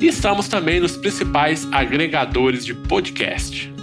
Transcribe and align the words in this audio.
E 0.00 0.06
estamos 0.06 0.48
também 0.48 0.80
nos 0.80 0.96
principais 0.96 1.66
agregadores 1.72 2.64
de 2.64 2.74
podcast. 2.74 3.75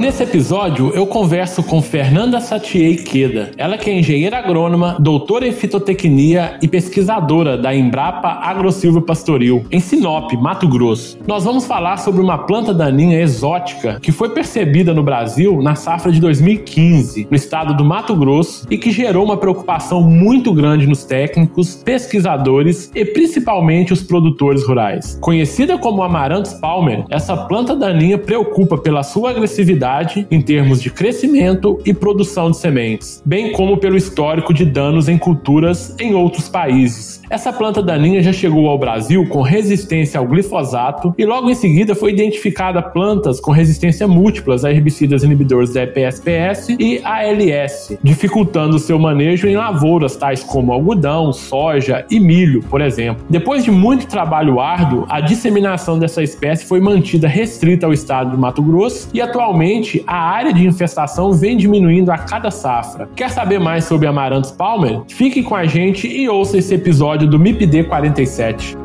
Nesse 0.00 0.22
episódio, 0.22 0.90
eu 0.94 1.06
converso 1.06 1.62
com 1.62 1.82
Fernanda 1.82 2.40
Satiei 2.40 2.96
Queda. 2.96 3.50
Ela 3.58 3.76
que 3.76 3.90
é 3.90 3.98
engenheira 3.98 4.38
agrônoma, 4.38 4.96
doutora 4.98 5.46
em 5.46 5.52
fitotecnia 5.52 6.56
e 6.62 6.66
pesquisadora 6.66 7.58
da 7.58 7.74
Embrapa 7.74 8.28
AgroSilva 8.28 9.02
Pastoril, 9.02 9.62
em 9.70 9.78
Sinop, 9.78 10.32
Mato 10.32 10.66
Grosso. 10.66 11.18
Nós 11.26 11.44
vamos 11.44 11.66
falar 11.66 11.98
sobre 11.98 12.22
uma 12.22 12.38
planta 12.38 12.72
daninha 12.72 13.20
exótica 13.20 14.00
que 14.00 14.10
foi 14.10 14.30
percebida 14.30 14.94
no 14.94 15.02
Brasil 15.02 15.60
na 15.60 15.74
safra 15.74 16.10
de 16.10 16.18
2015, 16.18 17.28
no 17.30 17.36
estado 17.36 17.76
do 17.76 17.84
Mato 17.84 18.16
Grosso, 18.16 18.66
e 18.70 18.78
que 18.78 18.90
gerou 18.90 19.22
uma 19.22 19.36
preocupação 19.36 20.00
muito 20.00 20.50
grande 20.54 20.86
nos 20.86 21.04
técnicos, 21.04 21.74
pesquisadores 21.74 22.90
e 22.94 23.04
principalmente 23.04 23.92
os 23.92 24.02
produtores 24.02 24.66
rurais. 24.66 25.18
Conhecida 25.20 25.76
como 25.76 26.02
Amaranthus 26.02 26.54
palmer, 26.54 27.04
essa 27.10 27.36
planta 27.36 27.76
daninha 27.76 28.16
preocupa 28.16 28.78
pela 28.78 29.02
sua 29.02 29.28
agressividade 29.28 29.89
em 30.30 30.40
termos 30.40 30.80
de 30.80 30.90
crescimento 30.90 31.78
e 31.84 31.92
produção 31.92 32.50
de 32.50 32.58
sementes, 32.58 33.22
bem 33.24 33.52
como 33.52 33.78
pelo 33.78 33.96
histórico 33.96 34.54
de 34.54 34.64
danos 34.64 35.08
em 35.08 35.18
culturas 35.18 35.94
em 35.98 36.14
outros 36.14 36.48
países. 36.48 37.20
Essa 37.28 37.52
planta 37.52 37.82
daninha 37.82 38.22
já 38.22 38.32
chegou 38.32 38.68
ao 38.68 38.78
Brasil 38.78 39.26
com 39.28 39.40
resistência 39.40 40.18
ao 40.18 40.26
glifosato 40.26 41.14
e 41.16 41.24
logo 41.24 41.48
em 41.48 41.54
seguida 41.54 41.94
foi 41.94 42.12
identificada 42.12 42.82
plantas 42.82 43.40
com 43.40 43.52
resistência 43.52 44.06
múltiplas 44.06 44.64
a 44.64 44.70
herbicidas 44.70 45.22
inibidores 45.22 45.72
da 45.72 45.82
EPSPS 45.82 46.70
e 46.78 47.00
ALS, 47.04 47.96
dificultando 48.02 48.78
seu 48.78 48.98
manejo 48.98 49.46
em 49.46 49.56
lavouras 49.56 50.16
tais 50.16 50.42
como 50.42 50.72
algodão, 50.72 51.32
soja 51.32 52.04
e 52.10 52.18
milho, 52.18 52.62
por 52.68 52.80
exemplo. 52.80 53.24
Depois 53.30 53.64
de 53.64 53.70
muito 53.70 54.06
trabalho 54.06 54.60
árduo, 54.60 55.06
a 55.08 55.20
disseminação 55.20 55.98
dessa 55.98 56.22
espécie 56.22 56.64
foi 56.64 56.80
mantida 56.80 57.28
restrita 57.28 57.86
ao 57.86 57.92
estado 57.92 58.32
do 58.32 58.38
Mato 58.38 58.62
Grosso 58.62 59.08
e 59.14 59.20
atualmente 59.20 59.79
Atualmente, 59.80 60.04
a 60.06 60.16
área 60.16 60.52
de 60.52 60.66
infestação 60.66 61.32
vem 61.32 61.56
diminuindo 61.56 62.10
a 62.10 62.18
cada 62.18 62.50
safra. 62.50 63.08
Quer 63.16 63.30
saber 63.30 63.58
mais 63.58 63.84
sobre 63.84 64.06
Amaranthus 64.06 64.52
palmer? 64.52 65.02
Fique 65.08 65.42
com 65.42 65.54
a 65.54 65.64
gente 65.64 66.06
e 66.06 66.28
ouça 66.28 66.58
esse 66.58 66.74
episódio 66.74 67.26
do 67.26 67.38
MIPD 67.38 67.84
47. 67.84 68.76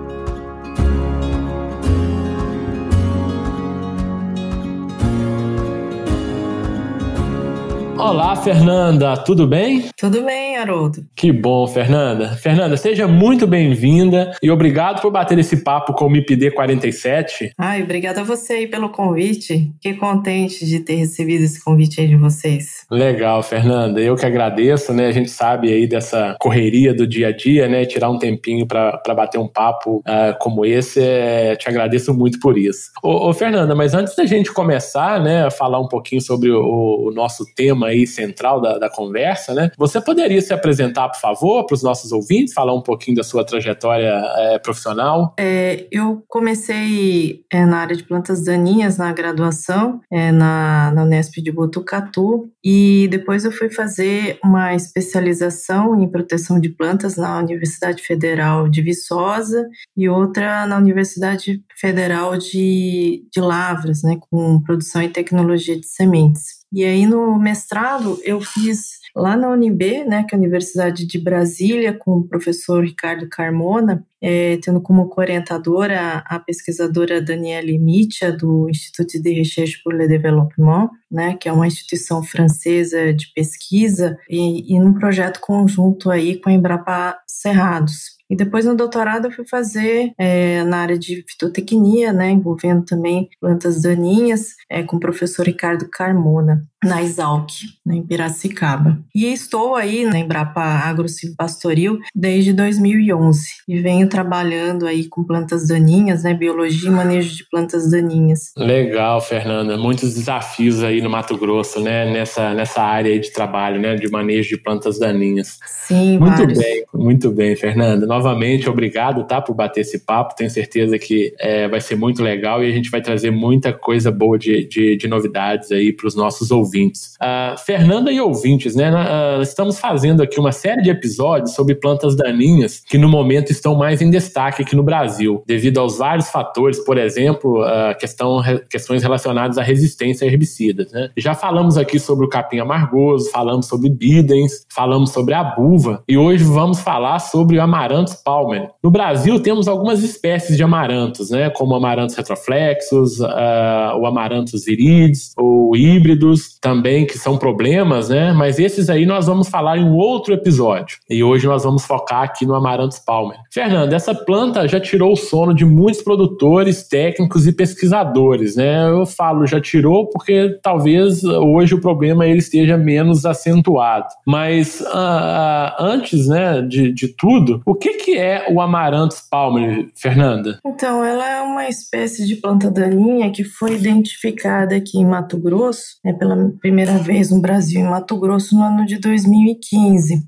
Olá, 8.08 8.36
Fernanda, 8.36 9.18
tudo 9.18 9.48
bem? 9.48 9.90
Tudo 9.98 10.22
bem, 10.22 10.58
Haroldo. 10.58 11.04
Que 11.16 11.32
bom, 11.32 11.66
Fernanda. 11.66 12.34
Fernanda, 12.36 12.78
seja 12.78 13.08
muito 13.08 13.48
bem-vinda 13.48 14.32
e 14.44 14.52
obrigado 14.52 15.02
por 15.02 15.10
bater 15.12 15.40
esse 15.40 15.64
papo 15.64 15.92
com 15.92 16.06
o 16.06 16.10
MIPD 16.12 16.52
47. 16.52 17.54
Ai, 17.58 17.82
obrigada 17.82 18.22
a 18.22 18.24
você 18.24 18.54
aí 18.54 18.68
pelo 18.68 18.90
convite. 18.90 19.72
Que 19.82 19.96
contente 19.96 20.68
de 20.68 20.82
ter 20.82 20.98
recebido 20.98 21.44
esse 21.46 21.64
convite 21.64 22.00
aí 22.00 22.08
de 22.08 22.16
vocês. 22.16 22.86
Legal, 22.92 23.42
Fernanda. 23.42 24.00
Eu 24.00 24.16
que 24.16 24.26
agradeço, 24.28 24.94
né? 24.94 25.08
A 25.08 25.12
gente 25.12 25.32
sabe 25.32 25.74
aí 25.74 25.88
dessa 25.88 26.38
correria 26.40 26.94
do 26.94 27.08
dia 27.08 27.30
a 27.30 27.32
dia, 27.32 27.68
né? 27.68 27.86
Tirar 27.86 28.12
um 28.12 28.20
tempinho 28.20 28.68
para 28.68 29.02
bater 29.16 29.40
um 29.40 29.48
papo 29.48 30.04
uh, 30.08 30.38
como 30.40 30.64
esse, 30.64 31.02
é... 31.02 31.56
te 31.56 31.68
agradeço 31.68 32.14
muito 32.14 32.40
por 32.40 32.56
isso. 32.56 32.92
Ô, 33.02 33.30
ô, 33.30 33.34
Fernanda, 33.34 33.74
mas 33.74 33.96
antes 33.96 34.16
da 34.16 34.28
gente 34.28 34.54
começar, 34.54 35.20
né, 35.20 35.48
a 35.48 35.50
falar 35.50 35.80
um 35.80 35.88
pouquinho 35.88 36.22
sobre 36.22 36.52
o, 36.52 37.08
o 37.08 37.12
nosso 37.12 37.44
tema 37.56 37.88
aí 37.88 37.95
central 38.08 38.60
da, 38.60 38.78
da 38.80 38.90
conversa, 38.90 39.54
né? 39.54 39.72
Você 39.78 40.02
poderia 40.02 40.42
se 40.42 40.54
apresentar, 40.54 41.10
por 41.10 41.20
favor, 41.20 41.66
para 41.66 41.76
os 41.76 41.84
nossos 41.84 42.12
ouvintes, 42.12 42.54
falar 42.54 42.74
um 42.74 42.82
pouquinho 42.82 43.18
da 43.18 43.24
sua 43.24 43.46
trajetória 43.46 44.14
é, 44.38 44.60
profissional? 44.60 45.34
É, 45.40 45.88
eu 45.92 46.24
comecei 46.28 47.44
é, 47.52 47.66
na 47.66 47.78
área 47.78 47.96
de 47.96 48.04
plantas 48.04 48.44
daninhas 48.44 48.98
na 48.98 49.12
graduação, 49.14 50.02
é, 50.12 50.32
na, 50.32 50.92
na 50.92 51.04
Unesp 51.04 51.42
de 51.42 51.52
Botucatu, 51.52 52.50
e 52.64 53.08
depois 53.12 53.46
eu 53.46 53.52
fui 53.52 53.70
fazer 53.70 54.40
uma 54.44 54.74
especialização 54.74 56.02
em 56.02 56.10
proteção 56.10 56.60
de 56.60 56.70
plantas 56.70 57.16
na 57.16 57.38
Universidade 57.38 58.02
Federal 58.02 58.68
de 58.68 58.82
Viçosa 58.82 59.68
e 59.96 60.10
outra 60.10 60.66
na 60.66 60.78
Universidade 60.78 61.64
Federal 61.78 62.38
de, 62.38 63.28
de 63.32 63.42
Lavras, 63.42 64.02
né, 64.04 64.18
com 64.30 64.62
produção 64.62 65.02
e 65.02 65.10
tecnologia 65.10 65.80
de 65.80 65.86
sementes. 65.86 66.55
E 66.72 66.84
aí 66.84 67.06
no 67.06 67.38
mestrado 67.40 68.20
eu 68.24 68.42
fiz 68.42 69.00
lá 69.16 69.38
na 69.38 69.50
UNB, 69.50 70.04
né, 70.04 70.24
que 70.24 70.36
é 70.36 70.38
a 70.38 70.40
Universidade 70.40 71.06
de 71.08 71.18
Brasília, 71.18 71.94
com 71.94 72.18
o 72.18 72.28
professor 72.28 72.84
Ricardo 72.84 73.30
Carmona, 73.30 74.06
é, 74.22 74.58
tendo 74.58 74.82
como 74.82 75.08
co-orientadora 75.08 76.24
a 76.26 76.38
pesquisadora 76.40 77.22
Danielle 77.22 77.80
Mitcha, 77.80 78.32
do 78.32 78.70
Instituto 78.70 79.22
de 79.22 79.34
Recherche 79.34 79.82
pour 79.84 79.94
le 79.94 80.08
Développement, 80.08 80.90
né, 81.10 81.38
que 81.40 81.48
é 81.48 81.52
uma 81.52 81.68
instituição 81.68 82.22
francesa 82.24 83.14
de 83.14 83.32
pesquisa, 83.34 84.18
e, 84.30 84.74
e 84.74 84.80
num 84.80 84.94
projeto 84.94 85.40
conjunto 85.40 86.12
aí 86.12 86.38
com 86.42 86.50
a 86.50 86.54
Embrapa 86.54 87.18
Cerrados. 87.26 88.15
E 88.30 88.36
depois 88.36 88.66
no 88.66 88.76
doutorado 88.76 89.26
eu 89.26 89.32
fui 89.32 89.46
fazer 89.48 90.14
é, 90.18 90.64
na 90.64 90.78
área 90.78 90.98
de 90.98 91.24
fitotecnia, 91.28 92.12
né, 92.12 92.32
envolvendo 92.32 92.84
também 92.84 93.30
plantas 93.40 93.82
daninhas, 93.82 94.56
é, 94.70 94.84
com 94.84 94.98
o 94.98 95.00
professor 95.00 95.46
Ricardo 95.46 95.88
Carmona, 95.90 96.66
na 96.86 97.04
Exalc, 97.04 97.50
em 97.88 98.02
Piracicaba. 98.02 99.00
E 99.14 99.26
estou 99.26 99.76
aí 99.76 100.06
na 100.06 100.18
Embrapa 100.18 100.62
Agro 100.62 101.06
Pastoril 101.38 102.00
desde 102.14 102.54
2011 102.54 103.42
e 103.68 103.80
venho 103.80 104.08
trabalhando 104.08 104.88
aí 104.88 105.06
com 105.08 105.24
plantas 105.24 105.68
daninhas, 105.68 106.24
né, 106.24 106.34
biologia 106.34 106.90
e 106.90 106.94
manejo 106.94 107.36
de 107.36 107.50
plantas 107.50 107.92
daninhas. 107.92 108.52
Legal, 108.58 109.20
Fernanda. 109.22 109.78
Muitos 109.78 110.16
desafios 110.16 110.84
aí 110.84 111.02
no 111.02 111.10
Mato 111.10 111.38
Grosso, 111.38 111.80
né, 111.80 112.12
nessa, 112.12 112.54
nessa 112.54 112.82
área 112.82 113.20
de 113.20 113.32
trabalho, 113.32 113.80
né, 113.80 113.96
de 113.96 114.10
manejo 114.10 114.50
de 114.50 114.58
plantas 114.58 115.00
daninhas. 115.00 115.60
Sim, 115.88 116.18
Muito 116.18 116.38
vários. 116.38 116.58
bem, 116.58 116.84
muito 116.94 117.32
bem, 117.32 117.56
Fernanda 117.56 118.06
novamente, 118.06 118.70
obrigado, 118.70 119.26
tá, 119.26 119.42
por 119.42 119.54
bater 119.54 119.82
esse 119.82 120.00
papo. 120.00 120.36
Tenho 120.36 120.50
certeza 120.50 120.98
que 120.98 121.34
é, 121.40 121.68
vai 121.68 121.82
ser 121.82 121.96
muito 121.96 122.24
legal 122.24 122.64
e 122.64 122.68
a 122.68 122.72
gente 122.72 122.90
vai 122.90 123.02
trazer 123.02 123.32
muita 123.32 123.74
coisa 123.74 124.12
boa 124.12 124.38
de, 124.38 124.68
de, 124.68 124.96
de 124.96 125.08
novidades 125.08 125.72
aí 125.72 125.92
para 125.92 126.08
os 126.08 126.16
nossos 126.16 126.52
ouvintes. 126.52 126.75
Uh, 126.84 127.58
Fernanda 127.66 128.12
e 128.12 128.20
ouvintes, 128.20 128.76
né? 128.76 128.92
Uh, 128.92 129.42
estamos 129.42 129.80
fazendo 129.80 130.22
aqui 130.22 130.40
uma 130.40 130.52
série 130.52 130.82
de 130.82 130.90
episódios 130.90 131.54
sobre 131.54 131.76
plantas 131.76 132.16
daninhas 132.16 132.82
que 132.86 132.98
no 132.98 133.08
momento 133.08 133.52
estão 133.52 133.76
mais 133.76 134.02
em 134.02 134.10
destaque 134.10 134.64
aqui 134.64 134.76
no 134.76 134.84
Brasil, 134.84 135.44
devido 135.48 135.80
aos 135.80 135.98
vários 135.98 136.30
fatores, 136.30 136.84
por 136.84 136.98
exemplo, 136.98 137.62
uh, 137.64 137.98
questão, 137.98 138.42
questões 138.70 139.04
relacionadas 139.04 139.58
à 139.58 139.64
resistência 139.64 140.28
a 140.28 140.32
herbicidas. 140.32 140.92
Né? 140.92 141.10
Já 141.18 141.34
falamos 141.34 141.78
aqui 141.78 142.00
sobre 142.00 142.26
o 142.26 142.30
capim 142.30 142.60
amargoso, 142.60 143.30
falamos 143.32 143.68
sobre 143.68 143.90
bidens, 143.90 144.66
falamos 144.74 145.12
sobre 145.12 145.34
a 145.34 145.44
buva 145.44 146.04
e 146.08 146.18
hoje 146.18 146.44
vamos 146.44 146.80
falar 146.80 147.20
sobre 147.20 147.58
o 147.58 147.62
amaranto 147.62 148.14
palmer. 148.24 148.70
No 148.84 148.92
Brasil 148.92 149.40
temos 149.40 149.68
algumas 149.68 150.04
espécies 150.04 150.58
de 150.58 150.64
amarantos, 150.64 151.30
né, 151.30 151.50
como 151.50 151.76
Amaranthus 151.76 152.16
retroflexus, 152.16 153.20
uh, 153.20 153.98
o 154.00 154.06
Amaranthus 154.06 154.66
viridis, 154.66 155.34
ou 155.38 155.76
híbridos. 155.76 156.58
Também 156.66 157.06
que 157.06 157.20
são 157.20 157.38
problemas, 157.38 158.10
né? 158.10 158.34
Mas 158.34 158.58
esses 158.58 158.90
aí 158.90 159.06
nós 159.06 159.28
vamos 159.28 159.48
falar 159.48 159.78
em 159.78 159.84
um 159.84 159.94
outro 159.94 160.34
episódio. 160.34 160.98
E 161.08 161.24
hoje 161.24 161.46
nós 161.46 161.64
vamos 161.64 161.86
focar 161.86 162.24
aqui 162.24 162.44
no 162.44 162.56
Amaranthus 162.56 162.98
palmer. 162.98 163.38
Fernando, 163.54 163.94
essa 163.94 164.16
planta 164.16 164.68
já 164.68 164.80
tirou 164.80 165.14
o 165.14 165.16
sono 165.16 165.54
de 165.54 165.64
muitos 165.64 166.02
produtores, 166.02 166.88
técnicos 166.88 167.46
e 167.46 167.54
pesquisadores, 167.54 168.56
né? 168.56 168.90
Eu 168.90 169.06
falo 169.06 169.46
já 169.46 169.62
tirou 169.62 170.10
porque 170.10 170.58
talvez 170.64 171.24
hoje 171.24 171.76
o 171.76 171.80
problema 171.82 172.26
ele 172.26 172.40
esteja 172.40 172.76
menos 172.80 173.28
acentuado. 173.28 174.08
Mas 174.26 174.82
uh, 174.82 175.76
antes, 175.78 176.28
né, 176.28 176.64
de, 176.64 176.92
de 176.92 177.10
tudo, 177.10 177.62
o 177.64 177.76
que 177.76 177.94
que 177.94 178.18
é 178.18 178.48
o 178.52 178.60
Amaranthus 178.60 179.22
palmer, 179.30 179.88
Fernanda? 179.96 180.58
Então, 180.66 181.06
ela 181.06 181.30
é 181.30 181.42
uma 181.44 181.70
espécie 181.70 182.26
de 182.26 182.38
planta 182.38 182.72
daninha 182.72 183.30
que 183.30 183.44
foi 183.44 183.76
identificada 183.76 184.76
aqui 184.76 184.98
em 184.98 185.06
Mato 185.06 185.38
Grosso, 185.38 186.00
né, 186.04 186.12
pela 186.12 186.55
primeira 186.60 186.98
vez 186.98 187.32
no 187.32 187.42
Brasil, 187.42 187.82
em 187.82 187.90
Mato 187.90 188.18
Grosso, 188.20 188.56
no 188.56 188.64
ano 188.64 188.86
de 188.86 188.98
2015. 188.98 190.24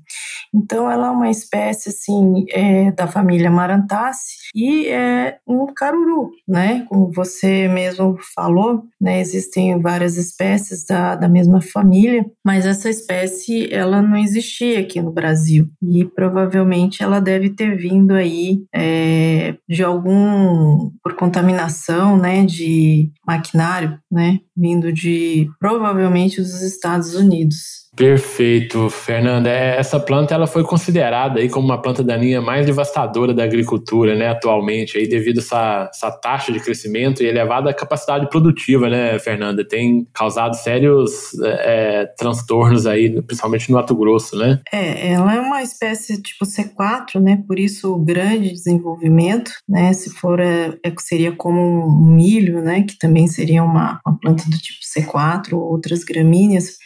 Então, 0.54 0.90
ela 0.90 1.08
é 1.08 1.10
uma 1.10 1.30
espécie, 1.30 1.90
assim, 1.90 2.46
é, 2.50 2.90
da 2.92 3.06
família 3.06 3.50
Marantaceae 3.50 4.48
e 4.54 4.88
é 4.88 5.38
um 5.46 5.66
caruru, 5.66 6.30
né? 6.46 6.84
Como 6.88 7.12
você 7.12 7.68
mesmo 7.68 8.16
falou, 8.34 8.82
né? 9.00 9.20
Existem 9.20 9.80
várias 9.80 10.16
espécies 10.16 10.84
da, 10.84 11.14
da 11.14 11.28
mesma 11.28 11.60
família, 11.60 12.24
mas 12.44 12.66
essa 12.66 12.88
espécie, 12.88 13.72
ela 13.72 14.00
não 14.00 14.16
existia 14.16 14.80
aqui 14.80 15.00
no 15.00 15.12
Brasil 15.12 15.68
e 15.82 16.04
provavelmente 16.04 17.02
ela 17.02 17.20
deve 17.20 17.50
ter 17.50 17.76
vindo 17.76 18.14
aí 18.14 18.64
é, 18.74 19.54
de 19.68 19.82
algum, 19.82 20.90
por 21.02 21.14
contaminação, 21.14 22.16
né? 22.16 22.44
De 22.44 23.10
maquinário, 23.26 23.98
né? 24.10 24.40
Vindo 24.56 24.92
de, 24.92 25.48
provavelmente, 25.60 26.17
dos 26.50 26.62
Estados 26.62 27.14
Unidos. 27.14 27.87
Perfeito, 27.98 28.88
Fernanda. 28.88 29.50
É, 29.50 29.76
essa 29.76 29.98
planta 29.98 30.32
ela 30.32 30.46
foi 30.46 30.62
considerada 30.62 31.40
aí 31.40 31.48
como 31.48 31.66
uma 31.66 31.82
planta 31.82 32.00
daninha 32.00 32.40
mais 32.40 32.64
devastadora 32.64 33.34
da 33.34 33.42
agricultura, 33.42 34.14
né, 34.14 34.28
atualmente, 34.28 34.96
aí 34.96 35.08
devido 35.08 35.38
a 35.38 35.40
essa, 35.40 35.90
essa 35.92 36.10
taxa 36.12 36.52
de 36.52 36.60
crescimento 36.60 37.24
e 37.24 37.26
elevada 37.26 37.74
capacidade 37.74 38.30
produtiva, 38.30 38.88
né, 38.88 39.18
Fernanda? 39.18 39.66
Tem 39.66 40.06
causado 40.14 40.54
sérios 40.54 41.36
é, 41.42 42.02
é 42.02 42.06
transtornos 42.16 42.86
aí, 42.86 43.20
principalmente 43.20 43.68
no 43.68 43.76
Mato 43.76 43.96
Grosso, 43.96 44.36
né? 44.36 44.60
É, 44.72 45.14
ela 45.14 45.34
é 45.34 45.40
uma 45.40 45.60
espécie 45.60 46.22
tipo 46.22 46.44
C4, 46.44 47.20
né? 47.20 47.42
Por 47.48 47.58
isso 47.58 47.92
o 47.92 47.98
grande 47.98 48.52
desenvolvimento, 48.52 49.50
né? 49.68 49.92
Se 49.92 50.10
for 50.10 50.38
é, 50.38 50.78
é 50.84 50.92
seria 51.00 51.32
como 51.32 51.60
um 51.88 52.14
milho, 52.14 52.62
né? 52.62 52.84
Que 52.84 52.96
também 52.96 53.26
seria 53.26 53.64
uma, 53.64 54.00
uma 54.06 54.16
planta 54.20 54.44
do 54.44 54.56
tipo 54.56 54.78
C4 54.84 55.54
ou 55.54 55.62
outras 55.62 56.04
gramíneas. 56.04 56.78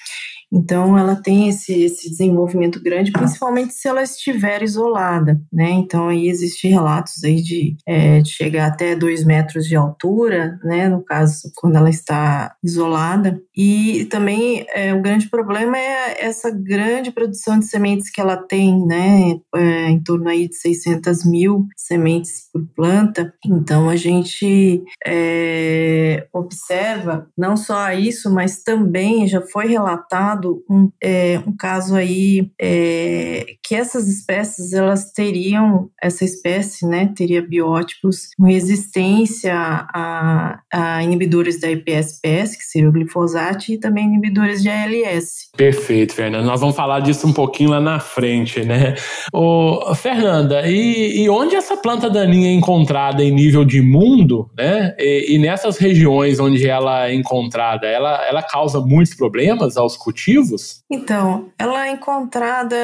Então, 0.53 0.99
ela 0.99 1.17
tem 1.17 1.49
esse, 1.49 1.73
esse 1.83 2.11
desenvolvimento 2.11 2.81
grande, 2.83 3.11
principalmente 3.11 3.73
se 3.73 3.89
ela 3.89 4.03
estiver 4.03 4.63
isolada, 4.63 5.41
né? 5.51 5.71
Então, 5.71 6.09
aí 6.09 6.29
existem 6.29 6.71
relatos 6.71 7.25
aí 7.25 7.37
de, 7.37 7.77
é, 7.87 8.21
de 8.21 8.29
chegar 8.29 8.67
até 8.67 8.95
dois 8.95 9.25
metros 9.25 9.67
de 9.67 9.75
altura, 9.75 10.59
né? 10.63 10.89
No 10.89 11.03
caso, 11.03 11.51
quando 11.57 11.77
ela 11.77 11.89
está 11.89 12.55
isolada. 12.63 13.41
E 13.57 14.07
também 14.11 14.67
é, 14.75 14.93
o 14.95 15.01
grande 15.01 15.31
problema 15.31 15.79
é 15.79 16.23
essa 16.23 16.51
grande 16.51 17.11
produção 17.11 17.59
de 17.59 17.67
sementes 17.67 18.11
que 18.11 18.21
ela 18.21 18.37
tem, 18.37 18.85
né? 18.87 19.41
É, 19.55 19.89
em 19.89 20.03
torno 20.03 20.29
aí 20.29 20.49
de 20.49 20.57
600 20.57 21.25
mil 21.25 21.67
sementes 21.77 22.49
por 22.53 22.67
planta. 22.77 23.33
Então, 23.47 23.89
a 23.89 23.97
gente 23.97 24.83
é, 25.07 26.27
observa 26.33 27.27
não 27.37 27.57
só 27.57 27.91
isso, 27.93 28.33
mas 28.33 28.63
também 28.63 29.27
já 29.27 29.41
foi 29.41 29.67
relatado 29.67 30.42
um, 30.69 30.91
é, 31.03 31.41
um 31.47 31.57
caso 31.57 31.95
aí 31.95 32.51
é, 32.61 33.45
que 33.63 33.75
essas 33.75 34.09
espécies 34.09 34.73
elas 34.73 35.13
teriam 35.13 35.91
essa 36.03 36.25
espécie 36.25 36.87
né 36.87 37.13
teria 37.15 37.43
biótipos 37.43 38.29
com 38.37 38.45
resistência 38.45 39.55
a, 39.55 40.61
a 40.73 41.03
inibidores 41.03 41.61
da 41.61 41.71
IPSPS 41.71 42.57
que 42.57 42.65
seria 42.65 42.89
o 42.89 42.93
glifosato 42.93 43.71
e 43.71 43.79
também 43.79 44.05
inibidores 44.05 44.63
de 44.63 44.69
ALS. 44.69 45.51
Perfeito, 45.57 46.15
Fernanda. 46.15 46.45
Nós 46.45 46.61
vamos 46.61 46.75
falar 46.75 47.01
disso 47.01 47.27
um 47.27 47.33
pouquinho 47.33 47.71
lá 47.71 47.81
na 47.81 48.01
frente, 48.01 48.65
né? 48.65 48.95
Ô, 49.33 49.95
Fernanda, 49.95 50.67
e, 50.67 51.23
e 51.23 51.29
onde 51.29 51.55
essa 51.55 51.77
planta 51.77 52.09
daninha 52.09 52.49
é 52.49 52.53
encontrada 52.53 53.23
em 53.23 53.31
nível 53.31 53.65
de 53.65 53.81
mundo, 53.81 54.51
né? 54.57 54.95
E, 54.99 55.35
e 55.35 55.39
nessas 55.39 55.79
regiões 55.79 56.41
onde 56.41 56.67
ela 56.67 57.09
é 57.09 57.15
encontrada, 57.15 57.87
ela, 57.87 58.27
ela 58.27 58.43
causa 58.43 58.81
muitos 58.81 59.15
problemas 59.15 59.77
aos 59.77 59.97
cultivos? 59.97 60.32
Motivos? 60.33 60.83
Então, 60.91 61.51
ela 61.59 61.87
é 61.87 61.93
encontrada 61.93 62.77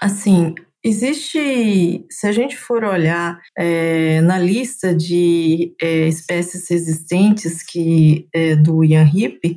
assim. 0.00 0.54
Existe, 0.86 2.04
se 2.10 2.26
a 2.26 2.32
gente 2.32 2.58
for 2.58 2.84
olhar 2.84 3.40
é, 3.56 4.20
na 4.20 4.38
lista 4.38 4.94
de 4.94 5.74
é, 5.80 6.06
espécies 6.08 6.68
resistentes 6.68 7.62
que 7.62 8.28
é, 8.34 8.54
do 8.54 8.84
Ian 8.84 9.10
Hip, 9.14 9.56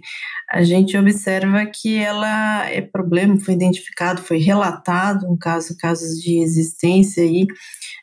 a 0.49 0.63
gente 0.63 0.95
observa 0.95 1.65
que 1.65 1.97
ela 1.97 2.65
é 2.69 2.79
problema, 2.79 3.37
foi 3.37 3.55
identificado, 3.55 4.21
foi 4.21 4.37
relatado 4.37 5.29
um 5.29 5.37
caso, 5.37 5.75
casos 5.77 6.17
de 6.21 6.39
resistência 6.39 7.21
aí 7.21 7.45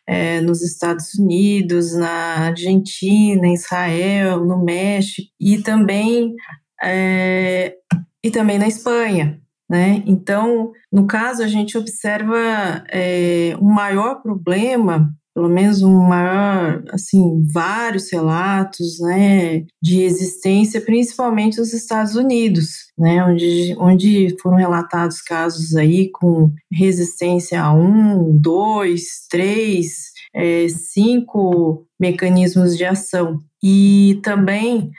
é, 0.07 0.43
nos 0.43 0.61
Estados 0.61 1.15
Unidos, 1.15 1.95
na 1.95 2.49
Argentina, 2.49 3.49
Israel, 3.49 4.45
no 4.45 4.63
México 4.63 5.29
e 5.41 5.63
também 5.63 6.35
é, 6.83 7.75
e 8.25 8.31
também 8.31 8.59
na 8.59 8.67
Espanha. 8.67 9.39
Né? 9.69 10.03
Então, 10.07 10.73
no 10.91 11.07
caso, 11.07 11.43
a 11.43 11.47
gente 11.47 11.77
observa 11.77 12.85
é, 12.91 13.57
um 13.61 13.71
maior 13.71 14.23
problema, 14.23 15.11
pelo 15.35 15.49
menos 15.49 15.83
um 15.83 16.01
maior, 16.01 16.85
assim, 16.91 17.43
vários 17.53 18.11
relatos, 18.13 19.01
né, 19.01 19.65
de 19.83 20.03
existência, 20.03 20.81
principalmente 20.81 21.59
nos 21.59 21.73
Estados 21.73 22.15
Unidos, 22.15 22.69
né, 22.97 23.25
onde, 23.25 23.75
onde 23.79 24.37
foram 24.41 24.57
relatados 24.59 25.21
casos 25.21 25.75
aí 25.75 26.11
com 26.11 26.53
resistência 26.73 27.61
a 27.61 27.73
um, 27.73 28.39
dois, 28.39 29.27
três, 29.29 30.13
é, 30.35 30.69
cinco 30.69 31.85
mecanismos 31.99 32.77
de 32.77 32.85
ação. 32.85 33.41
E 33.63 34.21
também 34.23 34.93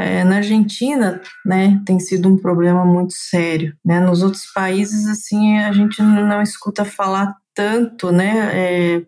é, 0.00 0.24
na 0.24 0.36
Argentina, 0.36 1.20
né, 1.44 1.80
tem 1.84 2.00
sido 2.00 2.28
um 2.28 2.36
problema 2.36 2.84
muito 2.84 3.12
sério, 3.14 3.74
né? 3.84 4.00
Nos 4.00 4.22
outros 4.22 4.46
países, 4.52 5.06
assim, 5.06 5.58
a 5.58 5.72
gente 5.72 6.02
não 6.02 6.42
escuta 6.42 6.84
falar 6.84 7.34
tanto, 7.54 8.10
né, 8.10 8.50
é, 8.52 9.02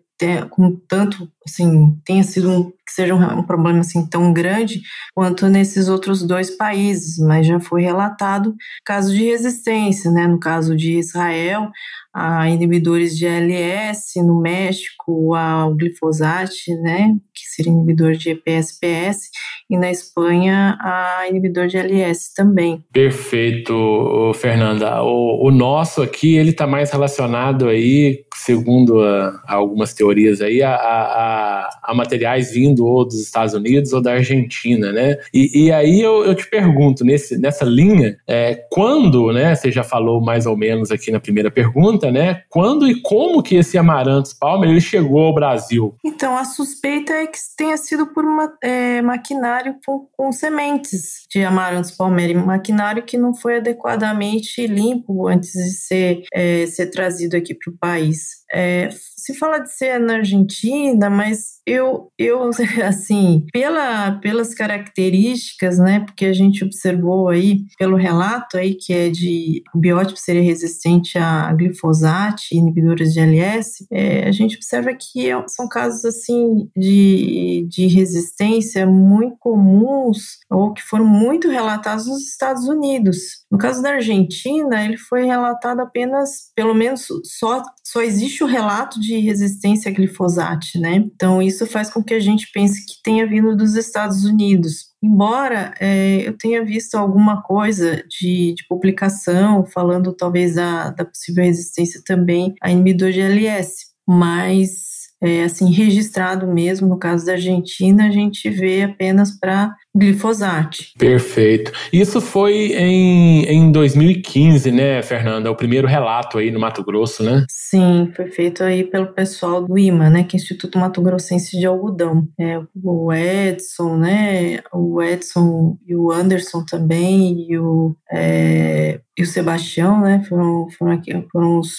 com 0.49 0.75
tanto, 0.87 1.29
assim, 1.45 1.97
tenha 2.05 2.23
sido 2.23 2.49
um, 2.49 2.63
que 2.63 2.91
seja 2.93 3.15
um, 3.15 3.39
um, 3.39 3.43
problema 3.43 3.79
assim 3.79 4.05
tão 4.07 4.31
grande 4.33 4.81
quanto 5.13 5.47
nesses 5.47 5.87
outros 5.87 6.23
dois 6.23 6.55
países, 6.55 7.17
mas 7.17 7.47
já 7.47 7.59
foi 7.59 7.81
relatado 7.81 8.55
caso 8.85 9.13
de 9.13 9.23
resistência, 9.23 10.11
né? 10.11 10.27
No 10.27 10.39
caso 10.39 10.75
de 10.75 10.97
Israel, 10.97 11.69
a 12.13 12.47
inibidores 12.47 13.17
de 13.17 13.25
ALS, 13.25 14.13
no 14.17 14.39
México, 14.39 15.33
ao 15.33 15.73
glifosato, 15.73 16.53
né? 16.81 17.15
Que 17.33 17.47
seria 17.55 17.71
inibidor 17.71 18.13
de 18.13 18.29
EPSPS, 18.29 19.29
e 19.69 19.77
na 19.77 19.89
Espanha 19.89 20.77
a 20.79 21.25
inibidor 21.27 21.67
de 21.67 21.77
LS 21.77 22.33
também. 22.35 22.83
Perfeito, 22.93 24.31
Fernanda. 24.35 25.01
O, 25.01 25.47
o 25.47 25.51
nosso 25.51 26.01
aqui 26.01 26.35
ele 26.35 26.51
está 26.51 26.67
mais 26.67 26.91
relacionado 26.91 27.67
aí, 27.67 28.23
segundo 28.35 29.01
a, 29.01 29.41
a 29.47 29.55
algumas 29.55 29.93
teorias 29.93 30.41
aí, 30.41 30.61
a, 30.61 30.75
a, 30.75 31.32
a, 31.81 31.93
materiais 31.93 32.51
vindo 32.51 32.85
ou 32.85 33.05
dos 33.05 33.19
Estados 33.21 33.53
Unidos 33.53 33.93
ou 33.93 34.01
da 34.01 34.13
Argentina, 34.13 34.91
né? 34.91 35.17
E, 35.33 35.65
e 35.65 35.71
aí 35.71 36.01
eu, 36.01 36.25
eu 36.25 36.35
te 36.35 36.47
pergunto 36.49 37.03
nesse, 37.03 37.37
nessa 37.37 37.65
linha, 37.65 38.17
é, 38.27 38.55
quando, 38.71 39.31
né? 39.31 39.55
Você 39.55 39.71
já 39.71 39.83
falou 39.83 40.21
mais 40.21 40.45
ou 40.45 40.57
menos 40.57 40.91
aqui 40.91 41.11
na 41.11 41.19
primeira 41.19 41.51
pergunta, 41.51 42.11
né? 42.11 42.43
Quando 42.49 42.87
e 42.87 43.01
como 43.01 43.41
que 43.41 43.55
esse 43.55 43.77
Amaranthus 43.77 44.33
palmer 44.33 44.69
ele 44.69 44.81
chegou 44.81 45.21
ao 45.21 45.33
Brasil? 45.33 45.95
Então 46.03 46.37
a 46.37 46.45
suspeita 46.45 47.13
é 47.13 47.27
que 47.27 47.37
tenha 47.57 47.77
sido 47.77 48.07
por 48.07 48.23
uma 48.25 48.51
é, 48.63 49.01
maquinário 49.01 49.75
com, 49.85 50.07
com 50.11 50.31
sementes 50.31 51.23
de 51.29 51.43
amarantos 51.43 51.91
palmeiras, 51.91 52.43
maquinário 52.43 53.03
que 53.03 53.17
não 53.17 53.33
foi 53.33 53.57
adequadamente 53.57 54.65
limpo 54.67 55.27
antes 55.27 55.51
de 55.51 55.71
ser, 55.71 56.23
é, 56.33 56.65
ser 56.67 56.87
trazido 56.87 57.35
aqui 57.35 57.53
para 57.53 57.71
o 57.71 57.77
país. 57.77 58.42
É, 58.53 58.89
se 59.23 59.33
fala 59.33 59.59
de 59.59 59.73
ser 59.73 59.99
na 59.99 60.15
Argentina, 60.15 61.09
mas 61.09 61.53
eu, 61.65 62.11
eu 62.17 62.49
assim, 62.85 63.45
pela, 63.53 64.19
pelas 64.19 64.53
características, 64.53 65.79
né, 65.79 66.01
porque 66.01 66.25
a 66.25 66.33
gente 66.33 66.63
observou 66.63 67.29
aí, 67.29 67.61
pelo 67.77 67.95
relato 67.95 68.57
aí, 68.57 68.75
que 68.75 68.93
é 68.93 69.09
de 69.09 69.63
biótipo 69.73 70.19
seria 70.19 70.41
resistente 70.41 71.17
a 71.17 71.53
glifosato, 71.53 72.43
inibidores 72.51 73.13
de 73.13 73.21
LS, 73.21 73.87
é, 73.89 74.27
a 74.27 74.31
gente 74.31 74.57
observa 74.57 74.93
que 74.93 75.29
é, 75.29 75.47
são 75.47 75.67
casos, 75.69 76.03
assim, 76.03 76.69
de, 76.75 77.65
de 77.69 77.87
resistência 77.87 78.85
muito 78.85 79.37
comuns 79.39 80.39
ou 80.49 80.73
que 80.73 80.83
foram 80.83 81.05
muito 81.05 81.49
relatados 81.49 82.07
nos 82.07 82.27
Estados 82.27 82.67
Unidos. 82.67 83.43
No 83.49 83.57
caso 83.57 83.81
da 83.81 83.91
Argentina, 83.91 84.83
ele 84.83 84.97
foi 84.97 85.25
relatado 85.25 85.79
apenas, 85.79 86.51
pelo 86.55 86.73
menos 86.73 87.07
só, 87.23 87.63
só 87.83 88.01
existe 88.01 88.42
o 88.43 88.47
relato 88.47 88.99
de 88.99 89.17
resistência 89.19 89.89
a 89.89 89.93
glifosato, 89.93 90.67
né? 90.75 90.95
Então, 90.95 91.41
isso 91.41 91.65
faz 91.65 91.89
com 91.89 92.03
que 92.03 92.13
a 92.13 92.19
gente 92.19 92.49
pense 92.53 92.85
que 92.85 93.01
tenha 93.03 93.25
vindo 93.27 93.55
dos 93.55 93.75
Estados 93.75 94.25
Unidos. 94.25 94.93
Embora 95.01 95.73
é, 95.79 96.27
eu 96.27 96.37
tenha 96.37 96.63
visto 96.63 96.95
alguma 96.95 97.41
coisa 97.41 98.03
de, 98.07 98.53
de 98.53 98.65
publicação 98.67 99.65
falando 99.65 100.13
talvez 100.13 100.55
da, 100.55 100.91
da 100.91 101.03
possível 101.03 101.43
resistência 101.43 102.01
também 102.05 102.53
a 102.61 102.71
inibidor 102.71 103.11
de 103.11 103.19
LS, 103.19 103.87
mas 104.07 104.93
é, 105.21 105.45
assim, 105.45 105.71
registrado 105.71 106.45
mesmo, 106.45 106.87
no 106.87 106.99
caso 106.99 107.25
da 107.25 107.33
Argentina, 107.33 108.07
a 108.07 108.11
gente 108.11 108.49
vê 108.49 108.83
apenas 108.83 109.31
para 109.39 109.73
glifosato. 109.95 110.77
Perfeito. 110.97 111.71
Isso 111.91 112.19
foi 112.19 112.73
em, 112.73 113.45
em 113.45 113.71
2015, 113.71 114.71
né, 114.71 115.01
Fernanda? 115.03 115.51
O 115.51 115.55
primeiro 115.55 115.87
relato 115.87 116.37
aí 116.37 116.49
no 116.51 116.59
Mato 116.59 116.83
Grosso, 116.83 117.23
né? 117.23 117.45
Sim, 117.49 118.11
foi 118.15 118.27
feito 118.27 118.63
aí 118.63 118.83
pelo 118.83 119.07
pessoal 119.07 119.61
do 119.63 119.77
IMA, 119.77 120.09
né, 120.09 120.23
que 120.23 120.35
é 120.35 120.39
Instituto 120.39 120.79
Mato 120.79 121.01
Grossense 121.01 121.57
de 121.57 121.65
Algodão. 121.65 122.27
É, 122.39 122.59
o 122.83 123.13
Edson, 123.13 123.97
né, 123.97 124.59
o 124.73 125.01
Edson 125.01 125.77
e 125.87 125.95
o 125.95 126.11
Anderson 126.11 126.65
também, 126.65 127.47
e 127.49 127.57
o 127.57 127.95
é, 128.11 128.99
e 129.17 129.21
o 129.21 129.27
Sebastião, 129.27 130.01
né, 130.01 130.25
foram, 130.27 130.67
foram, 130.71 130.93
aqui, 130.93 131.11
foram 131.31 131.59
os, 131.59 131.71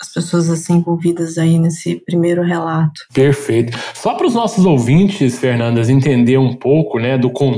as 0.00 0.12
pessoas 0.12 0.48
assim 0.48 0.76
envolvidas 0.76 1.36
aí 1.36 1.58
nesse 1.58 1.96
primeiro 1.96 2.42
relato. 2.42 3.02
Perfeito. 3.12 3.76
Só 3.94 4.14
para 4.14 4.26
os 4.26 4.34
nossos 4.34 4.64
ouvintes, 4.64 5.38
Fernandas, 5.38 5.90
entender 5.90 6.38
um 6.38 6.54
pouco, 6.54 6.98
né, 6.98 7.18
do 7.18 7.30
contexto, 7.30 7.57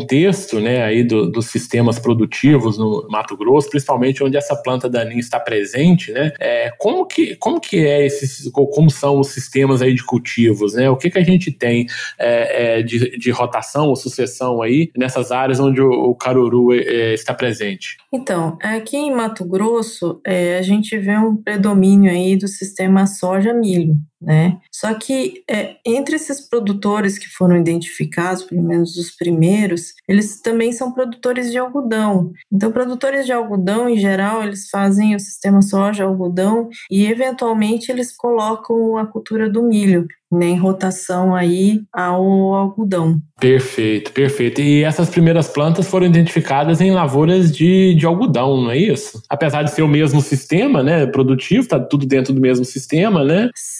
né, 0.61 0.83
aí 0.83 1.05
do, 1.05 1.31
dos 1.31 1.47
sistemas 1.47 1.99
produtivos 1.99 2.79
no 2.79 3.07
Mato 3.09 3.37
Grosso, 3.37 3.71
principalmente 3.71 4.23
onde 4.23 4.37
essa 4.37 4.57
planta 4.57 4.89
daninha 4.89 5.21
está 5.21 5.39
presente, 5.39 6.13
né, 6.13 6.33
é, 6.39 6.71
como 6.79 7.07
que 7.07 7.37
como 7.37 7.61
que 7.61 7.79
é 7.79 8.05
esses, 8.05 8.51
como 8.53 8.91
são 8.91 9.21
os 9.21 9.29
sistemas 9.29 9.83
aí 9.83 9.95
de 9.95 10.05
cultivos, 10.05 10.75
né, 10.75 10.89
o 10.91 10.97
que 10.97 11.11
que 11.11 11.19
a 11.19 11.25
gente 11.25 11.51
tem 11.51 11.87
é, 12.19 12.79
é, 12.79 12.83
de, 12.83 13.19
de 13.19 13.31
rotação 13.31 13.89
ou 13.89 13.97
sucessão 13.97 14.63
aí 14.63 14.91
nessas 14.97 15.31
áreas 15.31 15.61
onde 15.61 15.81
o, 15.81 15.91
o 15.91 16.15
caruru 16.15 16.73
é, 16.73 17.15
está 17.15 17.35
presente? 17.35 17.97
Então, 18.13 18.59
aqui 18.63 18.97
em 18.97 19.15
Mato 19.15 19.45
Grosso, 19.45 20.21
é, 20.27 20.59
a 20.59 20.63
gente 20.63 20.97
vê 20.99 21.17
um 21.17 21.37
predomínio 21.37 22.11
aí 22.11 22.37
do 22.37 22.49
sistema 22.49 23.07
soja-milho, 23.07 23.97
né? 24.21 24.59
Só 24.71 24.93
que 24.95 25.43
é, 25.49 25.77
entre 25.85 26.17
esses 26.17 26.41
produtores 26.41 27.19
que 27.19 27.29
foram 27.29 27.57
identificados, 27.57 28.43
pelo 28.43 28.63
menos 28.63 28.97
os 28.97 29.11
primeiros, 29.11 29.95
eles 30.07 30.41
também 30.41 30.73
são 30.73 30.93
produtores 30.93 31.51
de 31.51 31.59
algodão. 31.59 32.33
Então, 32.53 32.71
produtores 32.71 33.25
de 33.25 33.33
algodão, 33.33 33.89
em 33.89 33.97
geral, 33.97 34.43
eles 34.43 34.69
fazem 34.69 35.15
o 35.15 35.21
sistema 35.21 35.63
soja-algodão 35.63 36.69
e, 36.91 37.07
eventualmente, 37.07 37.91
eles 37.91 38.15
colocam 38.15 38.99
a 38.99 39.07
cultura 39.07 39.49
do 39.49 39.63
milho 39.63 40.07
né, 40.31 40.47
em 40.47 40.57
rotação 40.57 41.35
aí 41.35 41.83
ao 41.93 42.55
algodão. 42.55 43.21
Perfeito, 43.41 44.13
perfeito. 44.13 44.61
E 44.61 44.85
essas 44.85 45.11
primeiras 45.11 45.49
plantas 45.49 45.89
foram 45.89 46.07
identificadas 46.07 46.81
em 46.81 46.93
lavouras 46.93 47.51
de, 47.51 47.95
de 47.95 48.07
algodão, 48.07 48.63
não 48.63 48.71
é 48.71 48.79
isso? 48.79 49.21
Apesar 49.29 49.65
de 49.65 49.73
ser 49.73 49.83
o 49.83 49.89
mesmo 49.89 50.21
sistema, 50.21 50.83
né, 50.83 51.07
produtivo, 51.07 51.67
tá 51.67 51.81
tudo 51.81 52.07
dentro 52.07 52.33
do 52.33 52.41
mesmo 52.41 52.65
sistema, 52.65 53.25
né? 53.25 53.51
Sim. 53.57 53.80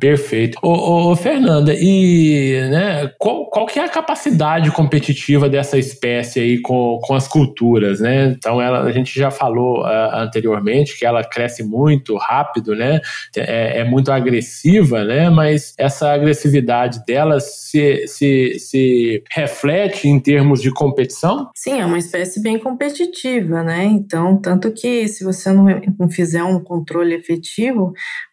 Perfeito. 0.00 0.58
Ô, 0.62 1.10
ô, 1.10 1.16
Fernanda, 1.16 1.74
e 1.74 2.68
né, 2.70 3.12
qual, 3.18 3.48
qual 3.50 3.66
que 3.66 3.78
é 3.78 3.84
a 3.84 3.88
capacidade 3.88 4.70
competitiva 4.70 5.48
dessa 5.48 5.76
espécie 5.76 6.40
aí 6.40 6.60
com, 6.60 6.98
com 7.02 7.14
as 7.14 7.28
culturas, 7.28 8.00
né? 8.00 8.34
Então, 8.36 8.60
ela, 8.60 8.82
a 8.82 8.92
gente 8.92 9.18
já 9.18 9.30
falou 9.30 9.82
uh, 9.82 10.14
anteriormente 10.14 10.98
que 10.98 11.04
ela 11.04 11.22
cresce 11.22 11.62
muito 11.62 12.16
rápido, 12.16 12.74
né? 12.74 13.00
É, 13.36 13.80
é, 13.80 13.84
muito 13.84 14.10
agressiva, 14.10 15.04
né? 15.04 15.28
Mas 15.28 15.74
essa 15.78 16.12
agressividade 16.12 17.04
dela 17.04 17.40
se, 17.40 18.06
se, 18.06 18.58
se 18.58 19.22
reflete 19.30 20.08
em 20.08 20.18
termos 20.18 20.62
de 20.62 20.72
competição? 20.72 21.50
Sim, 21.54 21.80
é 21.80 21.86
uma 21.86 21.98
espécie 21.98 22.42
bem 22.42 22.58
competitiva, 22.58 23.62
né? 23.62 23.84
Então, 23.84 24.36
tanto 24.36 24.72
que 24.72 25.06
se 25.08 25.24
você 25.24 25.52
não, 25.52 25.66
não 25.98 26.10
fizer 26.10 26.42
um 26.42 26.60
controle 26.60 27.14
efetivo, 27.14 27.92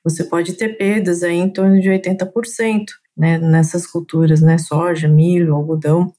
você 0.10 0.24
pode 0.24 0.54
ter 0.54 0.78
perdas 0.78 1.24
aí 1.24 1.38
em 1.38 1.50
torno 1.50 1.80
de 1.80 1.90
80%, 1.90 2.86
né, 3.16 3.38
nessas 3.38 3.86
culturas, 3.86 4.42
né, 4.42 4.58
soja, 4.58 5.08
milho, 5.08 5.56
algodão. 5.56 6.14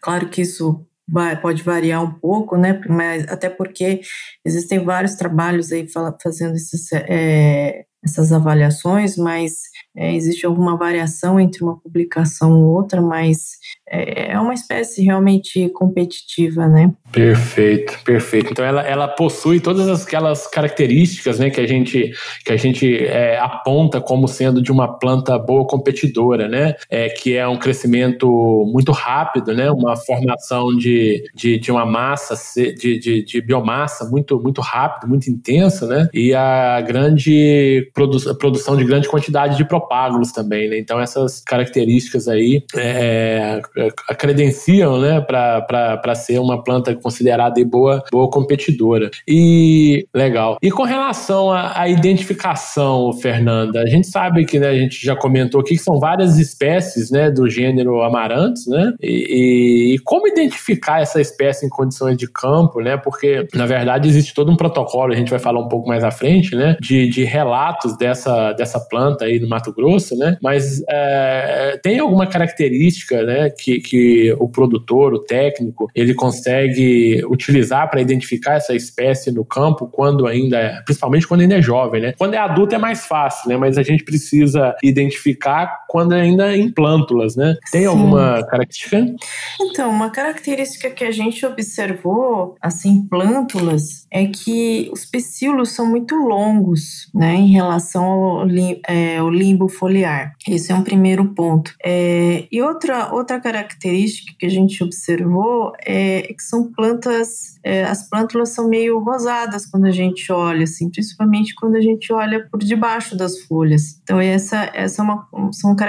Claro 0.00 0.28
que 0.28 0.42
isso 0.42 0.86
vai, 1.06 1.40
pode 1.40 1.62
variar 1.62 2.02
um 2.02 2.12
pouco, 2.12 2.56
né, 2.56 2.80
mas 2.88 3.26
até 3.28 3.50
porque 3.50 4.00
existem 4.44 4.84
vários 4.84 5.14
trabalhos 5.14 5.72
aí 5.72 5.86
fazendo 6.22 6.54
esses, 6.54 6.92
é, 6.92 7.84
essas 8.04 8.32
avaliações, 8.32 9.16
mas 9.16 9.62
é, 9.96 10.14
existe 10.14 10.44
alguma 10.44 10.76
variação 10.76 11.38
entre 11.38 11.62
uma 11.62 11.76
publicação 11.76 12.52
ou 12.52 12.74
outra, 12.74 13.00
mas 13.00 13.58
é, 13.88 14.32
é 14.32 14.40
uma 14.40 14.52
espécie 14.52 15.02
realmente 15.02 15.68
competitiva, 15.68 16.66
né? 16.66 16.92
Perfeito, 17.12 17.96
perfeito. 18.04 18.50
Então 18.50 18.64
ela, 18.64 18.82
ela 18.82 19.06
possui 19.06 19.60
todas 19.60 20.02
aquelas 20.02 20.48
características, 20.48 21.38
né, 21.38 21.48
que 21.48 21.60
a 21.60 21.66
gente 21.66 22.12
que 22.44 22.52
a 22.52 22.56
gente 22.56 23.04
é, 23.06 23.38
aponta 23.38 24.00
como 24.00 24.26
sendo 24.26 24.60
de 24.60 24.72
uma 24.72 24.98
planta 24.98 25.38
boa 25.38 25.64
competidora, 25.64 26.48
né? 26.48 26.74
É, 26.90 27.08
que 27.08 27.36
é 27.36 27.46
um 27.46 27.56
crescimento 27.56 28.26
muito 28.72 28.90
rápido, 28.90 29.54
né? 29.54 29.70
Uma 29.70 29.96
formação 29.96 30.74
de, 30.76 31.22
de, 31.34 31.58
de 31.58 31.70
uma 31.70 31.86
massa 31.86 32.34
de, 32.56 32.98
de, 32.98 33.24
de 33.24 33.40
biomassa 33.40 34.08
muito 34.10 34.40
muito 34.40 34.60
rápido, 34.60 35.08
muito 35.08 35.30
intensa, 35.30 35.86
né? 35.86 36.08
E 36.12 36.34
a 36.34 36.80
grande 36.80 37.88
produ 37.94 38.18
produção 38.36 38.76
de 38.76 38.84
grande 38.84 39.08
quantidade 39.08 39.56
de 39.56 39.64
propágulos 39.84 40.32
também, 40.32 40.68
né? 40.68 40.78
Então 40.78 41.00
essas 41.00 41.40
características 41.40 42.26
aí 42.28 42.62
é, 42.76 43.60
é 43.76 44.14
credenciam, 44.14 45.00
né, 45.00 45.20
para 45.20 46.14
ser 46.14 46.38
uma 46.38 46.62
planta 46.62 46.94
considerada 46.94 47.62
boa, 47.64 48.02
boa 48.10 48.28
competidora. 48.30 49.10
E 49.28 50.06
legal. 50.14 50.56
E 50.62 50.70
com 50.70 50.82
relação 50.82 51.52
à, 51.52 51.88
identificação, 51.88 53.12
Fernanda, 53.12 53.82
a 53.82 53.86
gente 53.86 54.06
sabe 54.06 54.44
que 54.44 54.58
né, 54.58 54.68
a 54.68 54.74
gente 54.74 55.04
já 55.04 55.14
comentou 55.14 55.60
aqui 55.60 55.76
que 55.76 55.82
são 55.82 55.98
várias 55.98 56.38
espécies, 56.38 57.10
né, 57.10 57.30
do 57.30 57.48
gênero 57.48 58.02
Amaranthus, 58.02 58.66
né? 58.66 58.92
E, 59.00 59.94
e, 59.94 59.98
como 60.00 60.26
identificar 60.26 61.00
essa 61.00 61.20
espécie 61.20 61.66
em 61.66 61.68
condições 61.68 62.16
de 62.16 62.26
campo, 62.26 62.80
né? 62.80 62.96
Porque 62.96 63.46
na 63.54 63.66
verdade 63.66 64.08
existe 64.08 64.34
todo 64.34 64.50
um 64.50 64.56
protocolo, 64.56 65.12
a 65.12 65.16
gente 65.16 65.30
vai 65.30 65.38
falar 65.38 65.60
um 65.60 65.68
pouco 65.68 65.88
mais 65.88 66.02
à 66.02 66.10
frente, 66.10 66.54
né, 66.54 66.76
de, 66.80 67.08
de 67.08 67.24
relatos 67.24 67.96
dessa, 67.96 68.52
dessa 68.52 68.80
planta 68.80 69.24
aí 69.24 69.38
no 69.38 69.48
Mato 69.48 69.73
Grosso, 69.74 70.16
né? 70.16 70.36
Mas 70.42 70.82
é, 70.88 71.78
tem 71.82 71.98
alguma 71.98 72.26
característica, 72.26 73.22
né, 73.22 73.50
que, 73.50 73.80
que 73.80 74.34
o 74.38 74.48
produtor, 74.48 75.14
o 75.14 75.18
técnico, 75.18 75.88
ele 75.94 76.14
consegue 76.14 77.24
utilizar 77.28 77.90
para 77.90 78.00
identificar 78.00 78.54
essa 78.54 78.74
espécie 78.74 79.30
no 79.30 79.44
campo 79.44 79.86
quando 79.86 80.26
ainda 80.26 80.58
é, 80.58 80.82
principalmente 80.82 81.26
quando 81.26 81.40
ainda 81.40 81.56
é 81.56 81.62
jovem, 81.62 82.00
né? 82.00 82.14
Quando 82.16 82.34
é 82.34 82.38
adulto 82.38 82.74
é 82.74 82.78
mais 82.78 83.06
fácil, 83.06 83.48
né? 83.48 83.56
Mas 83.56 83.78
a 83.78 83.82
gente 83.82 84.04
precisa 84.04 84.74
identificar 84.82 85.83
quando 85.94 86.12
ainda 86.12 86.52
é 86.52 86.56
em 86.56 86.72
plântulas, 86.72 87.36
né? 87.36 87.54
Tem 87.70 87.82
Sim. 87.82 87.86
alguma 87.86 88.44
característica? 88.46 89.14
Então, 89.60 89.92
uma 89.92 90.10
característica 90.10 90.90
que 90.90 91.04
a 91.04 91.12
gente 91.12 91.46
observou, 91.46 92.56
assim, 92.60 93.06
plântulas, 93.06 94.04
é 94.10 94.26
que 94.26 94.90
os 94.92 95.04
pecíolos 95.04 95.70
são 95.70 95.86
muito 95.86 96.16
longos, 96.16 97.08
né, 97.14 97.36
em 97.36 97.52
relação 97.52 98.04
ao, 98.04 98.46
é, 98.88 99.18
ao 99.18 99.30
limbo 99.30 99.68
foliar. 99.68 100.32
Esse 100.48 100.72
é 100.72 100.74
um 100.74 100.82
primeiro 100.82 101.26
ponto. 101.26 101.72
É, 101.84 102.48
e 102.50 102.60
outra, 102.60 103.14
outra 103.14 103.38
característica 103.38 104.32
que 104.36 104.46
a 104.46 104.50
gente 104.50 104.82
observou 104.82 105.72
é 105.86 106.22
que 106.22 106.42
são 106.42 106.72
plantas, 106.72 107.54
é, 107.62 107.84
as 107.84 108.08
plântulas 108.08 108.48
são 108.48 108.68
meio 108.68 108.98
rosadas 108.98 109.64
quando 109.64 109.84
a 109.84 109.92
gente 109.92 110.32
olha, 110.32 110.64
assim, 110.64 110.90
principalmente 110.90 111.54
quando 111.54 111.76
a 111.76 111.80
gente 111.80 112.12
olha 112.12 112.48
por 112.50 112.58
debaixo 112.58 113.16
das 113.16 113.38
folhas. 113.42 114.00
Então, 114.02 114.18
essa, 114.20 114.70
essa 114.74 115.00
é 115.00 115.04
uma, 115.04 115.28
são 115.52 115.70
características 115.70 115.83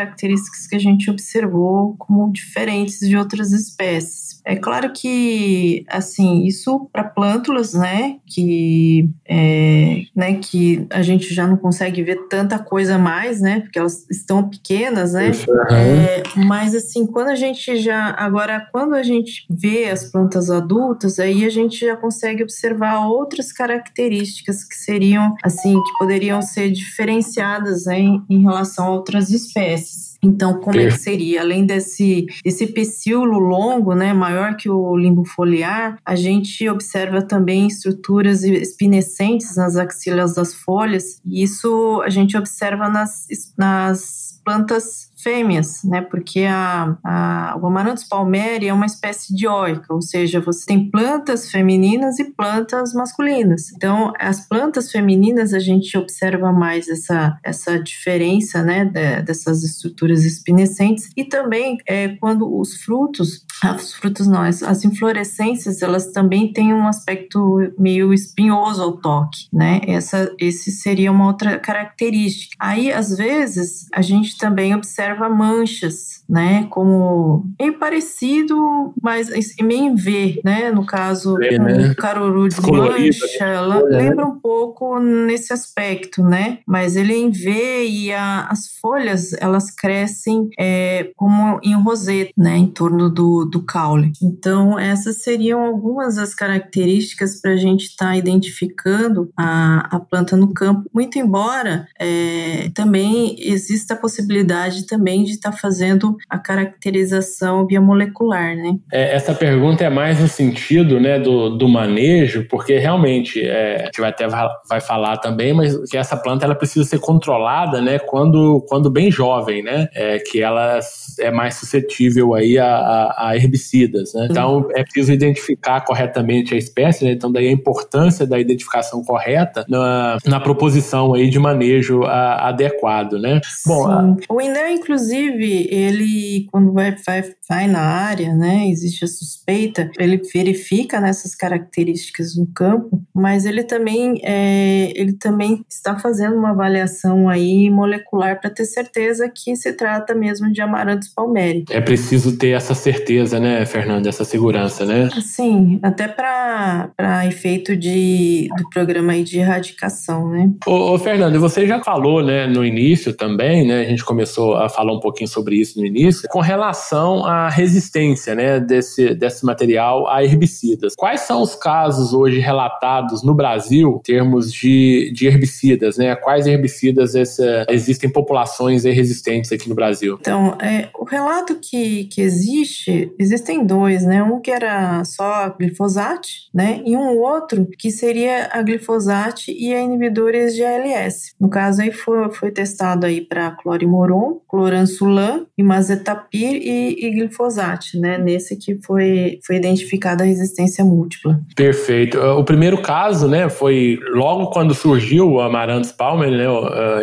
que 0.68 0.76
a 0.76 0.80
gente 0.80 1.10
observou 1.10 1.96
como 1.98 2.32
diferentes 2.32 3.00
de 3.00 3.16
outras 3.18 3.52
espécies. 3.52 4.25
É 4.46 4.56
claro 4.56 4.94
que, 4.94 5.84
assim, 5.90 6.44
isso 6.44 6.88
para 6.94 7.04
plântulas, 7.04 7.74
né, 7.74 8.18
que, 8.28 9.10
é, 9.28 10.04
né, 10.16 10.36
que 10.36 10.86
a 10.92 11.02
gente 11.02 11.34
já 11.34 11.48
não 11.48 11.58
consegue 11.58 12.04
ver 12.04 12.28
tanta 12.30 12.60
coisa 12.60 12.98
mais, 12.98 13.42
né, 13.42 13.62
porque 13.62 13.80
elas 13.80 14.08
estão 14.10 14.48
pequenas, 14.48 15.14
né, 15.14 15.32
é, 15.72 16.24
mas 16.46 16.76
assim, 16.76 17.08
quando 17.08 17.30
a 17.30 17.36
gente 17.36 17.78
já, 17.78 18.14
agora, 18.18 18.68
quando 18.72 18.94
a 18.94 19.02
gente 19.02 19.48
vê 19.50 19.90
as 19.90 20.12
plantas 20.12 20.52
adultas, 20.52 21.20
aí 21.20 21.44
a 21.44 21.50
gente 21.50 21.80
já 21.80 21.96
consegue 21.96 22.44
observar 22.44 23.08
outras 23.08 23.52
características 23.52 24.64
que 24.64 24.76
seriam, 24.76 25.36
assim, 25.44 25.74
que 25.74 25.98
poderiam 25.98 26.42
ser 26.44 26.70
diferenciadas 26.70 27.86
né, 27.86 28.00
em, 28.00 28.24
em 28.30 28.44
relação 28.44 28.86
a 28.86 28.92
outras 28.92 29.32
espécies. 29.32 30.15
Então, 30.26 30.60
como 30.60 30.80
é 30.80 30.88
que 30.88 30.98
seria? 30.98 31.42
Além 31.42 31.66
desse, 31.66 32.26
desse 32.44 32.66
pecíolo 32.66 33.38
longo, 33.38 33.94
né, 33.94 34.12
maior 34.12 34.58
que 34.58 34.68
o 34.68 34.98
limbo 34.98 35.24
foliar, 35.24 36.00
a 36.04 36.16
gente 36.16 36.68
observa 36.68 37.22
também 37.22 37.68
estruturas 37.68 38.44
espinescentes 38.44 39.56
nas 39.56 39.76
axilas 39.76 40.34
das 40.34 40.56
folhas, 40.56 41.22
e 41.24 41.44
isso 41.44 42.02
a 42.04 42.10
gente 42.10 42.36
observa 42.36 42.90
nas, 42.90 43.28
nas 43.56 44.42
plantas 44.44 45.05
fêmeas, 45.26 45.84
né? 45.84 46.02
Porque 46.02 46.42
a, 46.42 46.96
a, 47.04 47.58
o 47.60 47.66
Amaranthus 47.66 48.04
palmeri 48.04 48.68
é 48.68 48.74
uma 48.74 48.86
espécie 48.86 49.36
dioica, 49.36 49.92
ou 49.92 50.00
seja, 50.00 50.40
você 50.40 50.68
tem 50.68 50.88
plantas 50.92 51.50
femininas 51.50 52.20
e 52.20 52.26
plantas 52.26 52.94
masculinas. 52.94 53.72
Então, 53.76 54.14
as 54.20 54.48
plantas 54.48 54.92
femininas 54.92 55.52
a 55.52 55.58
gente 55.58 55.98
observa 55.98 56.52
mais 56.52 56.88
essa, 56.88 57.40
essa 57.44 57.80
diferença, 57.80 58.62
né? 58.62 58.86
De, 58.86 59.24
dessas 59.24 59.64
estruturas 59.64 60.24
espinescentes 60.24 61.10
e 61.18 61.24
também 61.24 61.78
é, 61.88 62.10
quando 62.10 62.60
os 62.60 62.76
frutos, 62.84 63.44
os 63.76 63.94
frutos 63.96 64.28
não, 64.28 64.42
as 64.42 64.86
inflorescências, 64.86 65.82
elas 65.82 66.12
também 66.12 66.54
têm 66.54 66.72
um 66.72 66.88
aspecto 66.88 67.58
meio 67.80 68.14
espinhoso 68.14 68.84
ao 68.84 68.98
toque, 68.98 69.48
né? 69.52 69.82
Essa, 69.88 70.32
esse 70.40 70.70
seria 70.70 71.12
uma 71.12 71.26
outra 71.26 71.58
característica. 71.58 72.56
Aí, 72.60 72.92
às 72.92 73.18
vezes, 73.18 73.88
a 73.92 74.04
gente 74.04 74.38
também 74.38 74.76
observa 74.76 75.15
observa 75.16 75.30
manchas, 75.30 76.24
né? 76.30 76.68
Como 76.70 77.46
meio 77.60 77.80
parecido, 77.80 78.94
mas 79.02 79.30
meio 79.62 79.86
em 79.86 79.96
V, 79.96 80.42
né? 80.44 80.72
No 80.72 80.86
caso, 80.86 81.42
é, 81.42 81.58
né? 81.58 81.92
o 81.92 81.96
caruru 81.96 82.50
de 82.50 82.72
mancha, 82.72 83.46
ela 83.46 83.82
né? 83.84 83.98
lembra 83.98 84.26
um 84.26 84.40
pouco 84.40 85.00
nesse 85.00 85.54
aspecto, 85.54 86.22
né? 86.22 86.60
Mas 86.68 86.96
ele 86.96 87.14
é 87.14 87.18
em 87.18 87.32
V 87.32 87.86
e 87.86 88.14
a, 88.14 88.48
as 88.50 88.68
folhas, 88.82 89.34
elas 89.40 89.72
crescem 89.72 90.50
é, 90.60 91.12
como 91.16 91.60
em 91.64 91.74
roseta, 91.76 92.32
né? 92.38 92.58
Em 92.58 92.68
torno 92.68 93.10
do, 93.10 93.46
do 93.46 93.64
caule. 93.64 94.12
Então, 94.22 94.78
essas 94.78 95.22
seriam 95.22 95.62
algumas 95.62 96.16
das 96.16 96.34
características 96.34 97.42
para 97.42 97.52
a 97.52 97.58
gente 97.58 97.86
estar 97.86 98.08
tá 98.08 98.18
identificando 98.18 99.32
a, 99.38 99.96
a 99.96 100.00
planta 100.00 100.36
no 100.36 100.54
campo. 100.54 100.90
Muito 100.94 101.18
embora 101.18 101.88
é, 102.00 102.70
também 102.74 103.36
exista 103.40 103.94
a 103.94 103.98
possibilidade 103.98 104.86
também 104.86 105.05
também 105.06 105.24
de 105.24 105.32
estar 105.32 105.52
tá 105.52 105.58
fazendo 105.58 106.18
a 106.28 106.40
caracterização 106.40 107.64
biomolecular, 107.64 108.56
né? 108.56 108.76
É, 108.92 109.16
essa 109.16 109.36
pergunta 109.36 109.84
é 109.84 109.90
mais 109.90 110.20
no 110.20 110.28
sentido, 110.28 111.00
né, 111.00 111.20
do, 111.20 111.56
do 111.56 111.70
manejo, 111.70 112.48
porque 112.50 112.80
realmente 112.80 113.40
é, 113.40 113.84
a 113.84 113.86
gente 113.86 114.02
vai 114.02 114.10
até 114.10 114.28
vai 114.28 114.82
falar 114.82 115.18
também, 115.18 115.54
mas 115.54 115.78
que 115.90 115.96
essa 115.96 116.18
planta 116.18 116.44
ela 116.44 116.56
precisa 116.56 116.84
ser 116.84 117.00
controlada, 117.00 117.82
né, 117.82 118.00
quando, 118.00 118.66
quando 118.68 118.90
bem 118.90 119.12
jovem, 119.12 119.62
né, 119.62 119.88
é, 119.94 120.18
que 120.18 120.42
ela 120.42 120.80
é 121.20 121.30
mais 121.30 121.56
suscetível 121.56 122.34
aí 122.34 122.58
a, 122.58 122.66
a, 122.66 123.30
a 123.30 123.36
herbicidas, 123.36 124.14
né? 124.14 124.28
Então 124.30 124.68
é 124.74 124.84
preciso 124.84 125.12
identificar 125.12 125.82
corretamente 125.82 126.54
a 126.54 126.58
espécie, 126.58 127.06
né? 127.06 127.12
Então 127.12 127.32
daí 127.32 127.48
a 127.48 127.52
importância 127.52 128.26
da 128.26 128.40
identificação 128.40 129.04
correta 129.04 129.66
na, 129.70 130.18
na 130.26 130.40
proposição 130.40 131.14
aí 131.14 131.30
de 131.30 131.40
manejo 131.40 132.04
a, 132.04 132.50
adequado, 132.50 133.14
né? 133.14 133.40
Bom, 133.66 133.88
a... 133.88 134.16
o 134.30 134.42
INEA, 134.42 134.72
inclusive 134.72 134.95
inclusive, 134.96 135.68
ele, 135.70 136.48
quando 136.52 136.72
vai, 136.72 136.96
vai, 137.06 137.24
vai 137.50 137.68
na 137.68 137.82
área, 137.82 138.34
né, 138.34 138.68
existe 138.70 139.04
a 139.04 139.08
suspeita, 139.08 139.92
ele 140.00 140.22
verifica 140.34 141.02
nessas 141.02 141.36
características 141.36 142.36
no 142.36 142.48
campo, 142.48 143.02
mas 143.14 143.46
ele 143.46 143.64
também, 143.64 144.22
é, 144.24 144.92
ele 144.96 145.14
também 145.14 145.64
está 145.70 146.00
fazendo 146.00 146.36
uma 146.36 146.52
avaliação 146.52 147.28
aí 147.28 147.70
molecular 147.70 148.40
para 148.40 148.50
ter 148.50 148.66
certeza 148.66 149.30
que 149.30 149.56
se 149.56 149.74
trata 149.74 150.16
mesmo 150.16 150.52
de 150.52 150.62
Amaranthus 150.62 151.10
palmeri. 151.14 151.66
É 151.70 151.82
preciso 151.82 152.38
ter 152.38 152.52
essa 152.52 152.74
certeza, 152.74 153.40
né, 153.40 153.66
Fernanda, 153.66 154.08
essa 154.08 154.24
segurança, 154.24 154.86
né? 154.86 155.10
Sim, 155.22 155.80
até 155.84 156.08
para 156.08 157.26
efeito 157.28 157.76
de, 157.76 158.48
do 158.58 158.70
programa 158.70 159.12
aí 159.12 159.24
de 159.24 159.40
erradicação, 159.40 160.30
né? 160.30 160.50
Ô, 160.66 160.94
ô 160.94 160.98
Fernanda, 160.98 161.38
você 161.38 161.68
já 161.68 161.84
falou, 161.84 162.24
né, 162.24 162.48
no 162.48 162.66
início 162.66 163.14
também, 163.14 163.68
né, 163.68 163.82
a 163.82 163.84
gente 163.84 164.06
começou 164.06 164.56
a 164.56 164.70
falou 164.76 164.98
um 164.98 165.00
pouquinho 165.00 165.28
sobre 165.28 165.56
isso 165.56 165.80
no 165.80 165.86
início, 165.86 166.28
com 166.30 166.40
relação 166.40 167.26
à 167.26 167.50
resistência 167.50 168.36
né, 168.36 168.60
desse, 168.60 169.16
desse 169.16 169.46
material 169.46 170.08
a 170.08 170.24
herbicidas. 170.24 170.94
Quais 170.96 171.22
são 171.22 171.42
os 171.42 171.56
casos 171.56 172.14
hoje 172.14 172.40
relatados 172.40 173.24
no 173.24 173.34
Brasil 173.34 173.98
em 174.00 174.04
termos 174.04 174.52
de, 174.52 175.12
de 175.14 175.28
herbicidas? 175.28 175.98
Né? 175.98 176.16
Quais 176.16 176.46
herbicidas 176.46 177.16
essa, 177.16 177.66
existem 177.70 178.10
populações 178.10 178.84
resistentes 178.84 179.52
aqui 179.52 179.70
no 179.70 179.76
Brasil? 179.76 180.18
Então, 180.20 180.58
é, 180.62 180.90
o 181.00 181.06
relato 181.06 181.56
que, 181.56 182.06
que 182.06 182.22
existe, 182.22 183.12
existem 183.18 183.66
dois, 183.66 184.04
né? 184.04 184.24
Um 184.24 184.40
que 184.40 184.52
era 184.52 185.04
só 185.04 185.50
glifosate, 185.50 186.50
né? 186.54 186.82
E 186.86 186.96
um 186.96 187.18
outro 187.18 187.68
que 187.78 187.92
seria 187.92 188.50
a 188.52 188.62
glifosate 188.62 189.52
e 189.52 189.74
a 189.74 189.80
inibidores 189.80 190.56
de 190.56 190.64
ALS. 190.64 191.34
No 191.40 191.50
caso 191.50 191.82
aí 191.82 191.92
foi, 191.92 192.32
foi 192.32 192.52
testado 192.52 193.06
aí 193.06 193.22
para 193.22 193.52
clorimoron, 193.52 194.40
cloransulam, 194.66 195.46
imazetapir 195.58 196.56
e, 196.56 197.06
e 197.06 197.12
glifosate, 197.12 198.00
né? 198.00 198.18
Nesse 198.18 198.58
que 198.58 198.76
foi, 198.82 199.40
foi 199.46 199.58
identificada 199.58 200.24
a 200.24 200.28
resistência 200.28 200.84
múltipla. 200.84 201.40
Perfeito. 201.56 202.20
O 202.20 202.44
primeiro 202.44 202.82
caso, 202.82 203.28
né, 203.28 203.48
foi 203.48 204.00
logo 204.14 204.48
quando 204.48 204.74
surgiu 204.74 205.30
o 205.30 205.42
Amaranthus 205.42 205.92
palmer, 205.92 206.32
né, 206.32 206.46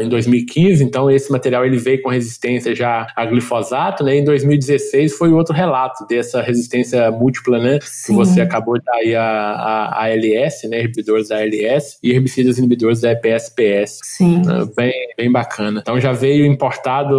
em 0.02 0.08
2015, 0.08 0.82
então 0.82 1.10
esse 1.10 1.30
material 1.30 1.64
ele 1.64 1.76
veio 1.76 2.02
com 2.02 2.10
resistência 2.10 2.74
já 2.74 3.06
a 3.16 3.24
glifosato, 3.24 4.02
né? 4.02 4.16
Em 4.16 4.24
2016 4.24 5.16
foi 5.16 5.32
outro 5.32 5.54
relato 5.54 6.04
dessa 6.06 6.42
resistência 6.42 7.10
múltipla, 7.10 7.58
né? 7.58 7.78
Sim. 7.82 8.12
Que 8.12 8.18
você 8.18 8.40
acabou 8.40 8.78
de 8.78 8.84
dar 8.84 8.94
aí 8.94 9.14
a, 9.14 9.22
a, 9.22 9.84
a 10.00 10.04
ALS, 10.06 10.68
né, 10.68 10.80
inibidores 10.80 11.28
da 11.28 11.36
ALS 11.36 11.98
e 12.02 12.10
herbicidas 12.10 12.58
inibidores 12.58 13.00
da 13.00 13.12
EPSPS. 13.12 14.00
Sim. 14.02 14.42
Bem, 14.76 14.92
bem 15.16 15.30
bacana. 15.30 15.80
Então 15.80 16.00
já 16.00 16.12
veio 16.12 16.44
importado 16.44 17.12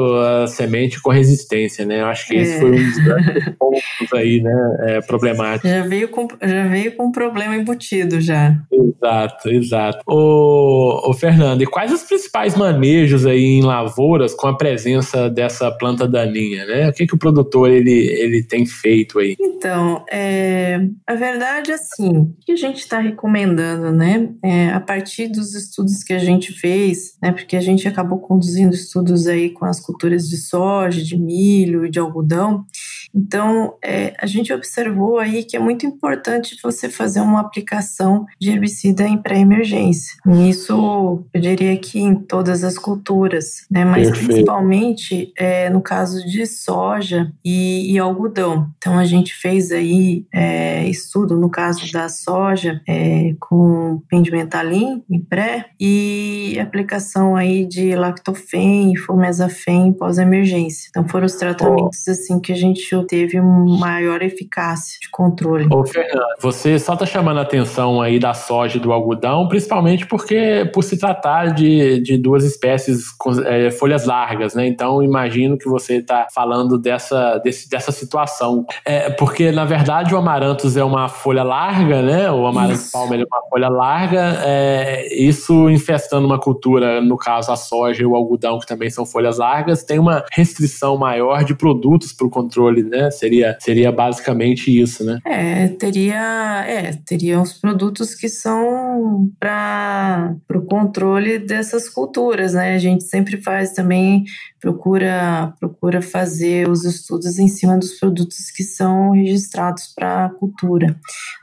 semente 0.47 1.01
com 1.01 1.11
resistência, 1.11 1.85
né? 1.85 2.01
Eu 2.01 2.07
acho 2.07 2.27
que 2.27 2.35
é. 2.35 2.41
esse 2.41 2.59
foi 2.59 2.71
um 2.71 2.75
dos 2.75 2.99
pontos 3.59 4.13
aí, 4.13 4.41
né, 4.41 4.77
é, 4.81 5.01
problemáticos. 5.01 5.69
Já 5.69 5.83
veio, 5.83 6.07
com, 6.09 6.27
já 6.41 6.67
veio 6.67 6.95
com 6.95 7.07
um 7.07 7.11
problema 7.11 7.55
embutido 7.55 8.19
já. 8.21 8.55
Exato, 8.71 9.49
exato. 9.49 9.99
Ô, 10.07 11.09
ô 11.09 11.13
Fernando, 11.13 11.61
e 11.61 11.65
quais 11.65 11.91
os 11.91 12.03
principais 12.03 12.55
manejos 12.55 13.25
aí 13.25 13.43
em 13.43 13.61
lavouras 13.61 14.33
com 14.33 14.47
a 14.47 14.57
presença 14.57 15.29
dessa 15.29 15.71
planta 15.71 16.07
daninha, 16.07 16.65
né? 16.65 16.89
O 16.89 16.93
que, 16.93 17.07
que 17.07 17.15
o 17.15 17.19
produtor 17.19 17.69
ele, 17.69 17.91
ele 17.91 18.43
tem 18.43 18.65
feito 18.65 19.19
aí? 19.19 19.35
Então, 19.39 20.03
é, 20.11 20.79
a 21.07 21.15
verdade 21.15 21.71
é 21.71 21.75
assim, 21.75 22.09
o 22.09 22.35
que 22.45 22.51
a 22.51 22.55
gente 22.55 22.79
está 22.79 22.99
recomendando, 22.99 23.91
né? 23.91 24.29
É, 24.43 24.69
a 24.69 24.79
partir 24.79 25.27
dos 25.27 25.53
estudos 25.53 26.03
que 26.03 26.13
a 26.13 26.19
gente 26.19 26.53
fez, 26.53 27.17
né? 27.21 27.31
Porque 27.31 27.55
a 27.55 27.61
gente 27.61 27.87
acabou 27.87 28.19
conduzindo 28.19 28.73
estudos 28.73 29.27
aí 29.27 29.49
com 29.49 29.65
as 29.65 29.79
culturas 29.79 30.22
de 30.29 30.37
soja, 30.37 31.03
de 31.03 31.17
milho, 31.17 31.89
de 31.89 31.99
algodão. 31.99 32.65
Então, 33.15 33.75
é, 33.83 34.13
a 34.17 34.25
gente 34.25 34.51
observou 34.51 35.19
aí 35.19 35.43
que 35.43 35.55
é 35.55 35.59
muito 35.59 35.85
importante 35.85 36.57
você 36.63 36.89
fazer 36.89 37.21
uma 37.21 37.39
aplicação 37.39 38.25
de 38.39 38.49
herbicida 38.49 39.07
em 39.07 39.17
pré-emergência. 39.17 40.15
Isso, 40.49 41.23
eu 41.33 41.41
diria 41.41 41.77
que 41.77 41.99
em 41.99 42.15
todas 42.15 42.63
as 42.63 42.77
culturas, 42.77 43.65
né? 43.69 43.85
Mas 43.85 44.07
Perfeito. 44.07 44.27
principalmente 44.27 45.31
é, 45.37 45.69
no 45.69 45.81
caso 45.81 46.25
de 46.25 46.45
soja 46.45 47.31
e, 47.45 47.93
e, 47.93 47.99
algodão. 47.99 48.69
Então, 48.77 48.97
a 48.97 49.05
gente 49.05 49.33
fez 49.35 49.71
aí 49.71 50.25
é, 50.33 50.87
estudo 50.87 51.37
no 51.37 51.49
caso 51.49 51.91
da 51.91 52.09
soja 52.09 52.81
é, 52.87 53.35
com 53.39 54.01
pendimentalin 54.09 55.03
em 55.09 55.19
pré 55.19 55.67
e 55.79 56.57
aplicação 56.59 57.35
aí 57.35 57.65
de 57.65 57.95
lactofen 57.95 58.93
e 58.93 58.97
fomesafen 58.97 59.93
pós-emergência. 59.93 60.87
Então, 60.89 61.07
foram 61.07 61.25
os 61.25 61.35
tratamentos 61.35 62.07
oh. 62.07 62.11
assim 62.11 62.39
que 62.39 62.51
a 62.51 62.55
gente 62.55 62.95
obteve 63.03 63.39
uma 63.39 63.77
maior 63.77 64.21
eficácia 64.21 64.97
de 65.01 65.09
controle. 65.09 65.67
Ô, 65.69 65.85
Fernando, 65.85 66.23
você 66.39 66.79
só 66.79 66.93
está 66.93 67.05
chamando 67.05 67.39
a 67.39 67.41
atenção 67.41 68.01
aí 68.01 68.19
da 68.19 68.33
soja 68.33 68.77
e 68.77 68.79
do 68.79 68.91
algodão, 68.91 69.47
principalmente 69.47 70.05
porque 70.07 70.69
por 70.73 70.83
se 70.83 70.97
tratar 70.97 71.53
de, 71.53 72.01
de 72.01 72.17
duas 72.17 72.43
espécies 72.43 73.11
com 73.11 73.31
é, 73.41 73.69
folhas 73.71 74.05
largas, 74.05 74.55
né? 74.55 74.65
Então 74.65 75.03
imagino 75.03 75.57
que 75.57 75.67
você 75.67 75.97
está 75.97 76.27
falando 76.33 76.77
dessa, 76.77 77.37
desse, 77.39 77.69
dessa 77.69 77.91
situação. 77.91 78.65
É, 78.85 79.09
porque, 79.09 79.51
na 79.51 79.65
verdade, 79.65 80.13
o 80.13 80.17
amaranthus 80.17 80.77
é 80.77 80.83
uma 80.83 81.07
folha 81.07 81.43
larga, 81.43 82.01
né? 82.01 82.31
O 82.31 82.47
amaranthus 82.47 82.91
palmer 82.91 83.21
é 83.21 83.25
uma 83.25 83.41
folha 83.49 83.69
larga. 83.69 84.41
É, 84.43 85.07
isso 85.13 85.69
infestando 85.69 86.25
uma 86.25 86.39
cultura, 86.39 87.01
no 87.01 87.17
caso 87.17 87.51
a 87.51 87.55
soja 87.55 88.01
e 88.01 88.05
o 88.05 88.15
algodão, 88.15 88.59
que 88.59 88.67
também 88.67 88.89
são 88.89 89.05
folhas 89.05 89.37
largas, 89.37 89.83
tem 89.83 89.99
uma 89.99 90.23
restrição 90.31 90.97
maior 90.97 91.43
de 91.43 91.53
produtos 91.53 92.13
para 92.13 92.27
o 92.27 92.29
controle, 92.29 92.83
né? 92.93 93.09
Seria, 93.09 93.57
seria 93.59 93.91
basicamente 93.91 94.69
isso, 94.69 95.03
né? 95.03 95.19
É, 95.25 95.67
teria, 95.67 96.63
é, 96.67 96.93
teria 97.05 97.41
os 97.41 97.53
produtos 97.53 98.13
que 98.13 98.29
são 98.29 99.29
para 99.39 100.35
o 100.53 100.61
controle 100.61 101.39
dessas 101.39 101.89
culturas, 101.89 102.53
né? 102.53 102.75
A 102.75 102.79
gente 102.79 103.03
sempre 103.03 103.41
faz 103.41 103.73
também 103.73 104.23
procura 104.61 105.53
procura 105.59 106.01
fazer 106.01 106.69
os 106.69 106.85
estudos 106.85 107.37
em 107.37 107.49
cima 107.49 107.77
dos 107.77 107.99
produtos 107.99 108.49
que 108.49 108.63
são 108.63 109.11
registrados 109.11 109.87
para 109.93 110.25
a 110.25 110.29
cultura. 110.29 110.95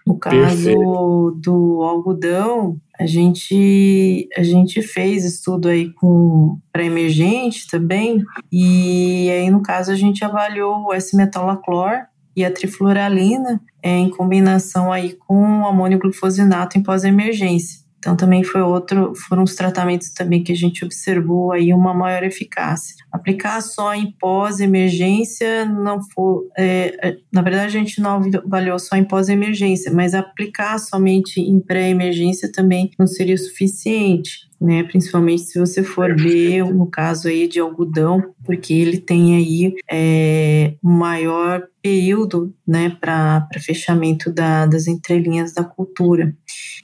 No 0.07 0.19
caso 0.19 0.47
Perfeito. 0.47 1.39
do 1.43 1.83
algodão, 1.83 2.79
a 3.01 3.07
gente 3.07 4.29
a 4.37 4.43
gente 4.43 4.83
fez 4.83 5.25
estudo 5.25 5.69
aí 5.69 5.91
com 5.95 6.59
para 6.71 6.85
emergente 6.85 7.67
também 7.67 8.23
e 8.53 9.31
aí 9.31 9.51
no 9.51 9.63
caso 9.63 9.91
a 9.91 9.95
gente 9.95 10.23
avaliou 10.23 10.85
o 10.85 10.93
S-metalaclor 10.93 12.03
e 12.37 12.45
a 12.45 12.53
trifloralina 12.53 13.59
é, 13.83 13.97
em 13.97 14.11
combinação 14.11 14.93
aí 14.93 15.15
com 15.15 15.67
amônio 15.67 15.99
glufosinato 15.99 16.79
em 16.79 16.83
pós-emergência. 16.83 17.81
Então 18.01 18.17
também 18.17 18.43
foi 18.43 18.63
outro, 18.63 19.13
foram 19.29 19.43
os 19.43 19.55
tratamentos 19.55 20.09
também 20.09 20.43
que 20.43 20.53
a 20.53 20.57
gente 20.57 20.85
observou 20.85 21.53
aí 21.53 21.73
uma 21.73 21.93
maior 21.93 22.25
eficácia. 22.25 22.97
Aplicar 23.13 23.61
só 23.61 23.95
em 23.95 24.11
pós-emergência 24.19 25.67
não 25.67 26.01
foi, 26.03 26.47
é, 26.57 27.09
é 27.09 27.17
na 27.31 27.43
verdade 27.43 27.67
a 27.67 27.81
gente 27.81 28.01
não 28.01 28.23
avaliou 28.47 28.79
só 28.79 28.97
em 28.97 29.05
pós-emergência, 29.05 29.93
mas 29.93 30.15
aplicar 30.15 30.79
somente 30.79 31.41
em 31.41 31.61
pré-emergência 31.61 32.51
também 32.51 32.91
não 32.99 33.07
seria 33.07 33.37
suficiente. 33.37 34.49
Né, 34.61 34.83
principalmente 34.83 35.41
se 35.41 35.59
você 35.59 35.83
for 35.83 36.15
ver 36.15 36.63
no 36.67 36.85
caso 36.85 37.29
aí 37.29 37.49
de 37.49 37.59
algodão, 37.59 38.35
porque 38.45 38.75
ele 38.75 38.99
tem 38.99 39.35
aí 39.35 39.75
é, 39.91 40.75
maior 40.83 41.67
período 41.83 42.55
né, 42.66 42.97
para 43.01 43.49
fechamento 43.59 44.31
da, 44.31 44.66
das 44.66 44.87
entrelinhas 44.87 45.53
da 45.53 45.64
cultura. 45.64 46.35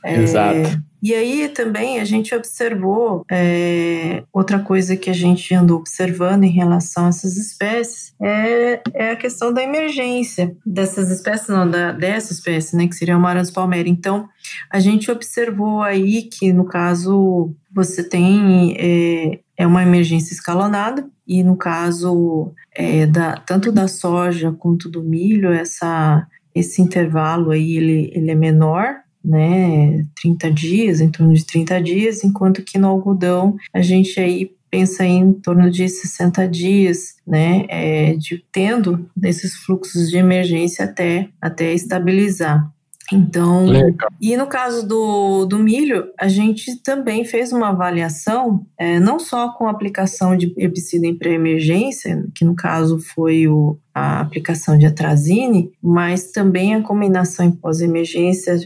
É, 0.05 0.17
Exato. 0.17 0.83
E 1.03 1.15
aí 1.15 1.49
também 1.49 2.01
a 2.01 2.05
gente 2.05 2.35
observou 2.35 3.25
é, 3.31 4.25
outra 4.33 4.59
coisa 4.59 4.97
que 4.97 5.09
a 5.09 5.13
gente 5.13 5.55
andou 5.55 5.79
observando 5.79 6.45
em 6.45 6.51
relação 6.51 7.07
a 7.07 7.09
essas 7.11 7.37
espécies 7.37 8.13
é, 8.21 8.81
é 8.93 9.11
a 9.11 9.17
questão 9.17 9.53
da 9.53 9.63
emergência 9.63 10.57
dessas 10.65 11.11
espécies, 11.11 11.49
não, 11.49 11.71
da, 11.71 11.93
dessa 11.93 12.33
espécie, 12.33 12.75
né, 12.75 12.89
que 12.89 12.97
seria 12.97 13.17
o 13.17 13.21
Maranhão 13.21 13.53
palmera. 13.53 13.89
Então, 13.89 14.29
a 14.71 14.81
gente 14.81 15.11
observou 15.11 15.83
aí 15.83 16.23
que, 16.23 16.53
no 16.53 16.65
caso, 16.65 17.55
você 17.73 18.03
tem 18.03 18.75
é, 18.79 19.41
é 19.57 19.67
uma 19.67 19.83
emergência 19.83 20.35
escalonada, 20.35 21.09
e 21.27 21.43
no 21.43 21.57
caso 21.57 22.53
é, 22.75 23.07
da, 23.07 23.37
tanto 23.37 23.73
da 23.73 23.89
soja 23.89 24.53
quanto 24.53 24.89
do 24.89 25.03
milho, 25.03 25.53
essa, 25.53 26.27
esse 26.55 26.81
intervalo 26.81 27.51
aí 27.51 27.77
ele, 27.77 28.11
ele 28.15 28.31
é 28.31 28.35
menor, 28.35 28.97
né, 29.25 30.07
30 30.23 30.51
dias, 30.53 31.01
em 31.01 31.11
torno 31.11 31.35
de 31.35 31.45
30 31.45 31.83
dias, 31.83 32.23
enquanto 32.23 32.63
que 32.63 32.79
no 32.79 32.87
algodão 32.87 33.57
a 33.75 33.83
gente 33.83 34.21
aí 34.21 34.53
pensa 34.71 35.05
em 35.05 35.33
torno 35.33 35.71
de 35.71 35.89
60 35.89 36.47
dias, 36.47 37.17
né, 37.27 37.65
é, 37.69 38.15
de, 38.15 38.45
tendo 38.53 39.09
desses 39.17 39.57
fluxos 39.57 40.11
de 40.11 40.17
emergência 40.17 40.85
até, 40.85 41.29
até 41.41 41.73
estabilizar. 41.73 42.71
Então, 43.13 43.67
Legal. 43.67 44.11
e 44.21 44.37
no 44.37 44.47
caso 44.47 44.87
do, 44.87 45.47
do 45.47 45.59
milho, 45.59 46.11
a 46.19 46.27
gente 46.27 46.83
também 46.83 47.25
fez 47.25 47.53
uma 47.53 47.69
avaliação, 47.69 48.67
é, 48.77 48.99
não 48.99 49.19
só 49.19 49.51
com 49.53 49.67
a 49.67 49.71
aplicação 49.71 50.37
de 50.37 50.53
herbicida 50.57 51.07
em 51.07 51.17
pré-emergência, 51.17 52.27
que 52.35 52.45
no 52.45 52.57
caso 52.57 52.99
foi 52.99 53.47
o, 53.47 53.79
a 53.95 54.21
aplicação 54.21 54.77
de 54.77 54.87
atrazine, 54.87 55.71
mas 55.81 56.33
também 56.33 56.75
a 56.75 56.83
combinação 56.83 57.47
em 57.47 57.53
pós-emergência 57.53 58.59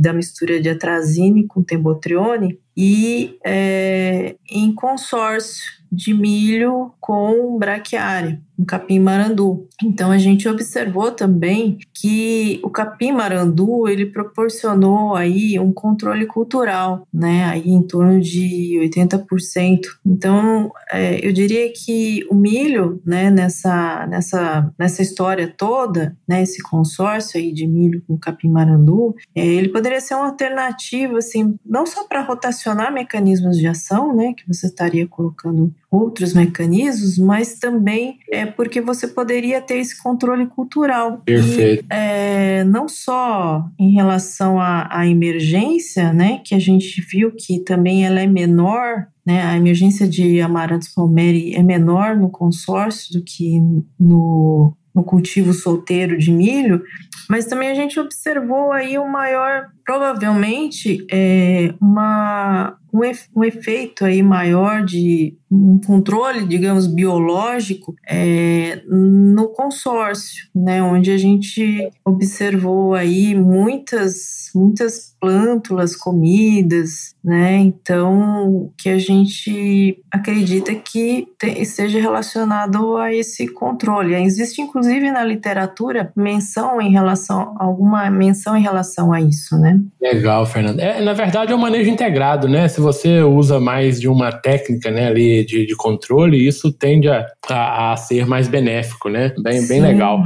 da 0.00 0.12
mistura 0.12 0.60
de 0.60 0.68
atrazine 0.68 1.46
com 1.46 1.62
tembotrione 1.62 2.58
e 2.76 3.36
é, 3.44 4.36
em 4.50 4.74
consórcio 4.74 5.81
de 5.92 6.14
milho 6.14 6.94
com 6.98 7.58
braquiária 7.58 8.40
um 8.58 8.64
capim-marandu. 8.64 9.68
Então 9.82 10.10
a 10.10 10.18
gente 10.18 10.48
observou 10.48 11.10
também 11.10 11.78
que 11.92 12.60
o 12.62 12.70
capim-marandu 12.70 13.88
ele 13.88 14.06
proporcionou 14.06 15.14
aí 15.14 15.58
um 15.58 15.72
controle 15.72 16.26
cultural, 16.26 17.06
né, 17.12 17.44
aí 17.44 17.68
em 17.68 17.82
torno 17.82 18.20
de 18.20 18.78
80%. 18.82 19.80
Então 20.06 20.70
é, 20.90 21.26
eu 21.26 21.32
diria 21.32 21.70
que 21.72 22.24
o 22.30 22.34
milho, 22.34 23.02
né, 23.04 23.30
nessa 23.30 24.06
nessa 24.06 24.72
nessa 24.78 25.02
história 25.02 25.52
toda, 25.56 26.16
né, 26.28 26.42
esse 26.42 26.62
consórcio 26.62 27.40
aí 27.40 27.52
de 27.52 27.66
milho 27.66 28.02
com 28.06 28.18
capim-marandu, 28.18 29.14
é, 29.34 29.44
ele 29.44 29.68
poderia 29.68 30.00
ser 30.00 30.14
uma 30.14 30.26
alternativa 30.26 31.18
assim, 31.18 31.56
não 31.66 31.84
só 31.84 32.06
para 32.06 32.22
rotacionar 32.22 32.92
mecanismos 32.92 33.56
de 33.56 33.66
ação, 33.66 34.14
né, 34.14 34.32
que 34.36 34.46
você 34.46 34.66
estaria 34.66 35.06
colocando 35.06 35.72
outros 35.92 36.32
mecanismos, 36.32 37.18
mas 37.18 37.58
também 37.58 38.18
é 38.30 38.46
porque 38.46 38.80
você 38.80 39.06
poderia 39.06 39.60
ter 39.60 39.76
esse 39.76 40.02
controle 40.02 40.46
cultural. 40.46 41.18
Perfeito. 41.18 41.84
E, 41.84 41.86
é, 41.94 42.64
não 42.64 42.88
só 42.88 43.68
em 43.78 43.92
relação 43.92 44.58
à, 44.58 44.88
à 44.90 45.06
emergência, 45.06 46.10
né, 46.10 46.40
que 46.42 46.54
a 46.54 46.58
gente 46.58 46.98
viu 47.02 47.30
que 47.30 47.60
também 47.60 48.06
ela 48.06 48.20
é 48.20 48.26
menor 48.26 49.06
né, 49.24 49.40
a 49.42 49.56
emergência 49.56 50.08
de 50.08 50.40
Amaranthus 50.40 50.88
palmeri 50.88 51.54
é 51.54 51.62
menor 51.62 52.16
no 52.16 52.28
consórcio 52.28 53.12
do 53.12 53.24
que 53.24 53.60
no, 53.98 54.76
no 54.92 55.04
cultivo 55.04 55.52
solteiro 55.52 56.18
de 56.18 56.32
milho, 56.32 56.82
mas 57.30 57.46
também 57.46 57.70
a 57.70 57.74
gente 57.74 57.98
observou 58.00 58.72
aí 58.72 58.98
o 58.98 59.08
maior, 59.08 59.68
provavelmente, 59.84 61.06
é, 61.10 61.72
uma, 61.80 62.76
um, 62.92 63.44
efeito 63.44 64.04
aí 64.04 64.22
maior 64.22 64.84
de 64.84 65.34
um 65.50 65.78
controle, 65.78 66.46
digamos, 66.46 66.86
biológico 66.86 67.94
é, 68.08 68.82
no 68.88 69.48
consórcio, 69.48 70.46
né, 70.54 70.82
onde 70.82 71.10
a 71.10 71.18
gente 71.18 71.90
observou 72.04 72.94
aí 72.94 73.34
muitas, 73.34 74.50
muitas 74.54 75.14
plântulas 75.20 75.94
comidas, 75.94 77.14
né, 77.22 77.58
então 77.58 78.72
que 78.78 78.88
a 78.88 78.98
gente 78.98 79.98
acredita 80.10 80.74
que 80.74 81.28
esteja 81.58 82.00
relacionado 82.00 82.96
a 82.96 83.12
esse 83.12 83.46
controle. 83.46 84.14
Existe 84.14 84.60
inclusive 84.60 85.10
na 85.10 85.22
literatura 85.22 86.10
menção 86.16 86.80
em 86.80 86.90
relação 86.90 87.54
alguma 87.58 88.10
menção 88.10 88.56
em 88.56 88.62
relação 88.62 89.12
a 89.12 89.20
isso, 89.20 89.56
né? 89.58 89.78
Legal, 90.00 90.44
Fernando. 90.46 90.80
É, 90.80 91.00
na 91.00 91.12
verdade 91.12 91.52
é 91.52 91.54
um 91.54 91.58
manejo 91.58 91.90
integrado, 91.90 92.48
né? 92.48 92.68
Se 92.68 92.80
você 92.82 93.22
usa 93.22 93.58
mais 93.58 94.00
de 94.00 94.08
uma 94.08 94.30
técnica, 94.32 94.90
né, 94.90 95.06
ali 95.06 95.44
de, 95.44 95.64
de 95.64 95.74
controle, 95.74 96.46
isso 96.46 96.70
tende 96.72 97.08
a, 97.08 97.26
a, 97.48 97.92
a, 97.92 97.96
ser 97.96 98.26
mais 98.26 98.48
benéfico, 98.48 99.08
né? 99.08 99.32
Bem, 99.38 99.66
bem 99.66 99.80
legal. 99.80 100.22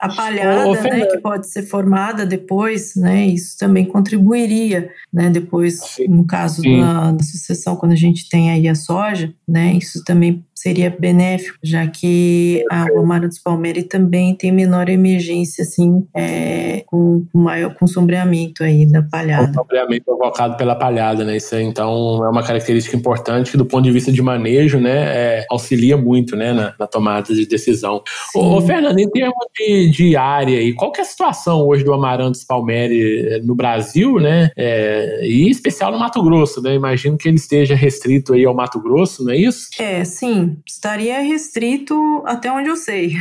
A 0.00 0.08
palhada, 0.08 0.82
né, 0.82 1.06
que 1.06 1.18
pode 1.18 1.48
ser 1.48 1.62
formada 1.62 2.26
depois, 2.26 2.96
né? 2.96 3.26
Isso 3.26 3.56
também 3.58 3.84
contribuiria, 3.84 4.90
né? 5.12 5.30
Depois, 5.30 5.80
Sim. 5.80 6.08
no 6.08 6.26
caso 6.26 6.62
da, 6.62 7.12
da, 7.12 7.22
sucessão, 7.22 7.76
quando 7.76 7.92
a 7.92 7.96
gente 7.96 8.28
tem 8.28 8.50
aí 8.50 8.66
a 8.66 8.74
soja, 8.74 9.32
né? 9.46 9.74
Isso 9.74 10.02
também 10.04 10.44
seria 10.60 10.90
benéfico, 10.90 11.58
já 11.62 11.86
que 11.86 12.64
a, 12.70 12.86
o 12.94 13.00
Amaranthus 13.00 13.38
palmeri 13.38 13.82
também 13.82 14.34
tem 14.34 14.52
menor 14.52 14.88
emergência, 14.88 15.62
assim, 15.62 16.06
é, 16.14 16.82
com, 16.86 17.24
maior 17.32 17.74
com 17.74 17.86
sombreamento 17.86 18.62
aí 18.62 18.86
da 18.86 19.02
palhada. 19.02 19.50
O 19.50 19.54
sombreamento 19.54 20.04
provocado 20.04 20.56
pela 20.56 20.74
palhada, 20.74 21.24
né? 21.24 21.36
Isso 21.36 21.56
então 21.56 22.24
é 22.24 22.28
uma 22.28 22.42
característica 22.42 22.96
importante 22.96 23.50
que 23.50 23.56
do 23.56 23.64
ponto 23.64 23.84
de 23.84 23.90
vista 23.90 24.10
de 24.10 24.22
manejo, 24.22 24.78
né, 24.78 24.96
é, 25.16 25.46
auxilia 25.50 25.96
muito, 25.96 26.36
né, 26.36 26.52
na, 26.52 26.74
na, 26.78 26.86
tomada 26.86 27.34
de 27.34 27.46
decisão. 27.46 28.02
Ô, 28.34 28.56
ô, 28.56 28.60
Fernando, 28.60 28.98
em 28.98 29.10
termos 29.10 29.46
de, 29.56 29.90
de 29.90 30.16
área, 30.16 30.60
e 30.60 30.72
qual 30.74 30.92
que 30.92 31.00
é 31.00 31.04
a 31.04 31.06
situação 31.06 31.66
hoje 31.66 31.84
do 31.84 31.92
Amaranthus 31.92 32.44
palmeri 32.44 33.26
eh, 33.26 33.40
no 33.42 33.54
Brasil, 33.54 34.18
né, 34.18 34.50
é, 34.56 35.20
e 35.22 35.46
em 35.46 35.50
especial 35.50 35.92
no 35.92 35.98
Mato 35.98 36.22
Grosso, 36.22 36.60
né? 36.62 36.74
Imagino 36.74 37.16
que 37.16 37.28
ele 37.28 37.36
esteja 37.36 37.74
restrito 37.74 38.34
aí 38.34 38.44
ao 38.44 38.54
Mato 38.54 38.80
Grosso, 38.80 39.24
não 39.24 39.32
é 39.32 39.36
isso? 39.36 39.68
É, 39.78 40.04
sim. 40.04 40.47
Estaria 40.66 41.20
restrito 41.20 42.22
até 42.26 42.50
onde 42.50 42.68
eu 42.68 42.76
sei. 42.76 43.14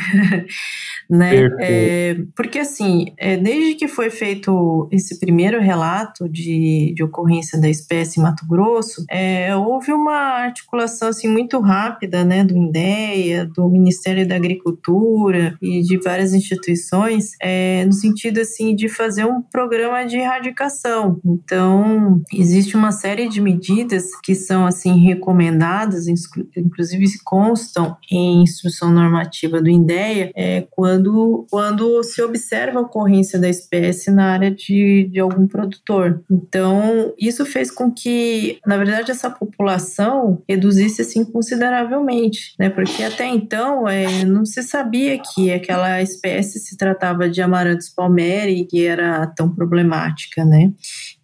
né? 1.09 1.49
É, 1.59 2.17
porque 2.35 2.59
assim, 2.59 3.05
é, 3.17 3.37
desde 3.37 3.75
que 3.75 3.87
foi 3.87 4.09
feito 4.09 4.87
esse 4.91 5.19
primeiro 5.19 5.59
relato 5.61 6.27
de, 6.27 6.93
de 6.95 7.03
ocorrência 7.03 7.59
da 7.59 7.69
espécie 7.69 8.19
em 8.19 8.23
Mato 8.23 8.45
Grosso, 8.47 9.05
é, 9.09 9.55
houve 9.55 9.91
uma 9.91 10.43
articulação 10.43 11.09
assim 11.09 11.27
muito 11.27 11.59
rápida, 11.59 12.23
né, 12.23 12.43
do 12.43 12.55
INDEA, 12.55 13.45
do 13.45 13.69
Ministério 13.69 14.27
da 14.27 14.35
Agricultura 14.35 15.57
e 15.61 15.81
de 15.81 15.97
várias 15.97 16.33
instituições, 16.33 17.31
é, 17.41 17.85
no 17.85 17.93
sentido 17.93 18.39
assim 18.39 18.75
de 18.75 18.89
fazer 18.89 19.25
um 19.25 19.41
programa 19.41 20.05
de 20.05 20.17
erradicação. 20.17 21.19
Então, 21.25 22.21
existe 22.33 22.75
uma 22.75 22.91
série 22.91 23.27
de 23.29 23.39
medidas 23.39 24.05
que 24.23 24.35
são 24.35 24.65
assim 24.65 24.97
recomendadas, 24.99 26.05
inclusive 26.07 27.05
constam 27.23 27.97
em 28.11 28.41
instrução 28.41 28.91
normativa 28.91 29.61
do 29.61 29.69
INDEA, 29.69 30.31
é, 30.35 30.67
quando 30.71 31.45
quando, 31.49 32.03
se 32.03 32.21
observa 32.21 32.79
a 32.79 32.81
ocorrência 32.83 33.39
da 33.39 33.49
espécie 33.49 34.11
na 34.11 34.31
área 34.31 34.51
de, 34.51 35.09
de 35.11 35.19
algum 35.19 35.47
produtor. 35.47 36.23
Então, 36.29 37.13
isso 37.17 37.45
fez 37.45 37.71
com 37.71 37.91
que, 37.91 38.59
na 38.65 38.77
verdade, 38.77 39.11
essa 39.11 39.29
população 39.29 40.41
reduzisse 40.47 41.01
assim 41.01 41.25
consideravelmente, 41.25 42.53
né? 42.59 42.69
Porque 42.69 43.03
até 43.03 43.25
então 43.25 43.87
é, 43.87 44.23
não 44.25 44.45
se 44.45 44.63
sabia 44.63 45.19
que 45.19 45.51
aquela 45.51 46.01
espécie 46.01 46.59
se 46.59 46.77
tratava 46.77 47.29
de 47.29 47.41
Amaranthus 47.41 47.89
palmeri 47.89 48.65
que 48.65 48.85
era 48.85 49.25
tão 49.27 49.53
problemática, 49.53 50.45
né? 50.45 50.71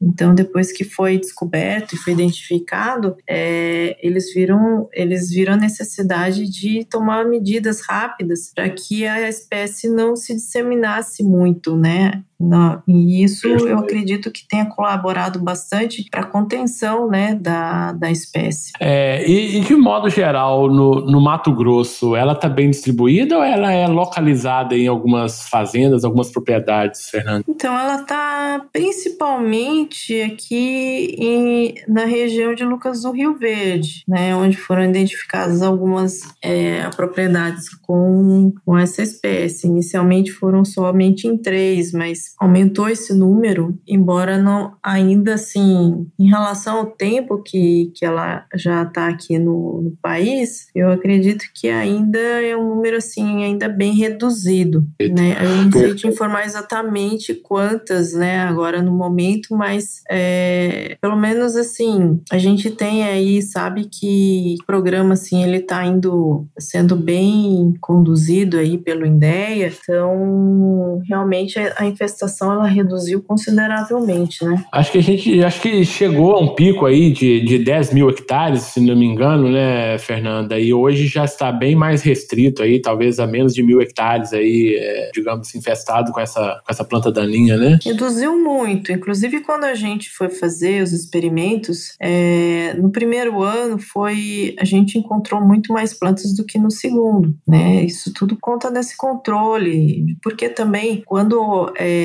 Então, 0.03 0.35
depois 0.35 0.71
que 0.71 0.83
foi 0.83 1.17
descoberto 1.17 1.93
e 1.93 1.97
foi 1.97 2.13
identificado, 2.13 3.15
é, 3.27 3.97
eles 4.05 4.33
viram 4.33 4.89
eles 4.91 5.29
viram 5.29 5.53
a 5.53 5.57
necessidade 5.57 6.45
de 6.49 6.83
tomar 6.85 7.25
medidas 7.25 7.81
rápidas 7.81 8.51
para 8.53 8.69
que 8.69 9.07
a 9.07 9.27
espécie 9.29 9.89
não 9.89 10.15
se 10.15 10.33
disseminasse 10.35 11.23
muito, 11.23 11.77
né? 11.77 12.23
Não, 12.43 12.81
e 12.87 13.23
isso 13.23 13.47
eu 13.47 13.79
acredito 13.79 14.29
que 14.31 14.45
tenha 14.47 14.65
colaborado 14.65 15.39
bastante 15.39 16.05
para 16.11 16.21
a 16.21 16.25
contenção 16.25 17.07
né, 17.07 17.35
da, 17.35 17.93
da 17.93 18.11
espécie. 18.11 18.71
É, 18.79 19.25
e, 19.27 19.57
e, 19.57 19.59
de 19.61 19.75
modo 19.75 20.09
geral, 20.09 20.67
no, 20.67 21.05
no 21.05 21.21
Mato 21.21 21.53
Grosso, 21.53 22.15
ela 22.15 22.33
está 22.33 22.49
bem 22.49 22.69
distribuída 22.69 23.37
ou 23.37 23.43
ela 23.43 23.71
é 23.71 23.87
localizada 23.87 24.75
em 24.75 24.87
algumas 24.87 25.47
fazendas, 25.47 26.03
algumas 26.03 26.31
propriedades, 26.31 27.09
Fernando? 27.09 27.45
Então, 27.47 27.77
ela 27.77 28.01
está 28.01 28.65
principalmente 28.71 30.21
aqui 30.21 31.15
em, 31.17 31.75
na 31.87 32.05
região 32.05 32.53
de 32.53 32.65
Lucas 32.65 33.03
do 33.03 33.11
Rio 33.11 33.37
Verde, 33.37 34.03
né, 34.07 34.35
onde 34.35 34.57
foram 34.57 34.83
identificadas 34.83 35.61
algumas 35.61 36.21
é, 36.41 36.89
propriedades 36.89 37.69
com, 37.69 38.53
com 38.65 38.77
essa 38.77 39.01
espécie. 39.01 39.67
Inicialmente 39.67 40.31
foram 40.31 40.65
somente 40.65 41.27
em 41.27 41.37
três, 41.37 41.91
mas 41.91 42.32
aumentou 42.39 42.89
esse 42.89 43.13
número, 43.13 43.77
embora 43.87 44.37
não 44.37 44.73
ainda 44.81 45.35
assim, 45.35 46.07
em 46.19 46.27
relação 46.27 46.77
ao 46.77 46.85
tempo 46.87 47.41
que, 47.41 47.91
que 47.95 48.05
ela 48.05 48.45
já 48.55 48.83
está 48.83 49.07
aqui 49.07 49.37
no, 49.37 49.81
no, 49.81 49.93
país, 50.01 50.67
eu 50.75 50.91
acredito 50.91 51.45
que 51.53 51.69
ainda 51.69 52.19
é 52.19 52.55
um 52.57 52.75
número 52.75 52.97
assim 52.97 53.43
ainda 53.43 53.69
bem 53.69 53.93
reduzido, 53.93 54.85
né? 54.99 55.37
Eu 55.41 55.63
não 55.63 55.71
sei 55.71 55.95
te 55.95 56.07
informar 56.07 56.45
exatamente 56.45 57.33
quantas, 57.33 58.13
né? 58.13 58.39
Agora 58.39 58.81
no 58.81 58.91
momento, 58.91 59.55
mas 59.55 60.01
é, 60.09 60.97
pelo 60.99 61.15
menos 61.15 61.55
assim 61.55 62.21
a 62.31 62.37
gente 62.37 62.69
tem 62.71 63.03
aí 63.03 63.41
sabe 63.41 63.87
que 63.89 64.55
o 64.61 64.65
programa 64.65 65.13
assim 65.13 65.43
ele 65.43 65.57
está 65.57 65.85
indo 65.85 66.47
sendo 66.59 66.95
bem 66.95 67.73
conduzido 67.79 68.57
aí 68.57 68.77
pelo 68.77 69.05
INDEA, 69.05 69.67
então 69.67 71.01
realmente 71.07 71.57
a 71.77 71.85
infestação 71.85 72.22
ela 72.51 72.67
reduziu 72.67 73.21
consideravelmente, 73.21 74.43
né? 74.45 74.63
Acho 74.71 74.91
que 74.91 74.97
a 74.97 75.03
gente 75.03 75.43
acho 75.43 75.61
que 75.61 75.85
chegou 75.85 76.33
a 76.33 76.39
um 76.39 76.55
pico 76.55 76.85
aí 76.85 77.11
de, 77.11 77.41
de 77.41 77.59
10 77.59 77.93
mil 77.93 78.09
hectares, 78.09 78.63
se 78.63 78.79
não 78.79 78.95
me 78.95 79.05
engano, 79.05 79.49
né, 79.49 79.97
Fernanda? 79.97 80.59
E 80.59 80.73
hoje 80.73 81.07
já 81.07 81.25
está 81.25 81.51
bem 81.51 81.75
mais 81.75 82.01
restrito 82.01 82.63
aí, 82.63 82.81
talvez 82.81 83.19
a 83.19 83.27
menos 83.27 83.53
de 83.53 83.63
mil 83.63 83.81
hectares 83.81 84.33
aí, 84.33 84.75
é, 84.79 85.11
digamos, 85.13 85.53
infestado 85.55 86.11
com 86.11 86.19
essa, 86.19 86.61
com 86.65 86.71
essa 86.71 86.83
planta 86.83 87.11
daninha, 87.11 87.57
né? 87.57 87.79
Reduziu 87.83 88.37
muito. 88.37 88.91
Inclusive, 88.91 89.41
quando 89.41 89.65
a 89.65 89.75
gente 89.75 90.09
foi 90.09 90.29
fazer 90.29 90.83
os 90.83 90.91
experimentos, 90.91 91.95
é, 91.99 92.73
no 92.77 92.91
primeiro 92.91 93.41
ano 93.41 93.79
foi 93.79 94.55
a 94.59 94.65
gente 94.65 94.97
encontrou 94.97 95.41
muito 95.41 95.73
mais 95.73 95.93
plantas 95.93 96.35
do 96.35 96.43
que 96.43 96.57
no 96.57 96.71
segundo, 96.71 97.35
né? 97.47 97.83
Isso 97.83 98.13
tudo 98.13 98.37
conta 98.39 98.71
desse 98.71 98.95
controle, 98.95 100.17
porque 100.21 100.49
também 100.49 101.03
quando 101.05 101.71
é, 101.77 102.02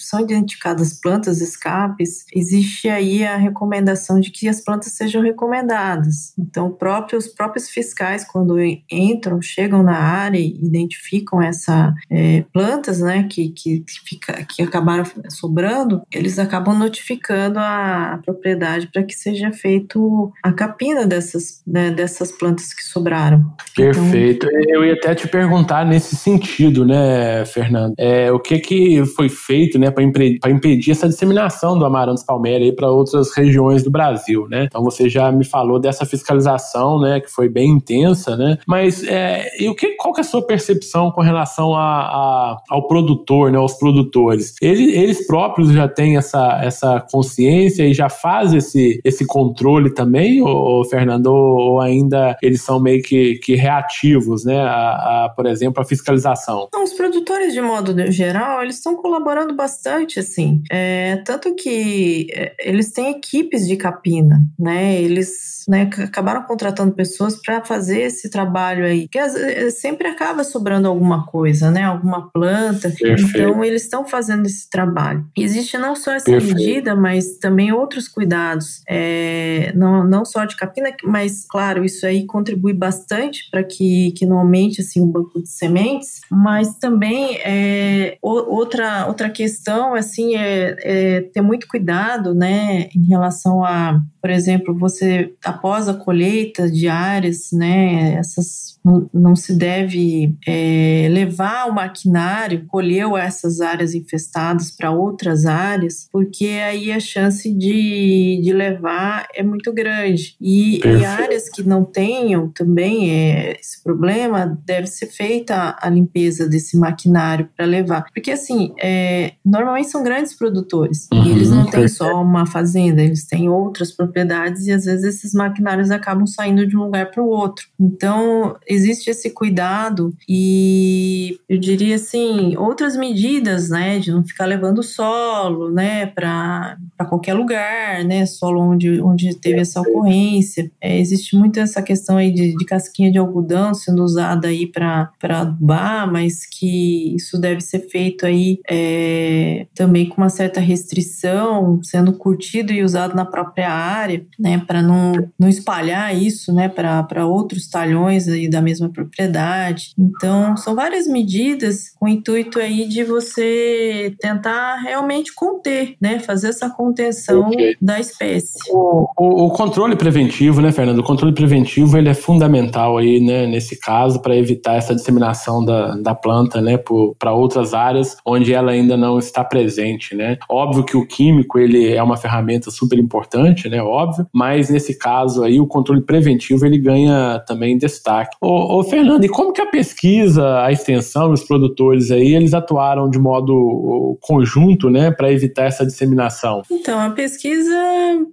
são 0.00 0.20
identificadas 0.20 0.92
plantas 0.92 1.40
escapes, 1.40 2.24
existe 2.34 2.88
aí 2.88 3.24
a 3.24 3.36
recomendação 3.36 4.20
de 4.20 4.30
que 4.30 4.48
as 4.48 4.60
plantas 4.60 4.92
sejam 4.92 5.22
recomendadas. 5.22 6.32
Então, 6.38 6.70
próprios, 6.70 7.26
os 7.26 7.32
próprios 7.32 7.68
fiscais, 7.68 8.24
quando 8.24 8.56
entram, 8.90 9.40
chegam 9.42 9.82
na 9.82 9.96
área 9.96 10.38
e 10.38 10.56
identificam 10.62 11.42
essas 11.42 11.92
é, 12.10 12.44
plantas 12.52 13.00
né, 13.00 13.26
que, 13.28 13.50
que, 13.50 13.84
fica, 14.04 14.44
que 14.44 14.62
acabaram 14.62 15.04
sobrando, 15.28 16.02
eles 16.12 16.38
acabam 16.38 16.78
notificando 16.78 17.58
a 17.58 18.20
propriedade 18.24 18.88
para 18.92 19.02
que 19.02 19.14
seja 19.14 19.52
feito 19.52 20.32
a 20.42 20.52
capina 20.52 21.06
dessas, 21.06 21.62
né, 21.66 21.90
dessas 21.90 22.30
plantas 22.32 22.72
que 22.72 22.82
sobraram. 22.82 23.44
Perfeito. 23.74 24.46
Então, 24.46 24.74
Eu 24.74 24.84
ia 24.84 24.94
até 24.94 25.14
te 25.14 25.28
perguntar 25.28 25.84
nesse 25.84 26.16
sentido, 26.16 26.84
né, 26.84 27.44
Fernando? 27.46 27.94
É, 27.98 28.30
o 28.30 28.38
que, 28.38 28.58
que 28.58 29.04
foi 29.16 29.28
feito 29.30 29.78
né, 29.78 29.90
para 29.90 30.50
impedir, 30.50 30.90
essa 30.90 31.08
disseminação 31.08 31.78
do 31.78 31.84
Amaranthus 31.84 32.22
palmeri 32.22 32.70
para 32.72 32.90
outras 32.90 33.34
regiões 33.34 33.82
do 33.82 33.90
Brasil. 33.90 34.46
Né? 34.48 34.64
Então 34.64 34.84
você 34.84 35.08
já 35.08 35.32
me 35.32 35.44
falou 35.44 35.80
dessa 35.80 36.04
fiscalização 36.04 37.00
né, 37.00 37.20
que 37.20 37.30
foi 37.30 37.48
bem 37.48 37.70
intensa, 37.70 38.36
né? 38.36 38.58
mas 38.66 39.02
é, 39.02 39.48
e 39.58 39.68
o 39.68 39.74
que, 39.74 39.96
qual 39.96 40.12
que 40.12 40.20
é 40.20 40.24
a 40.24 40.24
sua 40.24 40.46
percepção 40.46 41.10
com 41.10 41.22
relação 41.22 41.74
a, 41.74 41.80
a, 41.80 42.62
ao 42.68 42.86
produtor, 42.86 43.50
né, 43.50 43.58
aos 43.58 43.74
produtores? 43.74 44.54
Eles, 44.60 44.94
eles 44.94 45.26
próprios 45.26 45.72
já 45.72 45.88
têm 45.88 46.16
essa, 46.16 46.60
essa 46.62 47.00
consciência 47.10 47.84
e 47.84 47.94
já 47.94 48.08
fazem 48.08 48.58
esse, 48.58 49.00
esse 49.02 49.26
controle 49.26 49.90
também, 49.90 50.42
ou, 50.42 50.84
Fernando, 50.84 51.32
ou 51.32 51.80
ainda 51.80 52.36
eles 52.42 52.62
são 52.62 52.78
meio 52.78 53.02
que, 53.02 53.36
que 53.36 53.54
reativos, 53.54 54.44
né, 54.44 54.60
a, 54.60 55.24
a, 55.24 55.32
por 55.34 55.46
exemplo, 55.46 55.82
a 55.82 55.84
fiscalização? 55.84 56.68
Não, 56.72 56.84
os 56.84 56.92
produtores, 56.92 57.52
de 57.52 57.60
modo 57.60 57.94
geral, 58.10 58.62
eles 58.62 58.76
estão 58.76 58.96
colaborando 59.06 59.54
bastante, 59.54 60.18
assim. 60.18 60.62
É, 60.68 61.16
tanto 61.24 61.54
que 61.54 62.26
é, 62.32 62.54
eles 62.58 62.90
têm 62.90 63.10
equipes 63.10 63.66
de 63.66 63.76
capina, 63.76 64.42
né? 64.58 65.00
Eles 65.00 65.64
né, 65.68 65.88
acabaram 65.98 66.42
contratando 66.42 66.92
pessoas 66.92 67.36
para 67.36 67.64
fazer 67.64 68.02
esse 68.02 68.28
trabalho 68.28 68.84
aí, 68.84 69.08
que 69.08 69.18
é, 69.18 69.70
sempre 69.70 70.08
acaba 70.08 70.42
sobrando 70.42 70.88
alguma 70.88 71.24
coisa, 71.26 71.70
né? 71.70 71.84
Alguma 71.84 72.30
planta. 72.30 72.90
Perfeito. 72.90 73.22
Então, 73.36 73.64
eles 73.64 73.82
estão 73.82 74.04
fazendo 74.04 74.46
esse 74.46 74.68
trabalho. 74.68 75.24
Existe 75.36 75.78
não 75.78 75.94
só 75.94 76.12
essa 76.12 76.24
Perfeito. 76.24 76.56
medida, 76.56 76.96
mas 76.96 77.38
também 77.38 77.72
outros 77.72 78.08
cuidados. 78.08 78.82
É, 78.88 79.72
não, 79.74 80.04
não 80.04 80.24
só 80.24 80.44
de 80.44 80.56
capina, 80.56 80.90
mas, 81.04 81.46
claro, 81.48 81.84
isso 81.84 82.04
aí 82.06 82.26
contribui 82.26 82.72
bastante 82.72 83.48
para 83.50 83.62
que, 83.62 84.12
que 84.12 84.26
não 84.26 84.38
aumente 84.38 84.80
assim, 84.80 85.00
o 85.00 85.06
banco 85.06 85.40
de 85.40 85.48
sementes, 85.48 86.20
mas 86.30 86.76
também 86.78 87.36
é, 87.44 88.18
outra 88.20 88.95
outra, 89.06 89.28
questão, 89.28 89.94
assim, 89.94 90.36
é, 90.36 90.76
é, 90.80 91.20
ter 91.20 91.42
muito 91.42 91.66
cuidado, 91.68 92.34
né, 92.34 92.88
em 92.94 93.06
relação 93.06 93.62
a, 93.64 94.00
por 94.20 94.30
exemplo, 94.30 94.76
você, 94.76 95.34
após 95.44 95.88
a 95.88 95.94
colheita 95.94 96.70
de 96.70 96.88
áreas, 96.88 97.50
né, 97.52 98.14
essas, 98.14 98.75
não, 99.12 99.34
se 99.34 99.54
deve 99.54 100.36
é, 100.46 101.08
levar 101.10 101.68
o 101.68 101.74
maquinário, 101.74 102.64
colheu 102.68 103.16
essas 103.16 103.60
áreas 103.60 103.94
infestadas 103.94 104.70
para 104.70 104.90
outras 104.90 105.44
áreas, 105.44 106.08
porque 106.12 106.46
aí 106.46 106.92
a 106.92 107.00
chance 107.00 107.52
de, 107.52 108.40
de 108.42 108.52
levar 108.52 109.26
é 109.34 109.42
muito 109.42 109.72
grande. 109.72 110.36
E, 110.40 110.80
e 110.84 111.04
áreas 111.04 111.48
que 111.48 111.62
não 111.62 111.84
tenham 111.84 112.48
também 112.50 113.10
é, 113.10 113.58
esse 113.58 113.82
problema, 113.82 114.58
deve 114.64 114.86
ser 114.86 115.06
feita 115.06 115.76
a 115.80 115.88
limpeza 115.90 116.48
desse 116.48 116.76
maquinário 116.76 117.48
para 117.56 117.66
levar. 117.66 118.06
Porque, 118.14 118.30
assim, 118.30 118.72
é, 118.80 119.32
normalmente 119.44 119.90
são 119.90 120.02
grandes 120.02 120.34
produtores. 120.34 121.08
Uhum, 121.12 121.24
e 121.24 121.30
eles 121.30 121.50
não 121.50 121.66
têm 121.66 121.88
só 121.88 122.22
uma 122.22 122.46
fazenda, 122.46 123.02
eles 123.02 123.26
têm 123.26 123.48
outras 123.48 123.90
propriedades 123.90 124.66
e 124.66 124.72
às 124.72 124.84
vezes 124.84 125.16
esses 125.16 125.34
maquinários 125.34 125.90
acabam 125.90 126.26
saindo 126.26 126.66
de 126.66 126.76
um 126.76 126.84
lugar 126.84 127.10
para 127.10 127.22
o 127.22 127.28
outro. 127.28 127.66
Então, 127.78 128.56
existe 128.76 129.10
esse 129.10 129.30
cuidado 129.30 130.14
e 130.28 131.38
eu 131.48 131.58
diria 131.58 131.96
assim, 131.96 132.56
outras 132.56 132.96
medidas, 132.96 133.70
né, 133.70 133.98
de 133.98 134.10
não 134.10 134.24
ficar 134.24 134.46
levando 134.46 134.82
solo, 134.82 135.70
né, 135.70 136.06
para 136.06 136.76
qualquer 137.08 137.34
lugar, 137.34 138.04
né, 138.04 138.26
solo 138.26 138.60
onde, 138.60 139.00
onde 139.00 139.34
teve 139.34 139.60
essa 139.60 139.80
ocorrência. 139.80 140.70
É, 140.80 140.98
existe 140.98 141.36
muito 141.36 141.58
essa 141.58 141.82
questão 141.82 142.16
aí 142.16 142.32
de, 142.32 142.56
de 142.56 142.64
casquinha 142.64 143.10
de 143.10 143.18
algodão 143.18 143.74
sendo 143.74 144.02
usada 144.02 144.48
aí 144.48 144.66
para 144.66 145.10
adubar, 145.22 146.10
mas 146.10 146.46
que 146.46 147.14
isso 147.14 147.38
deve 147.40 147.60
ser 147.60 147.80
feito 147.88 148.26
aí 148.26 148.60
é, 148.68 149.66
também 149.74 150.08
com 150.08 150.20
uma 150.20 150.28
certa 150.28 150.60
restrição, 150.60 151.80
sendo 151.82 152.12
curtido 152.12 152.72
e 152.72 152.82
usado 152.82 153.14
na 153.14 153.24
própria 153.24 153.70
área, 153.70 154.24
né, 154.38 154.62
para 154.66 154.82
não, 154.82 155.12
não 155.38 155.48
espalhar 155.48 156.14
isso, 156.16 156.52
né, 156.52 156.68
para 156.68 157.26
outros 157.26 157.68
talhões 157.68 158.28
aí 158.28 158.48
da 158.48 158.60
mesma 158.66 158.90
propriedade. 158.90 159.92
Então, 159.96 160.56
são 160.56 160.74
várias 160.74 161.06
medidas 161.06 161.90
com 161.98 162.06
o 162.06 162.08
intuito 162.08 162.58
aí 162.58 162.88
de 162.88 163.04
você 163.04 164.14
tentar 164.20 164.76
realmente 164.82 165.32
conter, 165.34 165.94
né, 166.00 166.18
fazer 166.18 166.48
essa 166.48 166.68
contenção 166.68 167.48
okay. 167.48 167.76
da 167.80 168.00
espécie. 168.00 168.58
O, 168.70 169.06
o, 169.16 169.46
o, 169.46 169.50
controle 169.50 169.94
preventivo, 169.94 170.60
né, 170.60 170.72
Fernando? 170.72 170.98
O 170.98 171.04
controle 171.04 171.32
preventivo 171.32 171.96
ele 171.96 172.08
é 172.08 172.14
fundamental 172.14 172.98
aí, 172.98 173.20
né, 173.20 173.46
nesse 173.46 173.78
caso, 173.78 174.20
para 174.20 174.36
evitar 174.36 174.74
essa 174.74 174.94
disseminação 174.94 175.64
da, 175.64 175.96
da 175.96 176.14
planta, 176.14 176.60
né, 176.60 176.76
para 177.18 177.32
outras 177.32 177.72
áreas 177.72 178.16
onde 178.26 178.52
ela 178.52 178.72
ainda 178.72 178.96
não 178.96 179.18
está 179.18 179.44
presente, 179.44 180.14
né? 180.14 180.36
Óbvio 180.50 180.84
que 180.84 180.96
o 180.96 181.06
químico 181.06 181.58
ele 181.58 181.92
é 181.92 182.02
uma 182.02 182.16
ferramenta 182.16 182.70
super 182.70 182.98
importante, 182.98 183.68
né? 183.68 183.80
Óbvio, 183.82 184.26
mas 184.32 184.70
nesse 184.70 184.98
caso 184.98 185.44
aí 185.44 185.60
o 185.60 185.66
controle 185.66 186.02
preventivo 186.02 186.66
ele 186.66 186.78
ganha 186.78 187.42
também 187.46 187.78
destaque. 187.78 188.36
Ô, 188.40 188.55
ô 188.56 188.84
Fernando, 188.84 189.24
e 189.24 189.28
como 189.28 189.52
que 189.52 189.60
a 189.60 189.66
pesquisa, 189.66 190.62
a 190.62 190.72
extensão, 190.72 191.32
os 191.32 191.44
produtores 191.44 192.10
aí 192.10 192.34
eles 192.34 192.54
atuaram 192.54 193.08
de 193.08 193.18
modo 193.18 194.18
conjunto, 194.20 194.90
né, 194.90 195.10
para 195.10 195.32
evitar 195.32 195.64
essa 195.64 195.84
disseminação? 195.84 196.62
Então 196.70 196.98
a 196.98 197.10
pesquisa, 197.10 197.76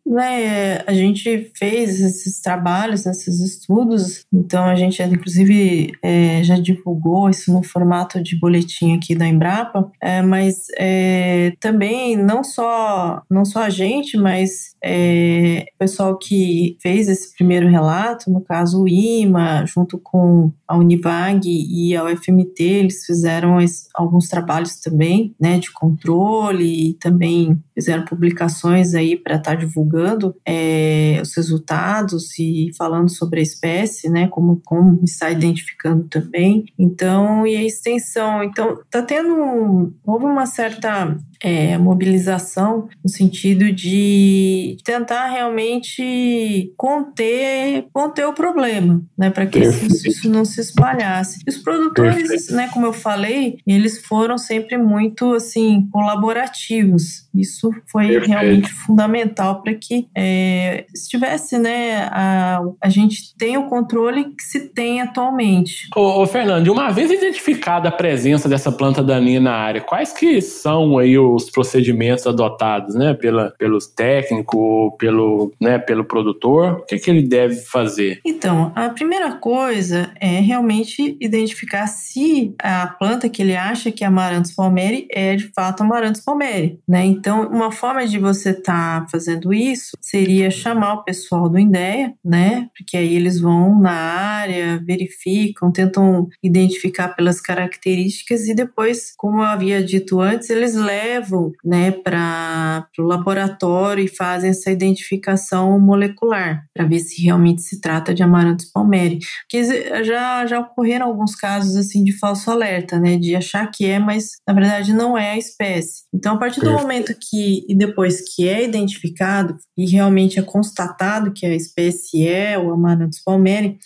né, 0.06 0.82
a 0.86 0.94
gente 0.94 1.52
fez 1.58 2.02
esses 2.02 2.42
trabalhos, 2.42 3.06
esses 3.06 3.40
estudos, 3.40 4.26
então 4.32 4.64
a 4.64 4.76
gente 4.76 5.02
inclusive 5.02 5.92
é, 6.02 6.44
já 6.44 6.58
divulgou 6.58 7.30
isso 7.30 7.52
no 7.52 7.64
formato 7.64 8.22
de 8.22 8.40
boletim 8.40 8.96
aqui 8.96 9.16
da 9.16 9.28
Embrapa, 9.28 9.92
é, 10.02 10.22
mas 10.22 10.68
é, 10.78 11.54
também 11.60 12.16
não 12.16 12.44
só, 12.44 13.22
não 13.30 13.46
só 13.46 13.60
a 13.60 13.70
gente, 13.70 14.18
mas 14.18 14.73
é, 14.84 15.66
o 15.76 15.78
pessoal 15.80 16.18
que 16.18 16.78
fez 16.82 17.08
esse 17.08 17.34
primeiro 17.34 17.70
relato, 17.70 18.30
no 18.30 18.42
caso 18.42 18.84
o 18.84 18.88
IMA, 18.88 19.66
junto 19.66 19.98
com 19.98 20.52
a 20.68 20.78
Univag 20.78 21.48
e 21.48 21.96
a 21.96 22.04
UFMT, 22.04 22.62
eles 22.64 23.06
fizeram 23.06 23.58
alguns 23.96 24.28
trabalhos 24.28 24.76
também, 24.82 25.34
né, 25.40 25.58
de 25.58 25.72
controle 25.72 26.90
e 26.90 26.94
também 26.96 27.62
fizeram 27.74 28.04
publicações 28.04 28.94
aí 28.94 29.16
para 29.16 29.36
estar 29.36 29.52
tá 29.52 29.56
divulgando 29.56 30.36
é, 30.46 31.20
os 31.22 31.34
resultados 31.36 32.38
e 32.38 32.72
falando 32.78 33.10
sobre 33.10 33.40
a 33.40 33.44
espécie, 33.44 34.10
né, 34.10 34.28
como, 34.28 34.62
como 34.66 35.00
está 35.04 35.32
identificando 35.32 36.04
também. 36.10 36.66
Então, 36.78 37.48
e 37.48 37.56
a 37.56 37.64
extensão. 37.64 38.44
Então, 38.44 38.82
está 38.82 39.02
tendo, 39.02 39.94
houve 40.06 40.26
uma 40.26 40.46
certa 40.46 41.18
é, 41.42 41.78
mobilização 41.78 42.88
no 43.04 43.10
sentido 43.10 43.72
de 43.72 44.73
tentar 44.84 45.28
realmente 45.28 46.74
conter, 46.78 47.86
conter 47.94 48.26
o 48.26 48.34
problema, 48.34 49.02
né, 49.18 49.30
para 49.30 49.46
que 49.46 49.60
isso, 49.60 50.08
isso, 50.08 50.30
não 50.30 50.46
se 50.46 50.62
espalhasse. 50.62 51.40
E 51.46 51.50
os 51.50 51.58
produtores, 51.58 52.28
Perfeito. 52.28 52.54
né, 52.54 52.70
como 52.74 52.86
eu 52.86 52.94
falei, 52.94 53.58
eles 53.68 54.06
foram 54.06 54.38
sempre 54.38 54.78
muito 54.78 55.34
assim 55.34 55.88
colaborativos. 55.92 57.28
Isso 57.34 57.72
foi 57.92 58.08
Perfeito. 58.08 58.28
realmente 58.30 58.72
fundamental 58.72 59.62
para 59.62 59.74
que 59.74 60.08
é, 60.16 60.86
estivesse, 60.94 61.58
né, 61.58 62.08
a, 62.12 62.62
a 62.82 62.90
gente 62.90 63.36
tenha 63.38 63.60
o 63.60 63.68
controle 63.68 64.26
que 64.36 64.44
se 64.44 64.70
tem 64.70 65.02
atualmente. 65.02 65.88
Ô, 65.96 66.22
ô 66.22 66.28
Fernando, 66.28 66.68
uma 66.68 66.92
vez 66.92 67.12
identificada 67.12 67.90
a 67.90 67.92
presença 67.92 68.48
dessa 68.48 68.72
planta 68.72 69.04
daninha 69.04 69.40
na 69.40 69.54
área, 69.54 69.82
quais 69.82 70.14
que 70.14 70.42
são 70.42 70.98
aí 70.98 71.18
os 71.18 71.50
procedimentos 71.50 72.26
adotados, 72.28 72.96
né, 72.96 73.14
pela, 73.14 73.52
pelos 73.58 73.88
técnicos, 73.88 74.60
pelo, 75.00 75.54
né, 75.60 75.78
pelo 75.80 76.06
produtor, 76.06 76.80
o 76.80 76.86
que, 76.86 76.96
é 76.96 77.00
que 77.00 77.10
ele 77.10 77.24
deve 77.24 77.56
fazer? 77.56 78.20
Então, 78.26 78.72
a 78.76 78.90
primeira 78.90 79.34
coisa 79.36 80.12
é 80.20 80.40
realmente 80.40 81.18
identificar 81.20 81.88
se 81.88 82.54
a 82.62 82.88
planta 82.88 83.30
que 83.30 83.42
ele 83.42 83.56
acha 83.56 83.92
que 83.92 84.04
é 84.04 84.08
Amaranthus 84.08 84.54
palmeri 84.54 85.08
é 85.12 85.36
de 85.36 85.52
fato 85.54 85.82
Amaranthus 85.82 86.24
palmeri, 86.24 86.80
né? 86.88 87.06
Então, 87.06 87.48
uma 87.48 87.72
forma 87.72 88.06
de 88.06 88.20
você 88.20 88.52
estar 88.52 89.02
tá 89.02 89.08
fazendo 89.10 89.54
isso 89.54 89.98
seria 90.00 90.50
chamar 90.52 90.96
o 90.96 91.04
pessoal 91.04 91.50
do 91.50 91.60
INDEA, 91.60 92.14
né? 92.24 92.70
Porque 92.78 92.98
aí 92.98 93.16
eles 93.16 93.40
vão 93.40 93.80
na 93.80 93.92
área, 93.92 94.82
verificam, 94.86 95.72
tentam 95.72 96.28
identificar 96.42 97.10
pelas 97.10 97.42
características 97.42 98.48
e 98.48 98.56
depois, 98.56 99.14
como 99.18 99.40
eu 99.40 99.46
havia 99.46 99.84
dito 99.84 100.20
antes, 100.20 100.50
eles 100.50 100.76
levam 100.76 101.52
né, 101.64 101.92
para 101.92 102.88
o 102.98 103.04
laboratório 103.04 104.04
e 104.04 104.08
fazem 104.08 104.53
essa 104.54 104.72
identificação 104.72 105.80
molecular 105.80 106.64
para 106.74 106.86
ver 106.86 107.00
se 107.00 107.22
realmente 107.22 107.62
se 107.62 107.82
trata 107.82 108.14
de 108.14 108.24
Amaranthus 108.24 108.72
palmeri. 108.72 109.20
Porque 109.42 110.04
já, 110.04 110.46
já 110.46 110.60
ocorreram 110.60 111.08
alguns 111.08 111.36
casos 111.36 111.76
assim 111.76 112.04
de 112.04 112.18
falso 112.18 112.50
alerta, 112.50 113.00
né, 113.00 113.18
de 113.18 113.36
achar 113.36 113.70
que 113.70 113.86
é, 113.86 114.00
mas 114.00 114.32
na 114.48 114.54
verdade 114.54 114.94
não 114.94 115.18
é 115.18 115.32
a 115.32 115.38
espécie. 115.38 116.04
Então, 116.14 116.36
a 116.36 116.38
partir 116.38 116.62
do 116.62 116.72
momento 116.72 117.14
que, 117.20 117.66
e 117.68 117.76
depois 117.76 118.22
que 118.34 118.48
é 118.48 118.64
identificado 118.64 119.58
e 119.78 119.90
realmente 119.90 120.40
é 120.40 120.42
constatado 120.42 121.34
que 121.34 121.46
a 121.46 121.56
espécie 121.56 122.28
é 122.28 122.58
o 122.58 122.72
Amaranthus 122.72 123.22
palmeri, 123.24 123.78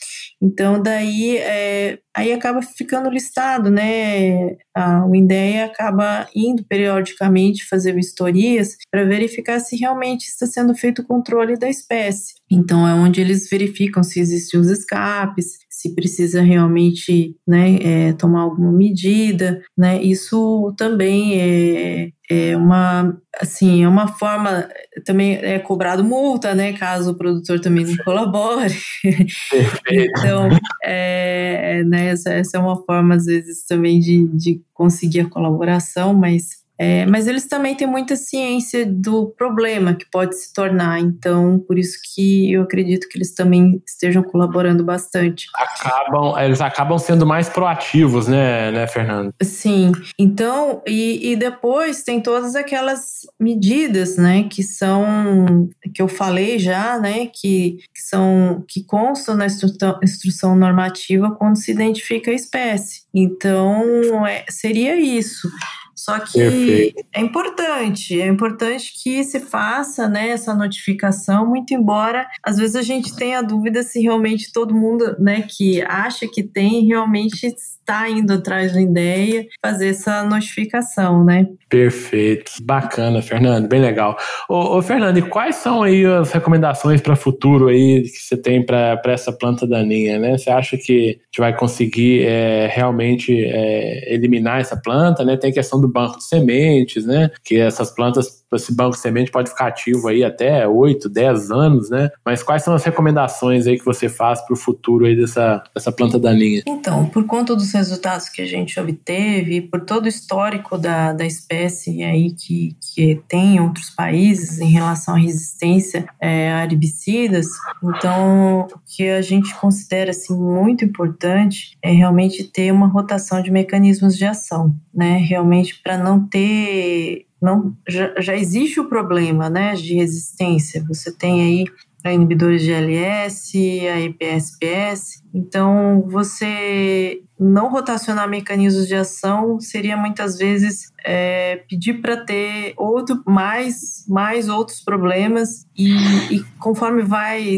então 0.42 0.82
daí 0.82 1.38
é, 1.38 2.00
aí 2.16 2.34
acaba 2.34 2.62
ficando 2.62 3.10
listado, 3.10 3.70
né? 3.70 4.58
O 5.08 5.16
INDEA 5.16 5.66
acaba 5.66 6.28
indo 6.36 6.64
periodicamente 6.64 7.66
fazer 7.66 7.94
vistorias 7.94 8.78
para 8.92 9.06
verificar 9.06 9.60
se 9.60 9.76
realmente 9.76 10.28
está 10.28 10.46
sendo 10.46 10.76
feito 10.76 11.02
o 11.02 11.06
controle 11.06 11.58
da 11.58 11.70
espécie. 11.70 12.36
Então 12.50 12.88
é 12.88 12.94
onde 12.94 13.20
eles 13.20 13.50
verificam 13.50 14.04
se 14.04 14.20
existem 14.20 14.60
os 14.60 14.68
escapes, 14.68 15.60
se 15.88 15.96
precisa 15.96 16.42
realmente 16.42 17.36
né, 17.48 17.78
é, 17.82 18.14
tomar 18.14 18.42
alguma 18.42 18.72
medida, 18.72 19.62
né? 19.78 20.02
Isso 20.02 20.74
também 20.78 21.40
é, 21.40 22.12
é 22.30 22.58
uma 22.58 23.18
assim 23.40 23.84
é 23.84 23.88
uma 23.88 24.08
forma 24.08 24.68
também 25.06 25.36
é 25.36 25.60
cobrado 25.60 26.04
multa, 26.04 26.54
né? 26.54 26.74
Caso 26.74 27.12
o 27.12 27.18
produtor 27.18 27.60
também 27.60 27.86
não 27.86 27.96
colabore. 28.04 28.74
então 29.90 30.50
é, 30.84 31.84
né, 31.86 32.10
essa, 32.10 32.34
essa 32.34 32.58
é 32.58 32.60
uma 32.60 32.84
forma 32.84 33.16
às 33.16 33.26
vezes 33.26 33.66
também 33.66 34.00
de, 34.00 34.28
de 34.28 34.62
conseguir 34.74 35.22
a 35.22 35.30
colaboração, 35.30 36.14
mas 36.14 36.57
é, 36.80 37.06
mas 37.06 37.28
eles 37.28 37.48
também 37.48 37.76
têm 37.76 37.88
muita 37.88 38.16
ciência 38.16 38.86
do 38.86 39.28
problema 39.38 39.96
que 39.96 40.06
pode 40.10 40.36
se 40.38 40.54
tornar, 40.54 41.00
então 41.00 41.60
por 41.60 41.78
isso 41.78 41.98
que 42.14 42.52
eu 42.52 42.62
acredito 42.62 43.08
que 43.10 43.18
eles 43.18 43.34
também 43.34 43.82
estejam 43.86 44.22
colaborando 44.22 44.84
bastante. 44.84 45.48
Acabam, 45.56 46.38
eles 46.38 46.62
acabam 46.62 47.00
sendo 47.00 47.26
mais 47.26 47.50
proativos, 47.50 48.28
né, 48.28 48.72
né, 48.72 48.88
Fernando? 48.88 49.34
Sim. 49.42 49.92
Então, 50.20 50.82
e, 50.88 51.32
e 51.32 51.36
depois 51.36 52.04
tem 52.04 52.22
todas 52.22 52.56
aquelas 52.56 53.22
medidas, 53.40 54.18
né, 54.18 54.44
que 54.44 54.62
são 54.62 55.68
que 55.94 56.02
eu 56.02 56.08
falei 56.08 56.60
já, 56.60 57.00
né, 57.00 57.28
que, 57.28 57.78
que 57.94 58.02
são 58.02 58.64
que 58.68 58.84
constam 58.84 59.36
na 59.36 59.46
instrução, 59.46 60.00
instrução 60.04 60.56
normativa 60.56 61.32
quando 61.32 61.56
se 61.56 61.72
identifica 61.72 62.32
a 62.32 62.34
espécie. 62.34 63.02
Então, 63.14 64.26
é, 64.28 64.46
seria 64.50 64.96
isso. 64.96 65.50
Só 65.98 66.20
que 66.20 66.38
Perfeito. 66.38 67.04
é 67.12 67.22
importante, 67.22 68.22
é 68.22 68.28
importante 68.28 68.94
que 69.02 69.24
se 69.24 69.40
faça 69.40 70.08
né, 70.08 70.30
essa 70.30 70.54
notificação, 70.54 71.48
muito 71.48 71.74
embora 71.74 72.28
às 72.44 72.58
vezes 72.58 72.76
a 72.76 72.84
gente 72.84 73.16
tenha 73.16 73.42
dúvida 73.42 73.82
se 73.82 74.00
realmente 74.00 74.52
todo 74.52 74.76
mundo 74.76 75.16
né, 75.20 75.48
que 75.50 75.82
acha 75.82 76.28
que 76.28 76.44
tem 76.44 76.86
realmente 76.86 77.54
está 77.88 78.10
indo 78.10 78.34
atrás 78.34 78.74
da 78.74 78.82
ideia, 78.82 79.48
fazer 79.66 79.88
essa 79.88 80.22
notificação, 80.26 81.24
né? 81.24 81.48
Perfeito, 81.70 82.52
bacana, 82.62 83.22
Fernando, 83.22 83.70
bem 83.70 83.80
legal. 83.80 84.18
Ô, 84.50 84.78
ô 84.78 84.82
Fernando, 84.82 85.18
e 85.18 85.22
quais 85.22 85.56
são 85.56 85.82
aí 85.82 86.06
as 86.06 86.32
recomendações 86.34 87.00
para 87.00 87.16
futuro 87.16 87.70
aí 87.70 88.04
que 88.04 88.10
você 88.10 88.36
tem 88.36 88.66
para 88.66 89.00
essa 89.06 89.32
planta 89.32 89.66
daninha, 89.66 90.20
né? 90.20 90.38
Você 90.38 90.50
acha 90.50 90.78
que 90.78 90.92
a 90.92 91.26
gente 91.26 91.40
vai 91.40 91.56
conseguir 91.56 92.26
é, 92.26 92.68
realmente 92.68 93.34
é, 93.34 94.14
eliminar 94.14 94.60
essa 94.60 94.76
planta, 94.76 95.24
né? 95.24 95.38
Tem 95.38 95.52
a 95.52 95.54
questão 95.54 95.80
do 95.80 95.88
banco 95.88 96.18
de 96.18 96.26
sementes, 96.26 97.06
né? 97.06 97.32
Que 97.44 97.58
essas 97.58 97.90
plantas 97.90 98.46
esse 98.56 98.74
banco 98.74 98.92
de 98.92 99.00
semente 99.00 99.32
pode 99.32 99.50
ficar 99.50 99.68
ativo 99.68 100.08
aí 100.08 100.24
até 100.24 100.66
8, 100.68 101.10
10 101.10 101.52
anos, 101.52 101.90
né? 101.90 102.10
Mas 102.26 102.42
quais 102.42 102.64
são 102.64 102.74
as 102.74 102.84
recomendações 102.84 103.68
aí 103.68 103.78
que 103.78 103.84
você 103.84 104.08
faz 104.08 104.42
para 104.42 104.54
o 104.54 104.58
futuro 104.58 105.06
aí 105.06 105.16
dessa, 105.16 105.62
dessa 105.76 105.92
planta 105.92 106.18
daninha? 106.18 106.64
Então, 106.66 107.06
por 107.08 107.26
conta 107.26 107.56
dos 107.56 107.72
resultados 107.78 108.30
que 108.30 108.42
a 108.42 108.46
gente 108.46 108.80
obteve, 108.80 109.62
por 109.62 109.82
todo 109.82 110.06
o 110.06 110.10
histórico 110.10 110.78
da, 110.78 111.14
da 111.14 111.26
espécie 111.26 112.04
aí 112.04 112.32
que, 112.34 112.76
que 112.94 113.22
tem 113.28 113.56
em 113.56 113.60
outros 113.60 113.90
países 113.90 114.60
em 114.60 114.70
relação 114.70 115.16
à 115.16 115.18
resistência 115.18 116.08
é, 116.20 116.52
a 116.52 116.64
herbicidas, 116.64 117.48
então 117.84 118.68
o 118.74 118.80
que 118.86 119.08
a 119.10 119.22
gente 119.22 119.54
considera 119.56 120.12
assim 120.12 120.36
muito 120.36 120.84
importante 120.84 121.78
é 121.82 121.92
realmente 121.92 122.44
ter 122.44 122.72
uma 122.72 122.88
rotação 122.88 123.42
de 123.42 123.52
mecanismos 123.52 124.18
de 124.18 124.26
ação, 124.26 124.76
né? 124.94 125.18
Realmente 125.18 125.80
para 125.82 125.98
não 125.98 126.26
ter 126.28 127.26
não 127.42 127.76
já, 127.88 128.20
já 128.20 128.36
existe 128.36 128.80
o 128.80 128.90
problema 128.90 129.50
né, 129.50 129.76
de 129.76 129.94
resistência. 129.94 130.84
Você 130.88 131.12
tem 131.12 131.42
aí 131.42 131.66
a 132.04 132.14
inibidores 132.14 132.62
de 132.62 132.72
LS, 132.72 133.58
a 133.88 134.00
IPSPS. 134.00 135.24
Então, 135.34 136.04
você 136.08 137.22
não 137.40 137.70
rotacionar 137.70 138.30
mecanismos 138.30 138.88
de 138.88 138.96
ação 138.96 139.60
seria 139.60 139.98
muitas 139.98 140.38
vezes 140.38 140.92
é, 141.06 141.58
pedir 141.70 142.02
para 142.02 142.18
ter 142.18 142.74
outro, 142.78 143.22
mais, 143.26 144.06
mais 144.08 144.50
outros 144.50 144.82
problemas 144.82 145.66
e, 145.78 145.92
e 146.32 146.44
conforme 146.60 147.04
vai 147.04 147.58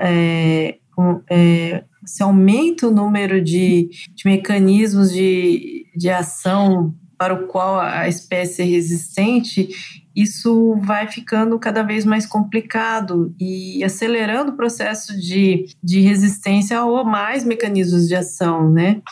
é, 0.00 0.78
é, 1.30 1.84
se 2.04 2.22
aumenta 2.22 2.88
o 2.88 2.90
número 2.90 3.42
de, 3.42 3.88
de 4.14 4.22
mecanismos 4.24 5.12
de, 5.12 5.86
de 5.96 6.10
ação 6.10 6.94
para 7.18 7.34
o 7.34 7.46
qual 7.46 7.80
a 7.80 8.08
espécie 8.08 8.62
é 8.62 8.64
resistente, 8.64 9.68
isso 10.14 10.76
vai 10.80 11.06
ficando 11.06 11.58
cada 11.58 11.82
vez 11.82 12.04
mais 12.04 12.24
complicado 12.24 13.34
e 13.38 13.84
acelerando 13.84 14.52
o 14.52 14.56
processo 14.56 15.18
de, 15.20 15.66
de 15.82 16.00
resistência 16.00 16.82
ou 16.82 17.04
mais 17.04 17.44
mecanismos 17.44 18.08
de 18.08 18.14
ação, 18.14 18.70
né? 18.70 19.02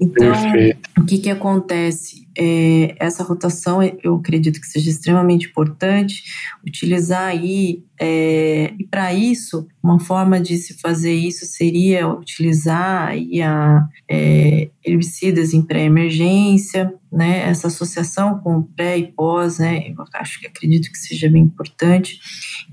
Então, 0.00 0.32
Perfeito. 0.32 0.90
o 0.98 1.04
que, 1.04 1.18
que 1.18 1.30
acontece? 1.30 2.23
É, 2.36 2.94
essa 2.98 3.22
rotação, 3.22 3.80
eu 4.02 4.16
acredito 4.16 4.60
que 4.60 4.66
seja 4.66 4.90
extremamente 4.90 5.46
importante, 5.46 6.24
utilizar 6.66 7.26
aí, 7.26 7.84
é, 8.00 8.72
e 8.78 8.84
para 8.84 9.14
isso, 9.14 9.66
uma 9.82 10.00
forma 10.00 10.40
de 10.40 10.56
se 10.56 10.74
fazer 10.80 11.14
isso 11.14 11.46
seria 11.46 12.08
utilizar 12.08 13.08
aí 13.08 13.40
a, 13.40 13.86
é, 14.10 14.70
herbicidas 14.84 15.54
em 15.54 15.62
pré-emergência, 15.62 16.92
né, 17.14 17.48
essa 17.48 17.68
associação 17.68 18.40
com 18.40 18.60
pré 18.62 18.98
e 18.98 19.12
pós, 19.12 19.58
né, 19.58 19.88
eu 19.88 20.04
acho 20.14 20.40
que 20.40 20.48
acredito 20.48 20.90
que 20.90 20.98
seja 20.98 21.30
bem 21.30 21.44
importante. 21.44 22.18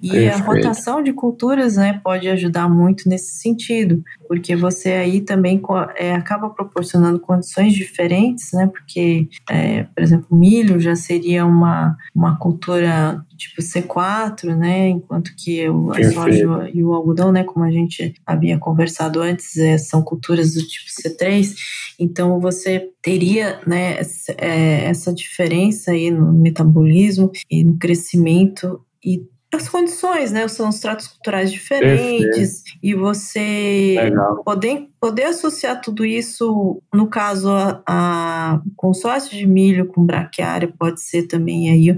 E 0.02 0.10
Perfeito. 0.10 0.34
a 0.34 0.38
rotação 0.46 1.04
de 1.04 1.14
culturas, 1.14 1.76
né, 1.76 2.02
pode 2.04 2.28
ajudar 2.28 2.68
muito 2.68 3.08
nesse 3.08 3.40
sentido, 3.40 4.04
porque 4.28 4.56
você 4.56 4.94
aí 4.94 5.22
também 5.22 5.62
é, 5.96 6.14
acaba 6.14 6.50
proporcionando 6.50 7.20
condições 7.20 7.74
diferentes, 7.74 8.52
né, 8.54 8.66
porque, 8.66 9.28
é, 9.52 9.84
por 9.84 10.02
exemplo, 10.02 10.38
milho 10.38 10.80
já 10.80 10.96
seria 10.96 11.46
uma, 11.46 11.98
uma 12.16 12.38
cultura 12.38 13.22
tipo 13.36 13.62
C4, 13.62 14.56
né, 14.56 14.88
enquanto 14.88 15.36
que 15.36 15.68
o, 15.68 15.92
a 15.92 16.04
soja 16.12 16.70
e 16.74 16.82
o 16.84 16.94
algodão, 16.94 17.32
né, 17.32 17.44
como 17.44 17.66
a 17.66 17.72
gente 17.72 18.14
havia 18.26 18.58
conversado 18.58 19.20
antes, 19.20 19.58
é, 19.58 19.78
são 19.78 20.02
culturas 20.02 20.54
do 20.54 20.62
tipo 20.66 20.86
C3, 20.90 21.54
então 22.00 22.40
você 22.40 22.90
teria 23.02 23.60
né, 23.68 24.00
é, 24.38 24.86
essa 24.86 25.14
diferença 25.14 25.92
aí 25.92 26.10
no 26.10 26.32
metabolismo 26.32 27.30
e 27.50 27.66
no 27.66 27.78
crescimento 27.78 28.80
e 29.04 29.22
as 29.54 29.68
condições, 29.68 30.32
né? 30.32 30.48
São 30.48 30.70
os 30.70 30.80
tratos 30.80 31.08
culturais 31.08 31.52
diferentes 31.52 32.62
Perfeito. 32.62 32.80
e 32.82 32.94
você 32.94 34.12
poder, 34.46 34.88
poder 35.00 35.24
associar 35.26 35.82
tudo 35.82 36.06
isso, 36.06 36.82
no 36.94 37.08
caso, 37.08 37.50
a, 37.50 37.82
a 37.86 38.62
consórcio 38.76 39.38
de 39.38 39.46
milho 39.46 39.88
com 39.88 40.06
braquiária 40.06 40.74
pode 40.80 41.02
ser 41.02 41.24
também 41.24 41.70
aí, 41.70 41.98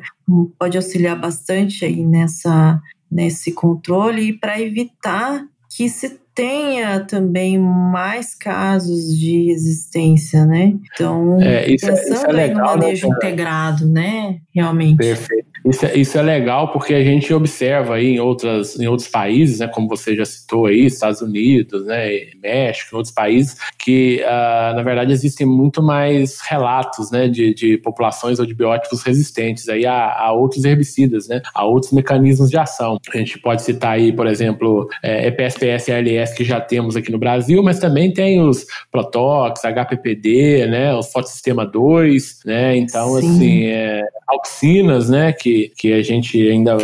pode 0.58 0.78
auxiliar 0.78 1.20
bastante 1.20 1.86
aí 1.86 2.04
nessa, 2.04 2.82
nesse 3.10 3.51
controle 3.51 4.34
para 4.34 4.60
evitar 4.60 5.45
que 5.70 5.89
se 5.89 6.20
tenha 6.36 7.00
também 7.02 7.58
mais 7.58 8.36
casos 8.36 9.18
de 9.18 9.46
resistência, 9.46 10.46
né? 10.46 10.74
Então, 10.94 11.42
é, 11.42 11.70
isso, 11.70 11.86
pensando 11.86 12.12
é, 12.12 12.14
isso 12.14 12.26
é 12.26 12.32
legal, 12.32 12.56
no 12.56 12.82
né, 12.82 12.86
manejo 12.86 13.08
né, 13.08 13.16
integrado, 13.16 13.88
né? 13.88 14.38
Realmente. 14.54 14.98
Perfeito. 14.98 15.54
Isso 15.66 15.86
é, 15.86 15.98
isso 15.98 16.18
é 16.18 16.22
legal 16.22 16.72
porque 16.74 16.94
a 16.94 17.04
gente 17.04 17.34
observa 17.34 17.96
aí 17.96 18.16
em, 18.16 18.20
outras, 18.20 18.78
em 18.78 18.86
outros 18.86 19.08
países, 19.08 19.60
né, 19.60 19.68
como 19.68 19.88
você 19.88 20.14
já 20.14 20.26
citou 20.26 20.66
aí, 20.66 20.86
Estados 20.86 21.22
Unidos, 21.22 21.86
né, 21.86 22.10
México, 22.42 22.98
outros 22.98 23.14
países, 23.14 23.56
que 23.80 24.22
uh, 24.24 24.76
na 24.76 24.84
verdade 24.84 25.14
existem 25.14 25.48
muito 25.48 25.82
mais 25.82 26.42
relatos 26.42 27.10
né, 27.12 27.30
de, 27.30 27.54
de 27.54 27.78
populações 27.78 28.40
ou 28.40 28.46
de 28.46 28.54
biótipos 28.54 29.04
resistentes 29.04 29.70
aí 29.70 29.86
a, 29.86 30.14
a, 30.14 30.34
outros 30.34 30.66
herbicidas, 30.66 31.30
né, 31.30 31.42
a 31.54 31.64
outros 31.66 31.94
mecanismos 31.94 32.50
de 32.50 32.58
ação. 32.58 32.98
A 33.14 33.18
gente 33.18 33.40
pode 33.40 33.62
citar 33.62 33.94
aí, 33.94 34.12
por 34.12 34.28
exemplo, 34.28 34.90
é, 35.02 35.28
EPSPS 35.28 35.90
que 36.32 36.44
já 36.44 36.62
temos 36.62 36.96
aqui 36.96 37.12
no 37.12 37.18
Brasil, 37.18 37.62
mas 37.64 37.80
também 37.80 38.14
tem 38.14 38.42
os 38.42 38.66
Protox, 38.92 39.62
HPPD, 39.62 40.68
né, 40.68 40.94
o 40.94 41.04
Fotossistema 41.04 41.66
2, 41.66 42.40
né, 42.46 42.78
então 42.78 43.20
Sim. 43.20 43.30
assim, 43.30 43.66
é, 43.66 44.04
auxinas, 44.28 45.10
né, 45.10 45.34
que 45.34 45.74
que, 45.78 45.94
a 45.94 46.02
gente 46.02 46.40
ainda 46.50 46.78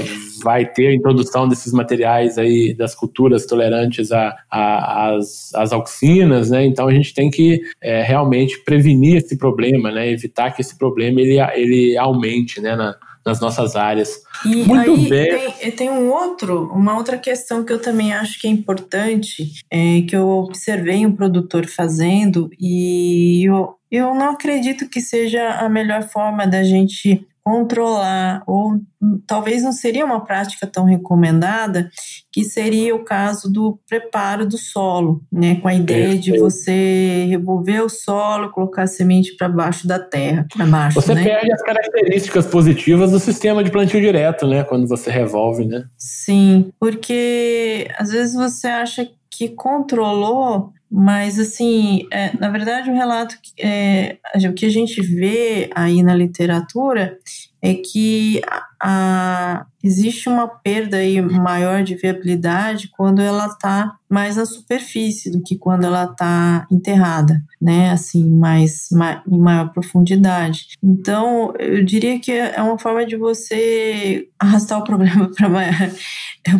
vai 0.44 0.66
ter 0.66 0.88
a 0.88 0.94
introdução 0.94 1.48
desses 1.48 1.74
materiais 1.74 2.38
aí 2.38 2.74
das 2.74 2.96
culturas 2.96 3.46
tolerantes 3.46 4.12
a, 4.12 4.36
a, 4.50 5.16
às, 5.16 5.54
às 5.54 5.72
auxinas, 5.72 6.50
né? 6.50 6.66
Então 6.66 6.88
a 6.88 6.94
gente 6.94 7.14
tem 7.14 7.30
que 7.30 7.62
é, 7.82 8.02
realmente 8.04 8.60
prevenir 8.64 9.18
esse 9.18 9.38
problema, 9.38 9.92
né? 9.92 10.10
Evitar 10.10 10.52
que 10.52 10.62
esse 10.62 10.78
problema 10.78 11.22
ele, 11.22 11.40
ele 11.56 11.98
aumente, 11.98 12.62
né? 12.62 12.76
Na, 12.76 12.96
nas 13.26 13.40
nossas 13.40 13.76
áreas. 13.76 14.22
E 14.46 14.64
Muito 14.64 14.92
aí 14.92 15.10
bem. 15.10 15.52
Tem, 15.52 15.72
tem, 15.72 15.90
um 15.90 16.10
outro, 16.12 16.72
uma 16.74 16.98
outra 16.98 17.18
questão 17.18 17.64
que 17.64 17.72
eu 17.72 17.82
também 17.82 18.14
acho 18.14 18.40
que 18.40 18.48
é 18.48 18.50
importante, 18.50 19.52
é, 19.70 20.02
que 20.02 20.16
eu 20.16 20.28
observei 20.28 21.06
um 21.06 21.16
produtor 21.16 21.66
fazendo 21.68 22.50
e 22.60 23.48
eu, 23.48 23.76
eu 23.92 24.14
não 24.16 24.32
acredito 24.32 24.90
que 24.90 25.02
seja 25.02 25.50
a 25.52 25.70
melhor 25.70 26.04
forma 26.04 26.48
da 26.48 26.64
gente 26.64 27.28
controlar, 27.44 28.44
ou 28.46 28.80
talvez 29.26 29.64
não 29.64 29.72
seria 29.72 30.06
uma 30.06 30.24
prática 30.24 30.68
tão 30.68 30.86
recomendada, 30.86 31.90
que 32.32 32.44
seria 32.44 32.96
o 32.96 33.04
caso 33.04 33.52
do 33.52 33.80
preparo 33.88 34.48
do 34.48 34.58
solo, 34.58 35.22
né? 35.32 35.56
Com 35.56 35.68
a 35.68 35.74
ideia 35.74 36.18
de 36.18 36.38
você 36.38 37.26
revolver 37.30 37.84
o 37.84 37.90
solo, 37.90 38.52
colocar 38.52 38.84
a 38.84 38.88
semente 38.88 39.36
para 39.36 39.50
baixo 39.50 39.88
da 39.88 40.00
terra, 40.00 40.46
para 40.54 40.66
baixo. 40.66 41.02
Você 41.02 41.16
né? 41.16 41.24
perde 41.24 41.52
as 41.52 41.62
características 41.62 42.46
positivas 42.46 43.12
do 43.12 43.20
sistema 43.20 43.64
de 43.64 43.72
plantio 43.72 44.00
direto, 44.00 44.48
né? 44.48 44.64
Quando 44.64 44.88
você 44.88 45.10
revolve, 45.10 45.66
né? 45.66 45.86
Sim, 45.98 46.72
porque 46.80 47.88
às 47.98 48.12
vezes 48.12 48.36
você 48.36 48.68
acha 48.68 49.10
que 49.30 49.50
controlou 49.50 50.74
mas, 50.92 51.38
assim, 51.38 52.08
é, 52.12 52.36
na 52.38 52.50
verdade, 52.50 52.90
o 52.90 52.94
relato, 52.94 53.36
é, 53.60 54.18
o 54.50 54.54
que 54.54 54.66
a 54.66 54.70
gente 54.70 55.02
vê 55.02 55.70
aí 55.76 56.02
na 56.02 56.16
literatura 56.16 57.18
é 57.62 57.76
que 57.76 58.42
a, 58.82 59.66
existe 59.84 60.30
uma 60.30 60.48
perda 60.48 60.98
aí 60.98 61.22
maior 61.22 61.84
de 61.84 61.96
viabilidade 61.96 62.90
quando 62.96 63.22
ela 63.22 63.48
está 63.48 63.96
mais 64.10 64.38
na 64.38 64.46
superfície 64.46 65.30
do 65.30 65.42
que 65.42 65.56
quando 65.56 65.84
ela 65.84 66.06
está 66.06 66.66
enterrada, 66.72 67.42
né? 67.62 67.92
Assim, 67.92 68.28
mais, 68.28 68.90
em 69.28 69.38
maior 69.38 69.72
profundidade. 69.72 70.70
Então, 70.82 71.54
eu 71.60 71.84
diria 71.84 72.20
que 72.20 72.32
é 72.32 72.62
uma 72.62 72.80
forma 72.80 73.06
de 73.06 73.16
você 73.16 74.28
arrastar 74.40 74.80
o 74.80 74.84
problema 74.84 75.30
para 75.38 75.48
mais, 75.48 76.00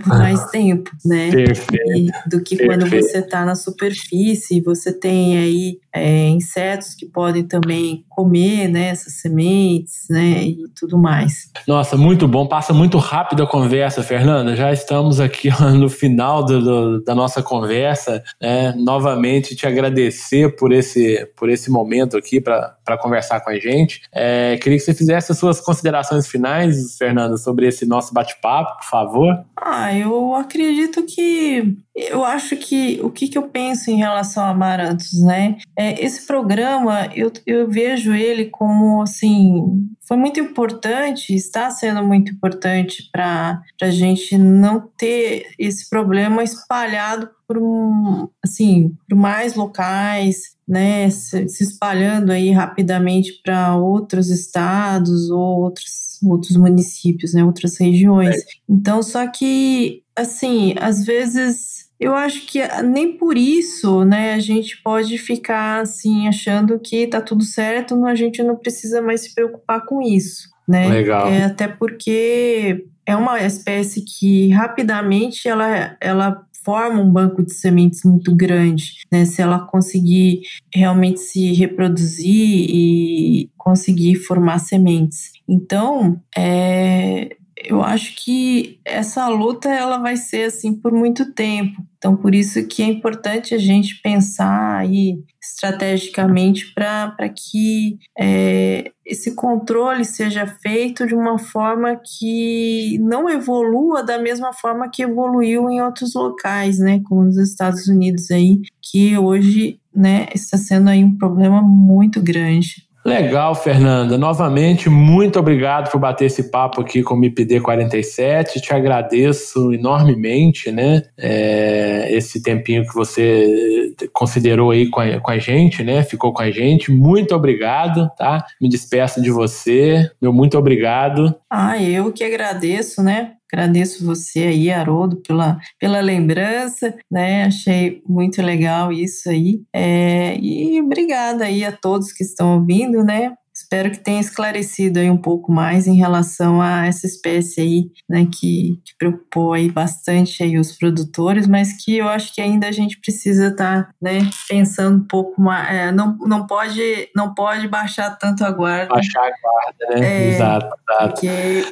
por 0.04 0.18
mais 0.20 0.46
tempo, 0.52 0.92
né? 1.04 1.30
E, 1.30 2.12
do 2.30 2.44
que 2.44 2.56
Perfeito. 2.56 2.66
quando 2.68 2.90
você 2.90 3.18
está 3.18 3.44
na 3.44 3.56
superfície 3.56 4.58
e 4.58 4.62
você 4.62 4.94
tem 4.94 5.38
aí 5.38 5.80
é, 5.92 6.30
insetos 6.30 6.94
que 6.94 7.08
podem 7.08 7.44
também 7.44 8.06
comer 8.10 8.68
né, 8.68 8.90
essas 8.90 9.14
sementes, 9.14 10.06
né? 10.08 10.44
E 10.44 10.68
tudo 10.80 11.00
mais. 11.00 11.50
Nossa, 11.68 11.98
muito 11.98 12.09
Muito 12.10 12.28
bom, 12.28 12.48
passa 12.48 12.74
muito 12.74 12.98
rápido 12.98 13.44
a 13.44 13.48
conversa, 13.48 14.02
Fernanda. 14.02 14.56
Já 14.56 14.74
estamos 14.74 15.20
aqui 15.20 15.48
no 15.78 15.88
final 15.88 16.44
do, 16.44 16.60
do, 16.60 17.04
da 17.04 17.14
nossa 17.14 17.44
conversa. 17.44 18.24
Né? 18.42 18.74
Novamente 18.76 19.56
te 19.56 19.68
agradecer 19.68 20.56
por 20.56 20.72
esse, 20.72 21.24
por 21.38 21.52
esse 21.52 21.70
momento 21.70 22.18
aqui 22.18 22.42
para 22.42 22.98
conversar 23.00 23.42
com 23.42 23.52
a 23.52 23.60
gente. 23.60 24.02
É, 24.12 24.58
queria 24.58 24.80
que 24.80 24.84
você 24.84 24.96
fizesse 24.96 25.32
as 25.32 25.38
suas 25.38 25.62
considerações 25.62 26.28
finais, 26.28 26.98
Fernanda, 26.98 27.38
sobre 27.38 27.68
esse 27.68 27.86
nosso 27.86 28.12
bate-papo, 28.12 28.80
por 28.80 28.90
favor. 28.90 29.46
Ah, 29.56 29.96
eu 29.96 30.34
acredito 30.34 31.06
que 31.06 31.78
eu 32.10 32.24
acho 32.24 32.56
que 32.56 33.00
o 33.04 33.10
que, 33.10 33.28
que 33.28 33.38
eu 33.38 33.44
penso 33.50 33.90
em 33.92 33.98
relação 33.98 34.44
a 34.44 34.50
Amarantos, 34.50 35.22
né? 35.22 35.58
É, 35.78 36.04
esse 36.04 36.26
programa 36.26 37.10
eu, 37.16 37.32
eu 37.46 37.70
vejo 37.70 38.14
ele 38.14 38.46
como 38.46 39.02
assim 39.02 39.90
foi 40.10 40.18
muito 40.18 40.40
importante, 40.40 41.36
está 41.36 41.70
sendo 41.70 42.04
muito 42.04 42.32
importante 42.32 43.08
para 43.12 43.62
a 43.80 43.92
gente 43.92 44.36
não 44.40 44.90
ter 44.98 45.52
esse 45.60 45.88
problema 45.88 46.44
espalhado 46.44 47.30
por 47.48 47.60
um, 47.60 48.28
assim, 48.44 48.96
por 49.08 49.16
mais 49.16 49.54
locais, 49.54 50.56
né, 50.68 51.10
se, 51.12 51.48
se 51.48 51.64
espalhando 51.64 52.32
aí 52.32 52.52
rapidamente 52.52 53.40
para 53.44 53.76
outros 53.76 54.30
estados 54.30 55.30
ou 55.30 55.62
outros, 55.62 56.20
outros 56.24 56.58
municípios, 56.58 57.34
né, 57.34 57.44
outras 57.44 57.78
regiões. 57.80 58.36
É. 58.36 58.44
Então, 58.68 59.04
só 59.04 59.28
que, 59.28 60.02
assim, 60.16 60.74
às 60.80 61.06
vezes 61.06 61.89
eu 62.00 62.16
acho 62.16 62.46
que 62.46 62.60
nem 62.84 63.18
por 63.18 63.38
isso, 63.38 64.06
né, 64.06 64.34
a 64.34 64.40
gente 64.40 64.82
pode 64.82 65.18
ficar 65.18 65.82
assim 65.82 66.28
achando 66.28 66.80
que 66.80 67.06
tá 67.08 67.20
tudo 67.20 67.44
certo, 67.44 68.06
a 68.06 68.16
gente 68.16 68.42
não 68.42 68.56
precisa 68.56 69.02
mais 69.02 69.22
se 69.22 69.36
preocupar 69.36 69.86
com 69.86 70.02
isso, 70.02 70.50
né? 70.68 70.88
Legal. 70.88 71.28
É, 71.28 71.44
até 71.44 71.68
porque 71.68 72.86
é 73.06 73.16
uma 73.16 73.42
espécie 73.42 74.06
que 74.06 74.50
rapidamente 74.50 75.48
ela, 75.48 75.98
ela 76.00 76.46
forma 76.64 77.02
um 77.02 77.12
banco 77.12 77.44
de 77.44 77.54
sementes 77.54 78.04
muito 78.04 78.36
grande, 78.36 79.04
né? 79.12 79.26
Se 79.26 79.42
ela 79.42 79.60
conseguir 79.60 80.42
realmente 80.74 81.20
se 81.20 81.52
reproduzir 81.54 82.66
e 82.70 83.50
conseguir 83.58 84.16
formar 84.16 84.60
sementes. 84.60 85.32
Então, 85.48 86.22
é, 86.38 87.36
eu 87.66 87.84
acho 87.84 88.16
que 88.16 88.80
essa 88.86 89.28
luta 89.28 89.70
ela 89.70 89.98
vai 89.98 90.16
ser 90.16 90.46
assim 90.46 90.74
por 90.74 90.92
muito 90.92 91.34
tempo. 91.34 91.84
Então, 91.98 92.16
por 92.16 92.34
isso 92.34 92.66
que 92.66 92.82
é 92.82 92.86
importante 92.86 93.54
a 93.54 93.58
gente 93.58 94.02
pensar 94.02 94.78
aí 94.78 95.22
estrategicamente 95.42 96.74
para 96.74 97.30
que 97.30 97.98
é, 98.18 98.92
esse 99.06 99.36
controle 99.36 100.06
seja 100.06 100.48
feito 100.48 101.06
de 101.06 101.14
uma 101.14 101.38
forma 101.38 101.98
que 101.98 102.98
não 103.00 103.30
evolua 103.30 104.02
da 104.02 104.18
mesma 104.18 104.54
forma 104.54 104.90
que 104.90 105.04
evoluiu 105.04 105.70
em 105.70 105.82
outros 105.82 106.14
locais, 106.14 106.80
né, 106.80 107.02
como 107.04 107.24
nos 107.24 107.38
Estados 107.38 107.88
Unidos 107.88 108.32
aí, 108.32 108.62
que 108.82 109.18
hoje, 109.18 109.80
né, 109.94 110.28
está 110.34 110.58
sendo 110.58 110.90
aí 110.90 111.04
um 111.04 111.18
problema 111.18 111.62
muito 111.62 112.22
grande. 112.22 112.89
Legal, 113.10 113.56
Fernanda. 113.56 114.18
Novamente, 114.18 114.90
muito 114.90 115.40
obrigado 115.40 115.92
por 115.92 116.00
bater 116.00 116.26
esse 116.26 116.52
papo 116.52 116.82
aqui 116.82 117.02
com 117.02 117.16
o 117.16 117.18
MIPD 117.18 117.60
47. 117.60 118.62
Te 118.62 118.74
agradeço 118.74 119.74
enormemente, 119.74 120.72
né? 120.72 121.04
É, 121.18 122.08
esse 122.12 122.42
tempinho 122.42 122.86
que 122.86 122.94
você 122.94 123.94
considerou 124.14 124.72
aí 124.72 124.90
com 124.90 125.02
a, 125.02 125.20
com 125.20 125.32
a 125.32 125.40
gente, 125.40 125.84
né? 125.84 126.04
Ficou 126.04 126.32
com 126.32 126.42
a 126.42 126.52
gente. 126.52 126.92
Muito 126.92 127.36
obrigado, 127.36 128.10
tá? 128.18 128.46
Me 128.62 128.70
despeço 128.70 129.22
de 129.22 129.32
você. 129.32 130.10
Meu 130.22 130.32
muito 130.32 130.58
obrigado. 130.58 131.36
Ah, 131.50 131.82
eu 131.82 132.12
que 132.14 132.24
agradeço, 132.24 133.02
né? 133.02 133.34
Agradeço 133.52 134.06
você 134.06 134.40
aí, 134.42 134.72
Haroldo, 134.72 135.18
pela, 135.18 135.58
pela 135.80 136.00
lembrança, 136.02 136.96
né? 137.10 137.46
Achei 137.46 138.02
muito 138.08 138.42
legal 138.42 138.92
isso 138.92 139.30
aí. 139.30 139.62
É, 139.74 140.38
e 140.38 140.80
obrigada 140.82 141.46
aí 141.46 141.66
a 141.66 141.72
todos 141.72 142.14
que 142.14 142.24
estão 142.24 142.60
ouvindo, 142.60 143.04
né? 143.04 143.34
Espero 143.72 143.92
que 143.92 144.00
tenha 144.00 144.20
esclarecido 144.20 144.98
aí 144.98 145.12
um 145.12 145.18
pouco 145.18 145.52
mais 145.52 145.86
em 145.86 145.96
relação 145.96 146.60
a 146.60 146.88
essa 146.88 147.06
espécie 147.06 147.62
aí, 147.62 147.92
né, 148.10 148.26
que, 148.26 148.82
que 148.84 148.98
preocupou 148.98 149.54
aí 149.54 149.70
bastante 149.70 150.42
aí 150.42 150.58
os 150.58 150.76
produtores, 150.76 151.46
mas 151.46 151.74
que 151.74 151.96
eu 151.96 152.08
acho 152.10 152.34
que 152.34 152.42
ainda 152.42 152.68
a 152.68 152.72
gente 152.72 153.00
precisa 153.00 153.50
estar, 153.50 153.84
tá, 153.84 153.90
né, 154.02 154.28
pensando 154.48 154.98
um 154.98 155.08
pouco 155.08 155.40
mais, 155.40 155.70
é, 155.72 155.92
não, 155.92 156.18
não 156.18 156.48
pode 156.48 157.10
não 157.16 157.36
pode 157.36 157.68
baixar 157.68 158.18
tanto 158.18 158.44
a 158.44 158.50
guarda. 158.50 158.88
Baixar 158.88 159.22
a 159.22 159.32
guarda, 159.40 160.00
né? 160.00 160.08
É, 160.08 160.30
exato, 160.30 160.66
exato. 160.66 161.14
Porque 161.14 161.28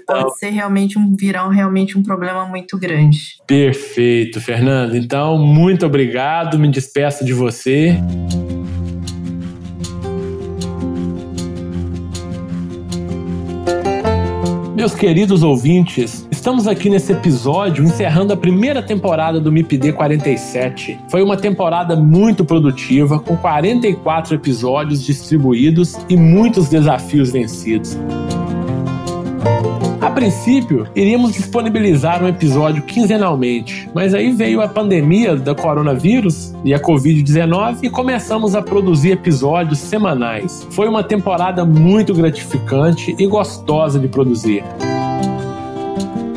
pode 0.05 0.19
então, 0.19 0.29
ser 0.35 0.49
realmente 0.51 0.99
um 0.99 1.15
virar 1.19 1.49
realmente 1.49 1.97
um 1.97 2.03
problema 2.03 2.45
muito 2.45 2.77
grande. 2.77 3.41
Perfeito, 3.47 4.39
Fernando. 4.39 4.95
Então, 4.95 5.35
muito 5.39 5.83
obrigado, 5.83 6.59
me 6.59 6.69
despeço 6.69 7.25
de 7.25 7.33
você. 7.33 7.97
Meus 14.77 14.93
queridos 14.93 15.41
ouvintes, 15.41 16.27
estamos 16.29 16.67
aqui 16.67 16.87
nesse 16.87 17.11
episódio 17.11 17.83
encerrando 17.83 18.31
a 18.31 18.37
primeira 18.37 18.79
temporada 18.79 19.39
do 19.39 19.51
MIPD 19.51 19.93
47. 19.93 20.99
Foi 21.09 21.23
uma 21.23 21.35
temporada 21.35 21.95
muito 21.95 22.45
produtiva, 22.45 23.19
com 23.19 23.35
44 23.35 24.35
episódios 24.35 25.03
distribuídos 25.03 25.97
e 26.07 26.15
muitos 26.15 26.69
desafios 26.69 27.31
vencidos. 27.31 27.97
Princípio, 30.17 30.87
iríamos 30.95 31.33
disponibilizar 31.33 32.23
um 32.23 32.27
episódio 32.27 32.81
quinzenalmente, 32.81 33.87
mas 33.93 34.15
aí 34.15 34.31
veio 34.31 34.61
a 34.61 34.67
pandemia 34.67 35.35
da 35.35 35.53
coronavírus 35.53 36.55
e 36.65 36.73
a 36.73 36.79
Covid-19 36.79 37.83
e 37.83 37.89
começamos 37.91 38.55
a 38.55 38.61
produzir 38.63 39.11
episódios 39.11 39.77
semanais. 39.77 40.65
Foi 40.71 40.87
uma 40.87 41.03
temporada 41.03 41.63
muito 41.63 42.15
gratificante 42.15 43.15
e 43.19 43.27
gostosa 43.27 43.99
de 43.99 44.07
produzir. 44.07 44.63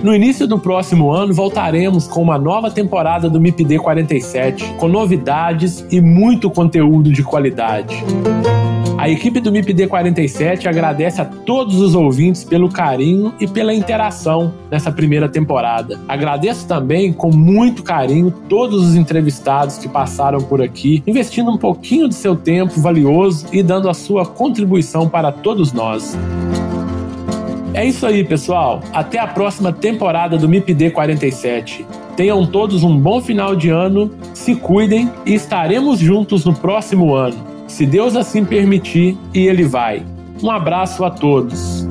No 0.03 0.15
início 0.15 0.47
do 0.47 0.59
próximo 0.59 1.11
ano, 1.11 1.33
voltaremos 1.33 2.07
com 2.07 2.21
uma 2.21 2.37
nova 2.37 2.71
temporada 2.71 3.31
do 3.31 3.41
MIPD 3.41 3.79
47, 3.79 4.75
com 4.77 4.89
novidades 4.89 5.87
e 5.91 6.03
muito 6.03 6.51
conteúdo 6.51 7.11
de 7.11 7.23
qualidade. 7.23 8.05
A 9.01 9.09
equipe 9.09 9.41
do 9.41 9.51
MIPD 9.51 9.87
47 9.87 10.69
agradece 10.69 11.23
a 11.23 11.25
todos 11.25 11.81
os 11.81 11.95
ouvintes 11.95 12.45
pelo 12.45 12.69
carinho 12.69 13.33
e 13.41 13.49
pela 13.49 13.73
interação 13.73 14.53
nessa 14.71 14.93
primeira 14.93 15.27
temporada. 15.27 15.99
Agradeço 16.07 16.69
também 16.69 17.11
com 17.11 17.35
muito 17.35 17.83
carinho 17.83 18.31
todos 18.47 18.87
os 18.87 18.97
entrevistados 18.97 19.79
que 19.79 19.89
passaram 19.89 20.43
por 20.43 20.61
aqui, 20.61 21.03
investindo 21.07 21.51
um 21.51 21.57
pouquinho 21.57 22.11
de 22.11 22.15
seu 22.15 22.37
tempo 22.37 22.79
valioso 22.79 23.47
e 23.51 23.63
dando 23.63 23.89
a 23.89 23.95
sua 23.95 24.27
contribuição 24.27 25.09
para 25.09 25.33
todos 25.33 25.73
nós. 25.73 26.15
É 27.73 27.87
isso 27.87 28.07
aí, 28.07 28.23
pessoal. 28.23 28.83
Até 28.93 29.19
a 29.19 29.27
próxima 29.27 29.73
temporada 29.73 30.37
do 30.37 30.47
MIPD 30.47 30.91
47. 30.91 31.87
Tenham 32.17 32.45
todos 32.45 32.85
um 32.85 32.99
bom 32.99 33.23
final 33.23 33.57
de 33.57 33.71
ano, 33.71 34.11
se 34.35 34.55
cuidem 34.55 35.11
e 35.25 35.33
estaremos 35.33 35.99
juntos 35.99 36.45
no 36.45 36.53
próximo 36.53 37.15
ano 37.15 37.50
se 37.71 37.87
Deus 37.87 38.17
assim 38.17 38.45
permitir, 38.45 39.17
e 39.33 39.47
Ele 39.47 39.65
vai. 39.65 40.05
Um 40.43 40.51
abraço 40.51 41.05
a 41.05 41.11
todos. 41.11 41.87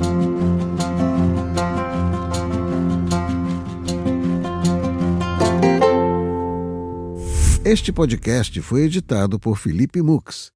Este 7.64 7.92
podcast 7.92 8.60
foi 8.60 8.82
editado 8.82 9.38
por 9.38 9.56
Felipe 9.56 10.02
Mux. 10.02 10.52